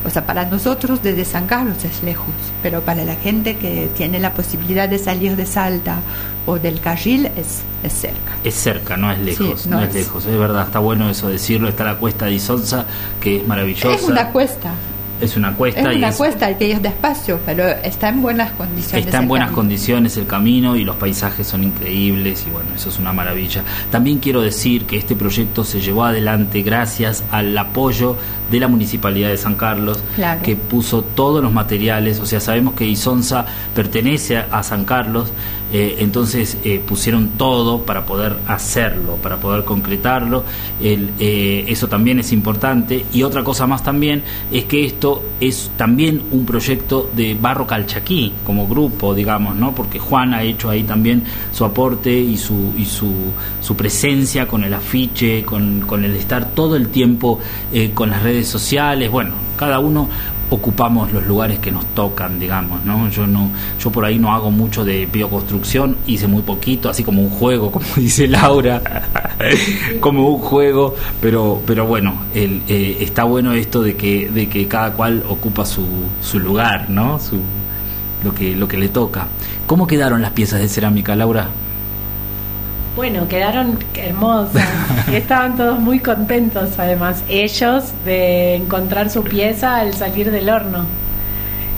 O 0.05 0.09
sea, 0.09 0.25
para 0.25 0.45
nosotros 0.45 1.01
desde 1.01 1.23
San 1.23 1.47
Carlos 1.47 1.85
es 1.85 2.03
lejos, 2.03 2.33
pero 2.61 2.81
para 2.81 3.05
la 3.05 3.15
gente 3.15 3.55
que 3.55 3.89
tiene 3.95 4.19
la 4.19 4.33
posibilidad 4.33 4.89
de 4.89 4.99
salir 4.99 5.35
de 5.37 5.45
Salta 5.45 5.99
o 6.45 6.59
del 6.59 6.81
Carril 6.81 7.27
es, 7.37 7.61
es 7.83 7.93
cerca. 7.93 8.33
Es 8.43 8.53
cerca, 8.55 8.97
no 8.97 9.11
es 9.11 9.19
lejos, 9.19 9.61
Sí, 9.61 9.69
no, 9.69 9.77
no 9.77 9.83
es, 9.83 9.89
es. 9.89 9.95
lejos, 9.95 10.25
es 10.25 10.37
verdad, 10.37 10.65
está 10.65 10.79
bueno 10.79 11.09
eso 11.09 11.29
decirlo, 11.29 11.69
está 11.69 11.85
la 11.85 11.95
cuesta 11.95 12.25
de 12.25 12.33
Isonza, 12.33 12.85
que 13.21 13.37
es 13.37 13.47
maravillosa. 13.47 13.93
Es 13.93 14.03
una 14.03 14.29
cuesta, 14.31 14.73
Es 15.23 15.37
una 15.37 15.53
cuesta 15.55 15.81
es 15.89 15.95
y 15.95 15.97
una 15.99 16.09
es- 16.09 16.15
cuesta, 16.17 16.45
hay 16.47 16.55
que 16.55 16.67
ir 16.67 16.81
despacio, 16.81 17.39
pero 17.45 17.65
está 17.67 18.09
en 18.09 18.21
buenas 18.21 18.51
condiciones. 18.51 19.05
Está 19.05 19.19
en 19.19 19.27
buenas 19.27 19.47
camino. 19.47 19.55
condiciones 19.61 20.17
el 20.17 20.27
camino 20.27 20.75
y 20.75 20.83
los 20.83 20.95
paisajes 20.97 21.47
son 21.47 21.63
increíbles 21.63 22.43
y 22.47 22.49
bueno, 22.51 22.69
eso 22.75 22.89
es 22.89 22.99
una 22.99 23.13
maravilla. 23.13 23.63
También 23.91 24.19
quiero 24.19 24.41
decir 24.41 24.85
que 24.85 24.97
este 24.97 25.15
proyecto 25.15 25.63
se 25.63 25.79
llevó 25.81 26.03
adelante 26.05 26.61
gracias 26.61 27.23
al 27.31 27.57
apoyo 27.57 28.17
de 28.51 28.59
la 28.59 28.67
Municipalidad 28.67 29.29
de 29.29 29.37
San 29.37 29.55
Carlos, 29.55 29.99
Claro. 30.15 30.41
que 30.43 30.55
puso 30.55 31.01
todos 31.03 31.41
los 31.41 31.51
materiales, 31.53 32.19
o 32.19 32.25
sea, 32.25 32.39
sabemos 32.39 32.73
que 32.75 32.85
Isonza 32.85 33.45
pertenece 33.73 34.37
a 34.37 34.61
San 34.63 34.85
Carlos, 34.85 35.29
eh, 35.73 35.95
entonces 35.99 36.57
eh, 36.63 36.79
pusieron 36.85 37.29
todo 37.29 37.81
para 37.81 38.05
poder 38.05 38.37
hacerlo, 38.47 39.15
para 39.15 39.37
poder 39.37 39.63
concretarlo, 39.65 40.43
eh, 40.79 41.65
eso 41.67 41.87
también 41.87 42.19
es 42.19 42.31
importante. 42.31 43.05
Y 43.11 43.23
otra 43.23 43.43
cosa 43.43 43.65
más 43.65 43.83
también 43.83 44.21
es 44.51 44.65
que 44.65 44.85
esto 44.85 45.23
es 45.39 45.71
también 45.75 46.21
un 46.31 46.45
proyecto 46.45 47.09
de 47.15 47.33
Barro 47.33 47.65
Calchaquí 47.65 48.33
como 48.45 48.67
grupo, 48.67 49.15
digamos, 49.15 49.55
¿no? 49.55 49.73
Porque 49.73 49.97
Juan 49.97 50.33
ha 50.33 50.43
hecho 50.43 50.69
ahí 50.69 50.83
también 50.83 51.23
su 51.51 51.65
aporte 51.65 52.13
y 52.13 52.37
su, 52.37 52.73
y 52.77 52.85
su, 52.85 53.11
su 53.59 53.75
presencia 53.75 54.47
con 54.47 54.63
el 54.63 54.73
afiche, 54.73 55.43
con, 55.43 55.81
con 55.81 56.05
el 56.05 56.15
estar 56.15 56.51
todo 56.51 56.75
el 56.75 56.89
tiempo 56.89 57.39
eh, 57.73 57.91
con 57.93 58.09
las 58.11 58.21
redes 58.21 58.47
sociales, 58.47 59.09
bueno, 59.09 59.33
cada 59.57 59.79
uno 59.79 60.09
ocupamos 60.49 61.11
los 61.11 61.25
lugares 61.25 61.59
que 61.59 61.71
nos 61.71 61.85
tocan, 61.87 62.39
digamos, 62.39 62.83
¿no? 62.85 63.09
Yo 63.09 63.25
no, 63.25 63.51
yo 63.79 63.91
por 63.91 64.05
ahí 64.05 64.19
no 64.19 64.33
hago 64.33 64.51
mucho 64.51 64.85
de 64.85 65.05
bioconstrucción, 65.05 65.97
hice 66.07 66.27
muy 66.27 66.41
poquito, 66.43 66.89
así 66.89 67.03
como 67.03 67.21
un 67.21 67.29
juego, 67.29 67.71
como 67.71 67.85
dice 67.95 68.27
Laura, 68.27 68.81
como 69.99 70.27
un 70.27 70.39
juego, 70.39 70.95
pero, 71.21 71.61
pero 71.65 71.85
bueno, 71.87 72.13
el, 72.33 72.61
eh, 72.67 72.97
está 73.01 73.23
bueno 73.23 73.53
esto 73.53 73.81
de 73.81 73.95
que, 73.95 74.29
de 74.29 74.47
que 74.47 74.67
cada 74.67 74.93
cual 74.93 75.23
ocupa 75.27 75.65
su, 75.65 75.85
su 76.21 76.39
lugar, 76.39 76.89
¿no? 76.89 77.19
Su, 77.19 77.39
lo 78.23 78.33
que, 78.33 78.55
lo 78.55 78.67
que 78.67 78.77
le 78.77 78.89
toca. 78.89 79.27
¿Cómo 79.65 79.87
quedaron 79.87 80.21
las 80.21 80.31
piezas 80.31 80.59
de 80.59 80.69
cerámica, 80.69 81.15
Laura? 81.15 81.49
Bueno, 82.95 83.27
quedaron 83.27 83.79
hermosas. 83.95 84.67
Estaban 85.11 85.55
todos 85.55 85.79
muy 85.79 85.99
contentos, 85.99 86.77
además, 86.77 87.23
ellos 87.27 87.85
de 88.05 88.55
encontrar 88.55 89.09
su 89.09 89.23
pieza 89.23 89.77
al 89.77 89.93
salir 89.95 90.29
del 90.29 90.49
horno. 90.49 90.85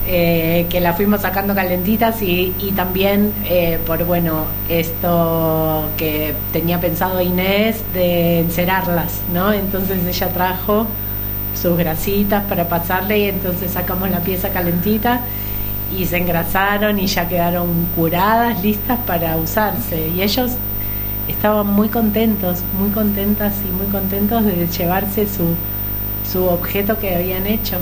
Eh, 0.08 0.68
que 0.70 0.82
la 0.82 0.94
fuimos 0.94 1.22
sacando 1.22 1.56
calentitas 1.56 2.22
y, 2.22 2.54
y 2.60 2.74
también 2.74 3.34
eh, 3.46 3.80
por 3.88 4.06
bueno 4.06 4.44
esto 4.70 5.90
que 5.98 6.36
tenía 6.54 6.80
pensado 6.80 7.20
Inés 7.22 7.82
de 7.92 8.42
encerarlas, 8.42 9.22
¿no? 9.34 9.52
Entonces 9.52 10.06
ella 10.06 10.30
trajo 10.30 10.86
sus 11.60 11.76
grasitas 11.76 12.44
para 12.44 12.70
pasarle 12.70 13.18
y 13.18 13.30
entonces 13.30 13.72
sacamos 13.72 14.12
la 14.12 14.20
pieza 14.20 14.50
calentita 14.50 15.22
y 15.98 16.06
se 16.06 16.18
engrasaron 16.18 17.00
y 17.00 17.08
ya 17.08 17.28
quedaron 17.28 17.88
curadas, 17.96 18.62
listas 18.62 19.00
para 19.08 19.38
usarse. 19.38 20.10
Y 20.16 20.22
ellos 20.22 20.52
estaban 21.28 21.68
muy 21.68 21.90
contentos, 21.90 22.60
muy 22.80 22.90
contentas 22.92 23.54
y 23.68 23.72
muy 23.72 23.88
contentos 23.92 24.44
de 24.46 24.68
llevarse 24.68 25.28
su, 25.28 25.56
su 26.32 26.46
objeto 26.46 27.00
que 27.00 27.16
habían 27.16 27.48
hecho. 27.48 27.78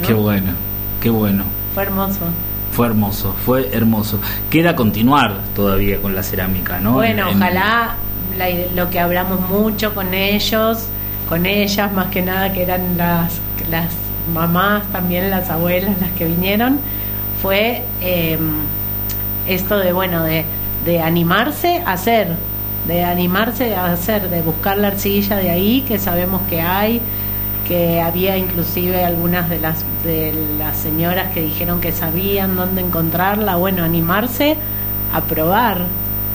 ¿no? 0.00 0.06
Qué 0.06 0.14
bueno, 0.14 0.52
qué 1.00 1.10
bueno. 1.10 1.44
Fue 1.74 1.82
hermoso. 1.84 2.20
Fue 2.72 2.86
hermoso, 2.86 3.34
fue 3.44 3.68
hermoso. 3.72 4.20
Queda 4.48 4.76
continuar 4.76 5.38
todavía 5.56 5.98
con 6.00 6.14
la 6.14 6.22
cerámica, 6.22 6.78
¿no? 6.80 6.92
Bueno, 6.92 7.28
En- 7.28 7.36
ojalá 7.36 7.96
la- 8.38 8.48
lo 8.74 8.88
que 8.90 9.00
hablamos 9.00 9.40
mucho 9.48 9.92
con 9.94 10.14
ellos, 10.14 10.78
con 11.28 11.46
ellas 11.46 11.92
más 11.92 12.06
que 12.06 12.22
nada, 12.22 12.52
que 12.52 12.62
eran 12.62 12.96
las, 12.96 13.34
las 13.70 13.88
mamás, 14.32 14.84
también 14.92 15.30
las 15.30 15.50
abuelas, 15.50 15.96
las 16.00 16.10
que 16.12 16.24
vinieron, 16.26 16.78
fue 17.42 17.82
eh, 18.00 18.38
esto 19.48 19.78
de, 19.78 19.92
bueno, 19.92 20.22
de, 20.22 20.44
de 20.84 21.00
animarse 21.00 21.82
a 21.84 21.92
hacer, 21.92 22.28
de 22.86 23.04
animarse 23.04 23.74
a 23.74 23.92
hacer, 23.92 24.30
de 24.30 24.42
buscar 24.42 24.78
la 24.78 24.88
arcilla 24.88 25.36
de 25.36 25.50
ahí, 25.50 25.82
que 25.86 25.98
sabemos 25.98 26.40
que 26.48 26.60
hay, 26.60 27.00
que 27.66 28.00
había 28.00 28.36
inclusive 28.36 29.04
algunas 29.04 29.48
de 29.48 29.60
las 29.60 29.84
de 30.04 30.32
las 30.58 30.76
señoras 30.76 31.32
que 31.32 31.42
dijeron 31.42 31.80
que 31.80 31.92
sabían 31.92 32.56
dónde 32.56 32.80
encontrarla, 32.80 33.56
bueno, 33.56 33.84
animarse 33.84 34.56
a 35.12 35.20
probar, 35.20 35.82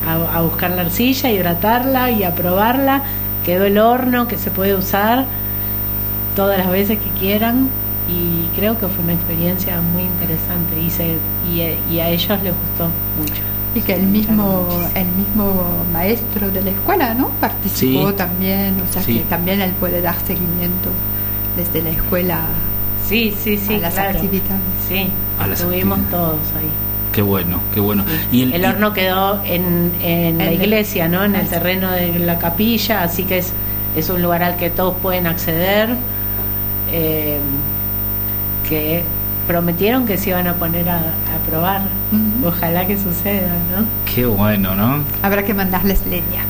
a, 0.07 0.41
buscar 0.41 0.71
la 0.71 0.83
arcilla, 0.83 1.31
hidratarla 1.31 2.11
y 2.11 2.23
a 2.23 2.35
probarla, 2.35 3.03
quedó 3.43 3.65
el 3.65 3.77
horno 3.77 4.27
que 4.27 4.37
se 4.37 4.51
puede 4.51 4.75
usar 4.75 5.25
todas 6.35 6.57
las 6.57 6.69
veces 6.69 6.99
que 6.99 7.09
quieran 7.19 7.69
y 8.07 8.55
creo 8.55 8.77
que 8.77 8.87
fue 8.87 9.03
una 9.03 9.13
experiencia 9.13 9.81
muy 9.81 10.03
interesante 10.03 10.79
y, 10.79 10.89
se, 10.89 11.17
y 11.91 11.99
a 11.99 12.09
ellos 12.09 12.43
les 12.43 12.53
gustó 12.53 12.89
mucho. 13.19 13.54
Y 13.75 13.81
que 13.81 13.93
el 13.93 14.03
mismo, 14.03 14.65
el 14.95 15.05
mismo 15.05 15.63
maestro 15.91 16.49
de 16.49 16.61
la 16.63 16.69
escuela, 16.71 17.13
¿no? 17.13 17.27
Participó 17.41 18.09
Sí. 18.09 18.15
también, 18.15 18.75
o 18.89 18.91
sea 18.93 19.01
Sí. 19.03 19.15
que 19.15 19.19
también 19.25 19.61
él 19.61 19.71
puede 19.79 20.01
dar 20.01 20.15
seguimiento 20.25 20.89
desde 21.57 21.81
la 21.83 21.89
escuela 21.89 22.39
Sí, 23.07 23.35
sí, 23.37 23.57
sí, 23.57 23.75
a 23.75 23.79
las 23.79 23.93
claro. 23.93 24.09
actividades. 24.11 24.61
Sí, 24.87 25.07
A 25.39 25.47
las 25.47 25.59
estuvimos 25.59 25.99
actividades. 25.99 26.09
todos 26.29 26.39
ahí. 26.57 26.69
Qué 27.11 27.21
bueno, 27.21 27.59
qué 27.73 27.79
bueno. 27.81 28.03
Y 28.31 28.51
El, 28.51 28.65
horno 28.65 28.93
quedó 28.93 29.41
en, 29.45 29.91
en 30.01 30.37
la 30.37 30.45
En 30.45 30.49
el- 30.53 30.61
iglesia, 30.61 31.07
¿no? 31.07 31.23
En 31.23 31.35
el 31.35 31.47
terreno 31.47 31.91
de 31.91 32.17
la 32.19 32.39
capilla, 32.39 33.03
así 33.03 33.23
que 33.23 33.37
es, 33.39 33.51
es 33.95 34.09
un 34.09 34.21
lugar 34.21 34.41
al 34.43 34.55
que 34.57 34.69
todos 34.69 34.95
pueden 35.01 35.27
acceder. 35.27 35.89
eh, 36.91 37.39
que 38.69 39.03
prometieron 39.47 40.05
que 40.05 40.17
se 40.17 40.29
iban 40.31 40.47
a 40.47 40.53
poner 40.53 40.89
a, 40.89 40.97
a 40.97 41.49
probar. 41.49 41.81
Ojalá 42.45 42.85
que 42.87 42.97
suceda, 42.97 43.47
¿no? 43.75 43.85
Qué 44.13 44.25
bueno, 44.25 44.75
¿no? 44.75 45.03
Habrá 45.21 45.43
que 45.43 45.53
mandarles 45.53 46.05
leña. 46.07 46.43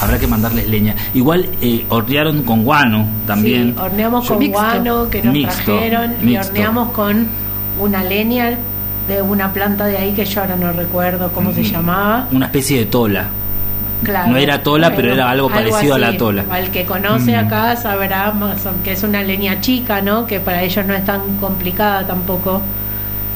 Habrá 0.00 0.18
que 0.18 0.26
mandarles 0.28 0.68
leña. 0.68 0.94
Igual 1.14 1.48
eh, 1.60 1.84
hornearon 1.88 2.42
con 2.44 2.64
guano 2.64 3.06
también. 3.26 3.74
Sí, 3.76 3.80
horneamos 3.82 4.24
Yo- 4.24 4.28
con 4.34 4.38
Mixto. 4.38 4.58
guano 4.60 5.10
que 5.10 5.22
nos 5.22 5.32
Mixto, 5.32 5.64
trajeron 5.72 6.14
y 6.22 6.24
mixto. 6.24 6.48
horneamos 6.48 6.90
con 6.92 7.26
una 7.80 8.04
leña 8.04 8.50
de 9.08 9.22
una 9.22 9.52
planta 9.52 9.86
de 9.86 9.96
ahí 9.98 10.12
que 10.12 10.24
yo 10.24 10.40
ahora 10.42 10.54
no 10.56 10.70
recuerdo 10.72 11.32
cómo 11.32 11.52
se 11.52 11.64
llamaba. 11.64 12.28
Una 12.30 12.46
especie 12.46 12.78
de 12.80 12.86
tola. 12.86 13.26
Claro. 14.02 14.30
No 14.30 14.36
era 14.36 14.62
tola, 14.62 14.94
pero 14.94 15.12
era 15.12 15.28
algo 15.30 15.48
parecido 15.48 15.94
a 15.96 15.98
la 15.98 16.16
tola. 16.16 16.44
Al 16.50 16.70
que 16.70 16.84
conoce 16.84 17.32
Mm. 17.32 17.46
acá 17.46 17.76
sabrá 17.76 18.30
más 18.32 18.60
que 18.84 18.92
es 18.92 19.02
una 19.02 19.22
leña 19.22 19.60
chica, 19.60 20.00
¿no? 20.00 20.26
Que 20.26 20.38
para 20.40 20.62
ellos 20.62 20.86
no 20.86 20.94
es 20.94 21.04
tan 21.04 21.20
complicada 21.40 22.06
tampoco 22.06 22.60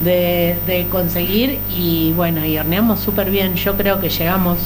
de, 0.05 0.57
de 0.67 0.87
conseguir. 0.87 1.59
Y 1.75 2.13
bueno, 2.17 2.45
y 2.45 2.59
horneamos 2.59 3.01
súper 3.01 3.31
bien. 3.31 3.55
Yo 3.57 3.75
creo 3.77 4.01
que 4.01 4.09
llegamos 4.09 4.59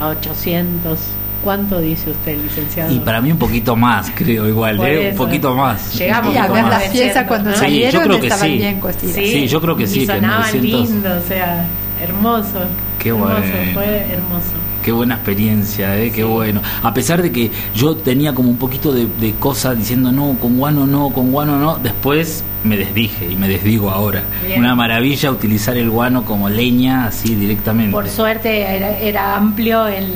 a 0.00 0.08
800. 0.08 0.98
¿Cuánto 1.42 1.78
dice 1.78 2.08
usted, 2.10 2.38
licenciado? 2.42 2.90
Y 2.90 3.00
para 3.00 3.20
mí 3.20 3.30
un 3.30 3.36
poquito 3.38 3.76
más, 3.76 4.10
creo, 4.14 4.48
igual, 4.48 4.80
¿eh? 4.82 5.10
Un 5.10 5.16
poquito 5.18 5.54
más. 5.54 5.92
Llegamos 5.98 6.34
Y 6.34 6.38
a 6.38 6.46
ver 6.46 6.64
las 6.64 6.84
piezas 6.84 7.26
cuando 7.28 7.50
¿no? 7.50 7.56
Sí, 7.56 7.60
yo 7.60 7.66
salieron 7.66 8.02
creo 8.04 8.20
que 8.20 8.26
estaban 8.28 8.46
sí. 8.48 8.56
bien 8.56 8.80
cocidas. 8.80 9.14
Sí, 9.14 9.46
yo 9.48 9.60
creo 9.60 9.76
que 9.76 9.86
sí, 9.86 10.00
Y 10.00 10.06
sonaban 10.06 10.40
900. 10.40 10.88
lindo, 10.90 11.10
o 11.22 11.28
sea, 11.28 11.66
hermoso. 12.02 12.60
Qué 12.98 13.10
hermoso, 13.10 13.30
bueno. 13.34 13.72
Fue 13.74 13.84
hermoso. 14.10 14.52
Qué 14.84 14.92
buena 14.92 15.14
experiencia, 15.14 15.96
¿eh? 15.96 16.12
qué 16.12 16.24
bueno. 16.24 16.60
A 16.82 16.92
pesar 16.92 17.22
de 17.22 17.32
que 17.32 17.50
yo 17.74 17.96
tenía 17.96 18.34
como 18.34 18.50
un 18.50 18.58
poquito 18.58 18.92
de, 18.92 19.06
de 19.18 19.32
cosa 19.32 19.74
diciendo 19.74 20.12
no, 20.12 20.36
con 20.38 20.58
guano 20.58 20.86
no, 20.86 21.08
con 21.08 21.32
guano 21.32 21.58
no, 21.58 21.76
después 21.76 22.44
me 22.64 22.76
desdije 22.76 23.24
y 23.30 23.34
me 23.34 23.48
desdigo 23.48 23.90
ahora. 23.90 24.24
Bien. 24.46 24.60
Una 24.60 24.74
maravilla 24.74 25.30
utilizar 25.30 25.78
el 25.78 25.88
guano 25.88 26.26
como 26.26 26.50
leña 26.50 27.06
así 27.06 27.34
directamente. 27.34 27.92
Por 27.92 28.10
suerte 28.10 28.76
era, 28.76 28.98
era 28.98 29.36
amplio 29.36 29.86
el, 29.86 30.12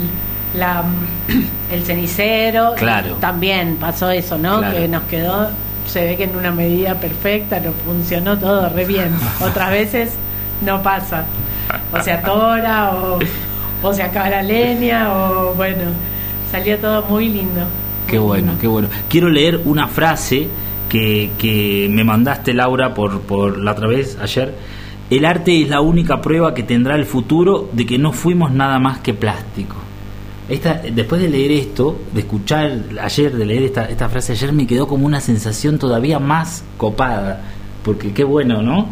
la, 0.55 0.85
el 1.73 1.83
cenicero. 1.85 2.75
Claro. 2.77 3.15
También 3.21 3.77
pasó 3.77 4.11
eso, 4.11 4.37
¿no? 4.37 4.59
Claro. 4.59 4.77
Que 4.77 4.87
nos 4.87 5.05
quedó, 5.05 5.49
se 5.87 6.05
ve 6.05 6.17
que 6.19 6.25
en 6.25 6.37
una 6.37 6.51
medida 6.51 6.95
perfecta, 6.97 7.59
nos 7.59 7.75
funcionó 7.87 8.37
todo 8.37 8.69
re 8.69 8.85
bien. 8.85 9.15
Otras 9.41 9.71
veces 9.71 10.11
no 10.61 10.83
pasa. 10.83 11.25
O 11.91 12.03
se 12.03 12.13
atora 12.13 12.91
o, 12.91 13.19
o 13.83 13.93
se 13.93 14.03
acaba 14.03 14.29
la 14.29 14.43
leña 14.43 15.13
o 15.13 15.55
bueno, 15.55 15.85
salió 16.51 16.79
todo 16.79 17.03
muy 17.09 17.29
lindo. 17.29 17.63
Qué 18.07 18.19
bueno, 18.19 18.53
qué 18.61 18.67
bueno. 18.67 18.89
Quiero 19.09 19.29
leer 19.29 19.61
una 19.65 19.87
frase 19.87 20.49
que, 20.89 21.31
que 21.39 21.89
me 21.91 22.05
mandaste, 22.05 22.55
Laura, 22.55 22.95
por, 22.95 23.21
por 23.21 23.59
la 23.59 23.73
otra 23.73 23.89
vez, 23.89 24.19
ayer. 24.21 24.55
El 25.11 25.25
arte 25.25 25.63
es 25.63 25.69
la 25.69 25.81
única 25.81 26.21
prueba 26.21 26.53
que 26.55 26.63
tendrá 26.63 26.95
el 26.97 27.07
futuro 27.07 27.69
de 27.73 27.87
que 27.87 27.99
no 27.99 28.13
fuimos 28.13 28.53
nada 28.53 28.79
más 28.79 28.99
que 28.99 29.15
plástico. 29.15 29.77
Esta, 30.49 30.75
después 30.75 31.21
de 31.21 31.29
leer 31.29 31.53
esto, 31.53 31.99
de 32.13 32.21
escuchar 32.21 32.79
ayer, 33.01 33.37
de 33.37 33.45
leer 33.45 33.65
esta, 33.65 33.85
esta 33.85 34.09
frase 34.09 34.33
ayer, 34.33 34.53
me 34.53 34.67
quedó 34.67 34.87
como 34.87 35.07
una 35.07 35.21
sensación 35.21 35.79
todavía 35.79 36.19
más 36.19 36.65
copada. 36.77 37.43
Porque 37.83 38.13
qué 38.13 38.25
bueno, 38.25 38.63
¿no? 38.63 38.89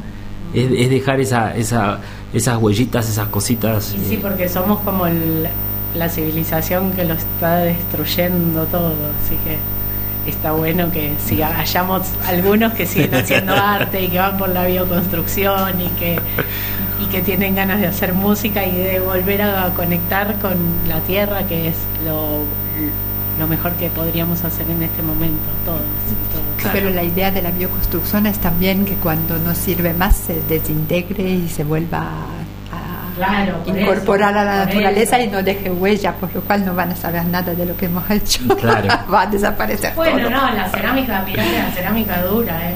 Es, 0.52 0.70
es 0.70 0.90
dejar 0.90 1.20
esa, 1.20 1.56
esa, 1.56 2.00
esas 2.32 2.58
huellitas, 2.58 3.08
esas 3.08 3.28
cositas. 3.28 3.94
Y 3.94 4.04
sí, 4.08 4.14
eh, 4.14 4.18
porque 4.22 4.48
somos 4.48 4.80
como 4.80 5.06
el- 5.06 5.48
la 5.94 6.08
civilización 6.08 6.92
que 6.92 7.04
lo 7.04 7.14
está 7.14 7.58
destruyendo 7.58 8.64
todo, 8.64 8.88
así 9.24 9.36
que 9.44 9.56
está 10.30 10.52
bueno 10.52 10.90
que 10.90 11.12
si 11.24 11.40
hayamos 11.42 12.02
algunos 12.26 12.72
que 12.74 12.84
siguen 12.86 13.14
haciendo 13.14 13.54
arte 13.56 14.02
y 14.02 14.08
que 14.08 14.18
van 14.18 14.36
por 14.36 14.48
la 14.50 14.66
bioconstrucción 14.66 15.80
y 15.80 15.88
que 15.98 16.18
y 17.00 17.06
que 17.06 17.20
tienen 17.22 17.54
ganas 17.54 17.78
de 17.80 17.86
hacer 17.86 18.12
música 18.14 18.66
y 18.66 18.72
de 18.74 19.00
volver 19.00 19.42
a 19.42 19.68
conectar 19.74 20.34
con 20.40 20.54
la 20.88 20.98
tierra 21.00 21.46
que 21.46 21.68
es 21.68 21.76
lo, 22.06 22.38
lo 23.38 23.46
mejor 23.46 23.72
que 23.72 23.88
podríamos 23.90 24.42
hacer 24.44 24.68
en 24.70 24.82
este 24.82 25.02
momento 25.02 25.44
todos 25.64 25.80
y 25.80 26.32
todos. 26.32 26.45
Claro. 26.56 26.70
Pero 26.72 26.90
la 26.90 27.02
idea 27.02 27.30
de 27.30 27.42
la 27.42 27.50
bioconstrucción 27.50 28.26
es 28.26 28.38
también 28.38 28.84
que 28.84 28.94
cuando 28.94 29.38
no 29.38 29.54
sirve 29.54 29.92
más 29.94 30.16
se 30.16 30.40
desintegre 30.48 31.22
y 31.28 31.48
se 31.48 31.64
vuelva 31.64 32.00
a 32.00 33.14
Claro, 33.16 33.62
incorporar 33.64 34.30
eso, 34.32 34.40
a 34.40 34.44
la 34.44 34.64
naturaleza 34.66 35.18
eso. 35.18 35.26
y 35.28 35.32
no 35.32 35.42
deje 35.42 35.70
huella, 35.70 36.12
por 36.12 36.34
lo 36.34 36.42
cual 36.42 36.66
no 36.66 36.74
van 36.74 36.90
a 36.92 36.96
saber 36.96 37.24
nada 37.24 37.54
de 37.54 37.64
lo 37.64 37.74
que 37.76 37.86
hemos 37.86 38.08
hecho. 38.10 38.40
Claro. 38.60 38.88
Va 39.12 39.22
a 39.22 39.26
desaparecer 39.26 39.94
Bueno, 39.94 40.18
todo. 40.28 40.30
no, 40.30 40.52
la 40.54 40.68
cerámica, 40.68 41.22
mirá 41.26 41.42
la 41.44 41.70
cerámica 41.72 42.22
dura, 42.22 42.70
¿eh? 42.70 42.74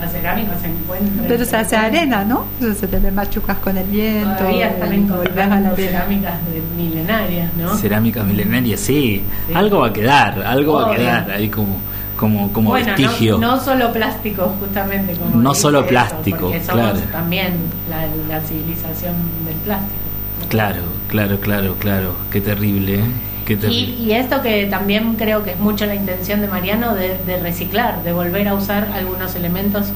La 0.00 0.08
cerámica 0.08 0.52
se 0.62 0.68
encuentra. 0.68 1.24
Pero 1.26 1.44
se 1.44 1.56
hace 1.56 1.76
arena, 1.76 2.24
¿no? 2.24 2.44
Entonces 2.60 2.78
se 2.78 2.86
te 2.86 3.10
machucas 3.10 3.58
con 3.58 3.76
el 3.76 3.84
viento. 3.88 4.36
Todavía 4.36 4.68
están 4.68 4.92
encontrando 4.92 5.74
cerámicas 5.74 6.34
milenarias, 6.76 7.52
¿no? 7.56 7.74
Cerámicas 7.76 8.24
milenarias, 8.24 8.78
sí. 8.78 9.24
Sí. 9.48 9.54
Algo 9.54 9.80
va 9.80 9.88
a 9.88 9.92
quedar, 9.92 10.40
algo 10.46 10.74
va 10.74 10.92
a 10.92 10.96
quedar 10.96 11.30
ahí 11.32 11.48
como, 11.48 11.78
como, 12.18 12.52
como 12.52 12.70
bueno, 12.70 12.86
vestigio. 12.88 13.38
No, 13.38 13.52
no 13.56 13.60
solo 13.64 13.90
plástico, 13.92 14.54
justamente. 14.60 15.14
Como 15.14 15.36
No 15.40 15.54
solo 15.54 15.78
eso, 15.80 15.88
plástico, 15.88 16.48
somos 16.50 16.62
claro. 16.66 16.98
también 17.10 17.54
la, 17.88 18.06
la 18.34 18.40
civilización 18.42 19.14
del 19.46 19.54
plástico. 19.64 19.94
¿no? 20.42 20.48
Claro, 20.48 20.82
claro, 21.08 21.40
claro, 21.40 21.76
claro. 21.78 22.12
Qué 22.30 22.40
terrible, 22.42 22.96
¿eh? 22.96 23.04
Qué 23.46 23.54
Y, 23.54 23.56
terrible. 23.56 23.94
y 24.02 24.12
esto 24.12 24.42
que 24.42 24.66
también 24.66 25.14
creo 25.14 25.42
que 25.42 25.52
es 25.52 25.58
mucho 25.58 25.86
la 25.86 25.94
intención 25.94 26.42
de 26.42 26.48
Mariano 26.48 26.94
de, 26.94 27.16
de 27.26 27.38
reciclar, 27.40 28.02
de 28.02 28.12
volver 28.12 28.46
a 28.48 28.54
usar 28.54 28.88
algunos 28.92 29.34
elementos 29.36 29.86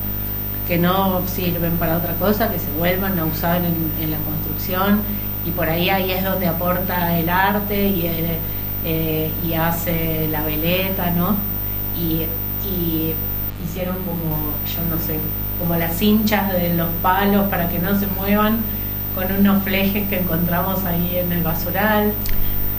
que 0.67 0.79
no 0.79 1.21
sirven 1.27 1.73
para 1.73 1.97
otra 1.99 2.15
cosa, 2.15 2.51
que 2.51 2.59
se 2.59 2.71
vuelvan 2.79 3.19
a 3.19 3.25
usar 3.25 3.59
en, 3.59 3.75
en 4.03 4.11
la 4.11 4.17
construcción 4.19 5.01
y 5.45 5.51
por 5.51 5.69
ahí 5.69 5.91
ahí 5.91 6.13
es 6.13 6.25
donde 6.25 6.47
aporta 6.47 7.19
el 7.19 7.29
arte 7.29 7.89
y, 7.89 8.07
el- 8.07 8.37
eh, 8.85 9.31
y 9.47 9.53
hace 9.55 10.29
la 10.31 10.43
veleta, 10.43 11.11
¿no? 11.11 11.37
Y, 11.97 12.27
y 12.69 13.15
hicieron 13.65 13.97
como, 13.97 14.53
yo 14.67 14.95
no 14.95 15.01
sé, 15.07 15.19
como 15.59 15.77
las 15.77 16.01
hinchas 16.01 16.53
de 16.53 16.75
los 16.75 16.89
palos 17.03 17.49
para 17.49 17.69
que 17.69 17.79
no 17.79 17.99
se 17.99 18.07
muevan 18.09 18.59
con 19.15 19.31
unos 19.39 19.63
flejes 19.63 20.09
que 20.09 20.19
encontramos 20.21 20.85
ahí 20.85 21.17
en 21.23 21.33
el 21.33 21.43
basural. 21.43 22.13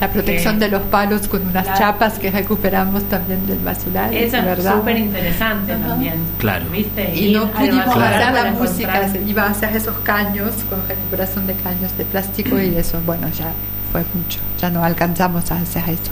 La 0.01 0.09
protección 0.09 0.55
Eh, 0.55 0.59
de 0.59 0.67
los 0.69 0.81
palos 0.81 1.27
con 1.27 1.47
unas 1.47 1.65
la- 1.65 1.73
chapas 1.75 2.17
que 2.19 2.29
recuperamos 2.31 3.03
también 3.03 3.45
del 3.45 3.59
basural. 3.59 4.13
Eso 4.13 4.37
es 4.37 4.63
súper 4.65 4.97
interesante 4.97 5.75
también. 5.75 6.15
Claro. 6.39 6.65
¿Viste? 6.71 7.13
Y 7.15 7.27
Ir 7.27 7.37
no 7.37 7.51
pudimos 7.51 7.85
hacer 7.95 8.33
la 8.33 8.51
música, 8.51 8.89
encontrar- 8.97 9.11
se 9.11 9.21
iba 9.21 9.43
a 9.43 9.49
hacer 9.51 9.75
esos 9.75 9.95
caños 9.99 10.51
con 10.69 10.85
recuperación 10.87 11.45
de 11.47 11.53
caños 11.53 11.95
de 11.97 12.03
plástico 12.05 12.59
y 12.59 12.75
eso, 12.75 12.99
bueno, 13.05 13.29
ya 13.29 13.51
fue 13.91 14.03
mucho. 14.15 14.39
Ya 14.59 14.69
no 14.71 14.83
alcanzamos 14.83 15.49
a 15.51 15.57
hacer 15.59 15.83
eso 15.87 16.11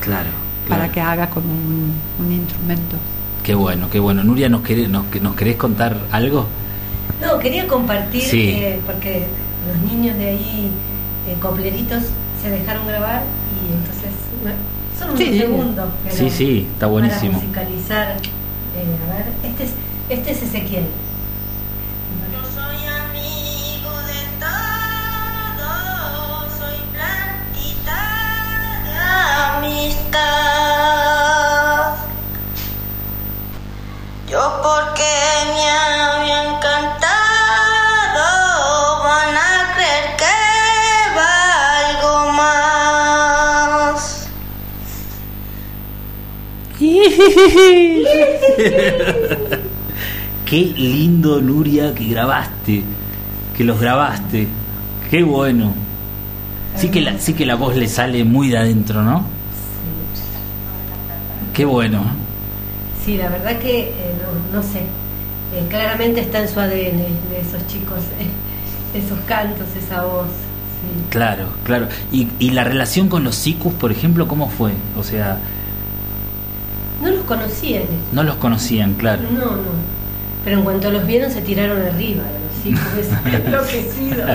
Claro. 0.00 0.28
Para 0.68 0.90
claro. 0.90 0.92
que 0.92 1.00
haga 1.00 1.30
como 1.30 1.46
un, 1.52 1.92
un 2.18 2.32
instrumento. 2.32 2.96
Qué 3.42 3.54
bueno, 3.54 3.88
qué 3.90 3.98
bueno. 4.00 4.24
Nuria, 4.24 4.48
¿nos 4.48 4.62
querés, 4.62 4.88
nos, 4.88 5.04
nos 5.20 5.34
querés 5.36 5.56
contar 5.56 5.96
algo? 6.12 6.46
No, 7.20 7.38
quería 7.38 7.66
compartir, 7.66 8.22
Sí. 8.22 8.50
eh, 8.50 8.80
porque 8.86 9.26
los 9.68 9.92
niños 9.92 10.16
de 10.18 10.28
ahí, 10.30 10.70
eh, 11.28 11.36
copleritos, 11.40 12.02
se 12.42 12.50
dejaron 12.50 12.86
grabar 12.86 13.22
y 13.62 13.72
entonces, 13.72 14.10
son 14.98 15.08
unos 15.10 15.18
Sí. 15.20 15.38
segundos. 15.38 15.88
pero 16.02 16.16
Sí, 16.16 16.30
sí, 16.30 16.66
está 16.72 16.86
buenísimo. 16.86 17.32
Para 17.32 17.44
musicalizar, 17.44 18.08
eh, 18.16 18.96
a 19.08 19.16
ver, 19.16 19.26
este 19.50 19.64
es, 19.64 19.70
este 20.08 20.30
es 20.32 20.42
Ezequiel. 20.42 20.84
Amistad. 29.64 30.20
Yo 34.30 34.42
porque 34.62 35.12
me 35.54 35.64
habían 35.70 36.60
cantado, 36.60 38.28
van 39.04 39.36
a 39.36 39.74
creer 39.74 40.06
que 40.20 40.36
valgo 41.16 42.32
más. 42.32 43.96
Qué 50.44 50.60
lindo, 50.76 51.40
Nuria, 51.40 51.94
que 51.94 52.04
grabaste, 52.04 52.82
que 53.56 53.64
los 53.64 53.80
grabaste. 53.80 54.46
Qué 55.10 55.22
bueno. 55.22 55.72
Sí 56.76 56.90
que 56.90 57.18
sí 57.18 57.32
que 57.34 57.46
la 57.46 57.54
voz 57.54 57.76
le 57.76 57.88
sale 57.88 58.24
muy 58.24 58.48
de 58.48 58.58
adentro, 58.58 59.02
¿no? 59.02 59.24
Qué 61.54 61.64
bueno. 61.64 62.02
Sí, 63.04 63.16
la 63.16 63.28
verdad 63.28 63.58
que 63.58 63.80
eh, 63.82 63.92
no, 64.52 64.58
no 64.58 64.62
sé, 64.62 64.80
eh, 64.80 65.66
claramente 65.68 66.20
está 66.20 66.40
en 66.40 66.48
su 66.48 66.58
ADN 66.58 66.70
de 66.70 67.40
esos 67.40 67.66
chicos, 67.68 67.98
eh, 68.18 68.98
esos 68.98 69.18
cantos, 69.26 69.66
esa 69.82 70.04
voz. 70.04 70.26
sí. 70.26 71.04
Claro, 71.10 71.46
claro. 71.64 71.88
Y, 72.10 72.28
y 72.38 72.50
la 72.50 72.64
relación 72.64 73.08
con 73.08 73.24
los 73.24 73.34
sicus, 73.36 73.72
por 73.74 73.92
ejemplo, 73.92 74.26
¿cómo 74.26 74.48
fue? 74.50 74.72
O 74.98 75.04
sea, 75.04 75.38
No 77.02 77.10
los 77.10 77.24
conocían. 77.24 77.84
no 78.12 78.22
los 78.22 78.36
conocían, 78.36 78.94
claro. 78.94 79.22
No, 79.30 79.38
no. 79.46 79.94
Pero 80.44 80.58
en 80.58 80.64
cuanto 80.64 80.90
los 80.90 81.06
vieron 81.06 81.30
se 81.30 81.40
tiraron 81.42 81.80
arriba, 81.82 82.22
los 82.24 82.66
hijos 82.66 82.88
enloquecidos. 83.46 84.30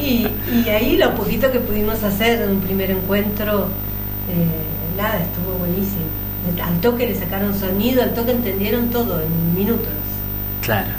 Y, 0.00 0.26
y 0.64 0.68
ahí 0.68 0.96
lo 0.96 1.14
poquito 1.14 1.50
que 1.52 1.58
pudimos 1.60 2.02
hacer 2.02 2.42
en 2.42 2.50
un 2.52 2.60
primer 2.60 2.90
encuentro, 2.92 3.66
eh, 4.30 4.71
estuvo 4.98 5.58
buenísimo. 5.58 6.04
Al 6.62 6.80
toque 6.80 7.06
le 7.06 7.14
sacaron 7.14 7.58
sonido, 7.58 8.02
al 8.02 8.14
toque 8.14 8.32
entendieron 8.32 8.90
todo 8.90 9.20
en 9.20 9.54
minutos. 9.54 9.88
Claro, 10.60 10.90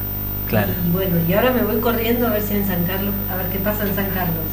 claro. 0.48 0.72
Y 0.88 0.92
bueno, 0.92 1.18
y 1.28 1.34
ahora 1.34 1.52
me 1.52 1.64
voy 1.64 1.78
corriendo 1.78 2.28
a 2.28 2.32
ver 2.32 2.42
si 2.42 2.56
en 2.56 2.66
San 2.66 2.84
Carlos, 2.86 3.14
a 3.32 3.36
ver 3.36 3.48
qué 3.48 3.60
pasa 3.60 3.84
en 3.86 3.96
San 3.96 4.10
Carlos. 4.12 4.44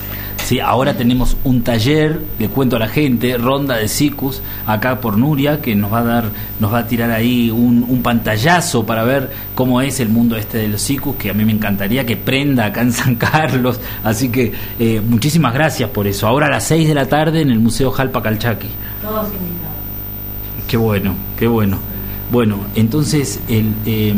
Sí, 0.51 0.59
ahora 0.59 0.95
tenemos 0.95 1.37
un 1.45 1.63
taller, 1.63 2.21
le 2.41 2.49
cuento 2.49 2.75
a 2.75 2.81
la 2.81 2.89
gente, 2.89 3.39
ronda 3.39 3.77
de 3.77 3.87
Sicus, 3.87 4.43
acá 4.67 5.01
por 5.01 5.17
Nuria, 5.17 5.61
que 5.61 5.77
nos 5.77 5.93
va 5.93 6.01
a 6.01 6.03
dar, 6.03 6.25
nos 6.59 6.75
va 6.75 6.79
a 6.81 6.87
tirar 6.89 7.13
ahí 7.13 7.53
un, 7.53 7.87
un 7.89 8.03
pantallazo 8.03 8.85
para 8.85 9.05
ver 9.05 9.31
cómo 9.55 9.81
es 9.81 10.01
el 10.01 10.09
mundo 10.09 10.35
este 10.35 10.59
de 10.59 10.67
los 10.67 10.83
Sicus, 10.83 11.15
que 11.15 11.31
a 11.31 11.35
mí 11.35 11.45
me 11.45 11.53
encantaría 11.53 12.05
que 12.05 12.17
prenda 12.17 12.65
acá 12.65 12.81
en 12.81 12.91
San 12.91 13.15
Carlos. 13.31 13.79
Así 14.03 14.29
que 14.31 14.53
eh, 14.81 15.01
muchísimas 15.01 15.55
gracias 15.55 15.89
por 15.91 16.09
eso. 16.09 16.27
Ahora 16.27 16.49
a 16.49 16.51
las 16.51 16.65
6 16.65 16.89
de 16.89 16.95
la 16.97 17.07
tarde 17.07 17.43
en 17.43 17.51
el 17.51 17.61
Museo 17.61 17.93
Jalpa 17.93 18.21
Calchaqui. 18.21 18.71
Todos 19.03 19.27
invitados. 19.27 20.67
Qué 20.67 20.77
bueno, 20.77 21.15
qué 21.39 21.47
bueno. 21.47 21.79
Bueno, 22.33 22.59
entonces 22.75 23.39
el, 23.49 23.73
eh, 23.87 24.13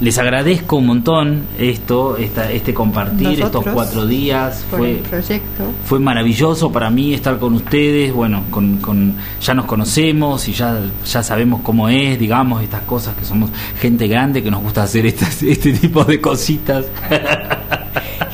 les 0.00 0.16
agradezco 0.18 0.76
un 0.76 0.86
montón 0.86 1.42
esto, 1.58 2.16
esta, 2.16 2.50
este 2.52 2.72
compartir 2.72 3.40
estos 3.42 3.64
cuatro 3.72 4.06
días. 4.06 4.64
Fue, 4.70 5.02
proyecto. 5.08 5.64
fue 5.84 5.98
maravilloso 5.98 6.70
para 6.70 6.88
mí 6.90 7.14
estar 7.14 7.38
con 7.38 7.54
ustedes, 7.54 8.12
bueno, 8.12 8.44
con, 8.50 8.76
con- 8.78 9.14
ya 9.40 9.54
nos 9.54 9.64
conocemos 9.66 10.46
y 10.48 10.52
ya, 10.52 10.78
ya 11.04 11.22
sabemos 11.22 11.60
cómo 11.62 11.88
es, 11.88 12.18
digamos, 12.18 12.62
estas 12.62 12.82
cosas 12.82 13.16
que 13.16 13.24
somos 13.24 13.50
gente 13.80 14.06
grande 14.06 14.42
que 14.42 14.50
nos 14.50 14.62
gusta 14.62 14.84
hacer 14.84 15.04
estas, 15.06 15.42
este 15.42 15.72
tipo 15.72 16.04
de 16.04 16.20
cositas. 16.20 16.84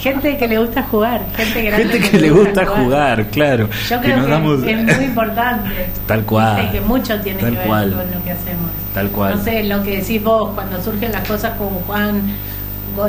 gente 0.05 0.36
que 0.36 0.46
le 0.46 0.59
gusta 0.59 0.82
jugar, 0.84 1.22
gente 1.36 1.72
Gente 1.72 1.98
que 2.00 2.18
le 2.20 2.30
gusta 2.30 2.64
jugar, 2.66 3.26
claro. 3.28 3.68
Yo 3.90 4.00
que 4.00 4.05
creo 4.07 4.16
nos 4.18 4.26
que, 4.26 4.32
damos- 4.32 4.62
es 4.62 4.96
muy 4.96 5.05
importante. 5.07 5.70
Tal 6.07 6.24
cual. 6.24 6.70
Que 6.70 6.80
mucho 6.80 7.18
tiene 7.20 7.40
Tal 7.40 7.50
que 7.52 7.57
ver 7.59 7.66
cual. 7.66 7.90
con 7.92 8.11
lo 8.18 8.24
que 8.24 8.30
hacemos. 8.30 8.70
Tal 8.94 9.09
cual. 9.09 9.36
No 9.38 9.42
sé, 9.42 9.64
lo 9.64 9.82
que 9.82 9.96
decís 10.00 10.22
vos, 10.22 10.50
cuando 10.55 10.80
surgen 10.82 11.11
las 11.11 11.26
cosas 11.26 11.52
con 11.59 11.68
Juan, 11.70 12.22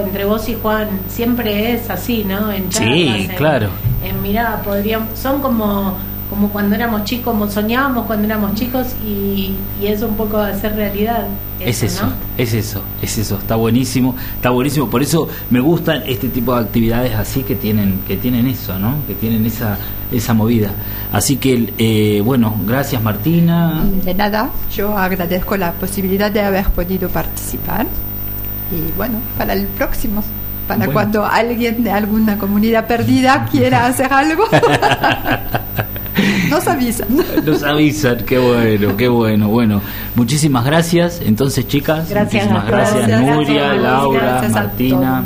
entre 0.04 0.26
vos 0.26 0.50
y 0.50 0.56
Juan, 0.60 0.88
siempre 1.08 1.74
es 1.74 1.90
así, 1.92 2.24
¿no? 2.24 2.52
En 2.52 2.72
Sí, 2.72 2.80
charlas, 2.80 3.20
en- 3.30 3.36
claro. 3.36 3.70
En 4.04 4.22
mirada, 4.24 4.62
podríamos, 4.64 5.20
son 5.20 5.42
como, 5.42 5.98
como 6.36 6.50
cuando 6.50 6.76
éramos 6.76 7.06
chicos, 7.06 7.34
como 7.34 7.50
soñábamos 7.50 8.06
cuando 8.06 8.26
éramos 8.26 8.54
chicos 8.56 8.88
y, 9.06 9.54
y 9.82 9.88
es 9.88 10.02
un 10.02 10.16
poco 10.16 10.38
hacer 10.38 10.76
realidad. 10.76 11.26
Es 11.62 11.82
eso, 11.82 12.08
¿no? 12.08 12.14
es 12.38 12.54
eso, 12.54 12.82
es 13.02 13.18
eso, 13.18 13.38
está 13.38 13.56
buenísimo, 13.56 14.14
está 14.36 14.50
buenísimo, 14.50 14.90
por 14.90 15.02
eso 15.02 15.30
me 15.50 15.62
gustan 15.62 16.04
este 16.06 16.28
tipo 16.28 16.54
de 16.54 16.62
actividades 16.66 17.16
así 17.16 17.44
que 17.44 17.56
tienen, 17.56 18.02
que 18.06 18.18
tienen 18.18 18.46
eso, 18.48 18.78
¿no? 18.78 18.96
Que 19.08 19.14
tienen 19.14 19.46
esa, 19.46 19.78
esa 20.12 20.34
movida. 20.34 20.72
Así 21.14 21.38
que, 21.38 21.74
eh, 21.78 22.22
bueno, 22.24 22.54
gracias 22.68 23.02
Martina. 23.02 23.82
De 24.04 24.14
nada, 24.14 24.50
yo 24.76 24.98
agradezco 24.98 25.56
la 25.56 25.72
posibilidad 25.72 26.30
de 26.30 26.42
haber 26.42 26.66
podido 26.68 27.08
participar. 27.08 27.88
Y 28.72 28.92
bueno, 28.98 29.20
para 29.38 29.54
el 29.54 29.66
próximo, 29.68 30.22
para 30.68 30.80
Bueno. 30.80 30.92
cuando 30.94 31.26
alguien 31.26 31.84
de 31.84 31.92
alguna 31.92 32.38
comunidad 32.38 32.86
perdida 32.88 33.48
quiera 33.50 33.86
hacer 33.86 34.12
algo, 34.12 34.44
nos 36.50 36.68
avisan. 36.68 37.08
Nos 37.46 37.64
avisan, 37.64 38.18
qué 38.26 38.38
bueno, 38.38 38.96
qué 38.98 39.08
bueno. 39.08 39.50
Bueno, 39.50 39.82
muchísimas 40.16 40.66
gracias. 40.66 41.22
Entonces, 41.26 41.68
chicas, 41.68 42.10
Gracias 42.10 42.44
muchísimas 42.46 42.68
gracias, 42.68 43.08
Gracias 43.08 43.36
Nuria. 43.36 43.74
Laura, 43.74 44.20
Gracias 44.22 44.52
Martina. 44.54 45.24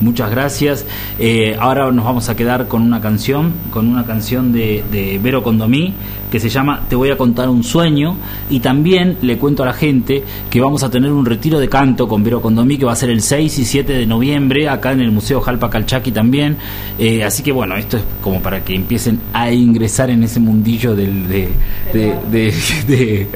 Muchas 0.00 0.30
gracias. 0.30 0.86
Eh, 1.18 1.56
ahora 1.58 1.90
nos 1.92 2.04
vamos 2.04 2.28
a 2.28 2.36
quedar 2.36 2.68
con 2.68 2.82
una 2.82 3.00
canción, 3.00 3.52
con 3.70 3.88
una 3.88 4.04
canción 4.04 4.52
de, 4.52 4.82
de 4.90 5.18
Vero 5.22 5.42
Condomí 5.42 5.94
que 6.30 6.38
se 6.38 6.48
llama 6.48 6.82
Te 6.88 6.94
voy 6.94 7.10
a 7.10 7.16
contar 7.16 7.48
un 7.48 7.64
sueño. 7.64 8.16
Y 8.48 8.60
también 8.60 9.16
le 9.22 9.36
cuento 9.36 9.62
a 9.64 9.66
la 9.66 9.72
gente 9.72 10.22
que 10.48 10.60
vamos 10.60 10.82
a 10.84 10.90
tener 10.90 11.10
un 11.12 11.26
retiro 11.26 11.58
de 11.58 11.68
canto 11.68 12.06
con 12.08 12.22
Vero 12.22 12.40
Condomí 12.40 12.78
que 12.78 12.84
va 12.84 12.92
a 12.92 12.96
ser 12.96 13.10
el 13.10 13.20
6 13.20 13.58
y 13.58 13.64
7 13.64 13.92
de 13.92 14.06
noviembre 14.06 14.68
acá 14.68 14.92
en 14.92 15.00
el 15.00 15.10
Museo 15.10 15.40
Jalpa 15.40 15.68
Calchaqui 15.70 16.12
también. 16.12 16.56
Eh, 16.98 17.24
así 17.24 17.42
que 17.42 17.50
bueno, 17.52 17.76
esto 17.76 17.96
es 17.96 18.04
como 18.22 18.40
para 18.40 18.62
que 18.64 18.74
empiecen 18.76 19.18
a 19.32 19.50
ingresar 19.50 20.08
en 20.10 20.22
ese 20.22 20.38
mundillo 20.40 20.94
del, 20.94 21.28
de, 21.28 21.48
de, 21.92 22.14
de, 22.30 22.54
de- 22.86 23.28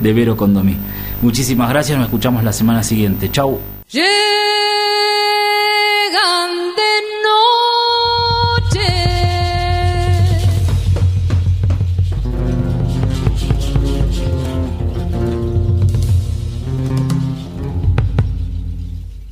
de 0.00 0.12
Vero 0.30 0.36
Condomí. 0.36 0.76
Muchísimas 1.22 1.68
gracias, 1.68 1.98
nos 1.98 2.06
escuchamos 2.06 2.44
la 2.44 2.52
semana 2.52 2.84
siguiente. 2.84 3.28
Chau. 3.32 3.58
Llegan 3.90 4.06
de 6.76 6.82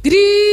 noche 0.03 0.48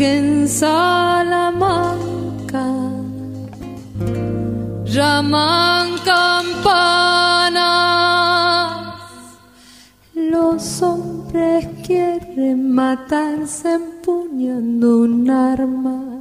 en 0.00 0.48
Salamanca 0.48 1.88
llaman 4.84 5.98
campanas. 6.04 7.58
Los 10.14 10.82
hombres 10.82 11.66
quieren 11.84 12.72
matarse 12.72 13.74
empuñando 13.74 15.00
un 15.00 15.28
arma. 15.30 16.17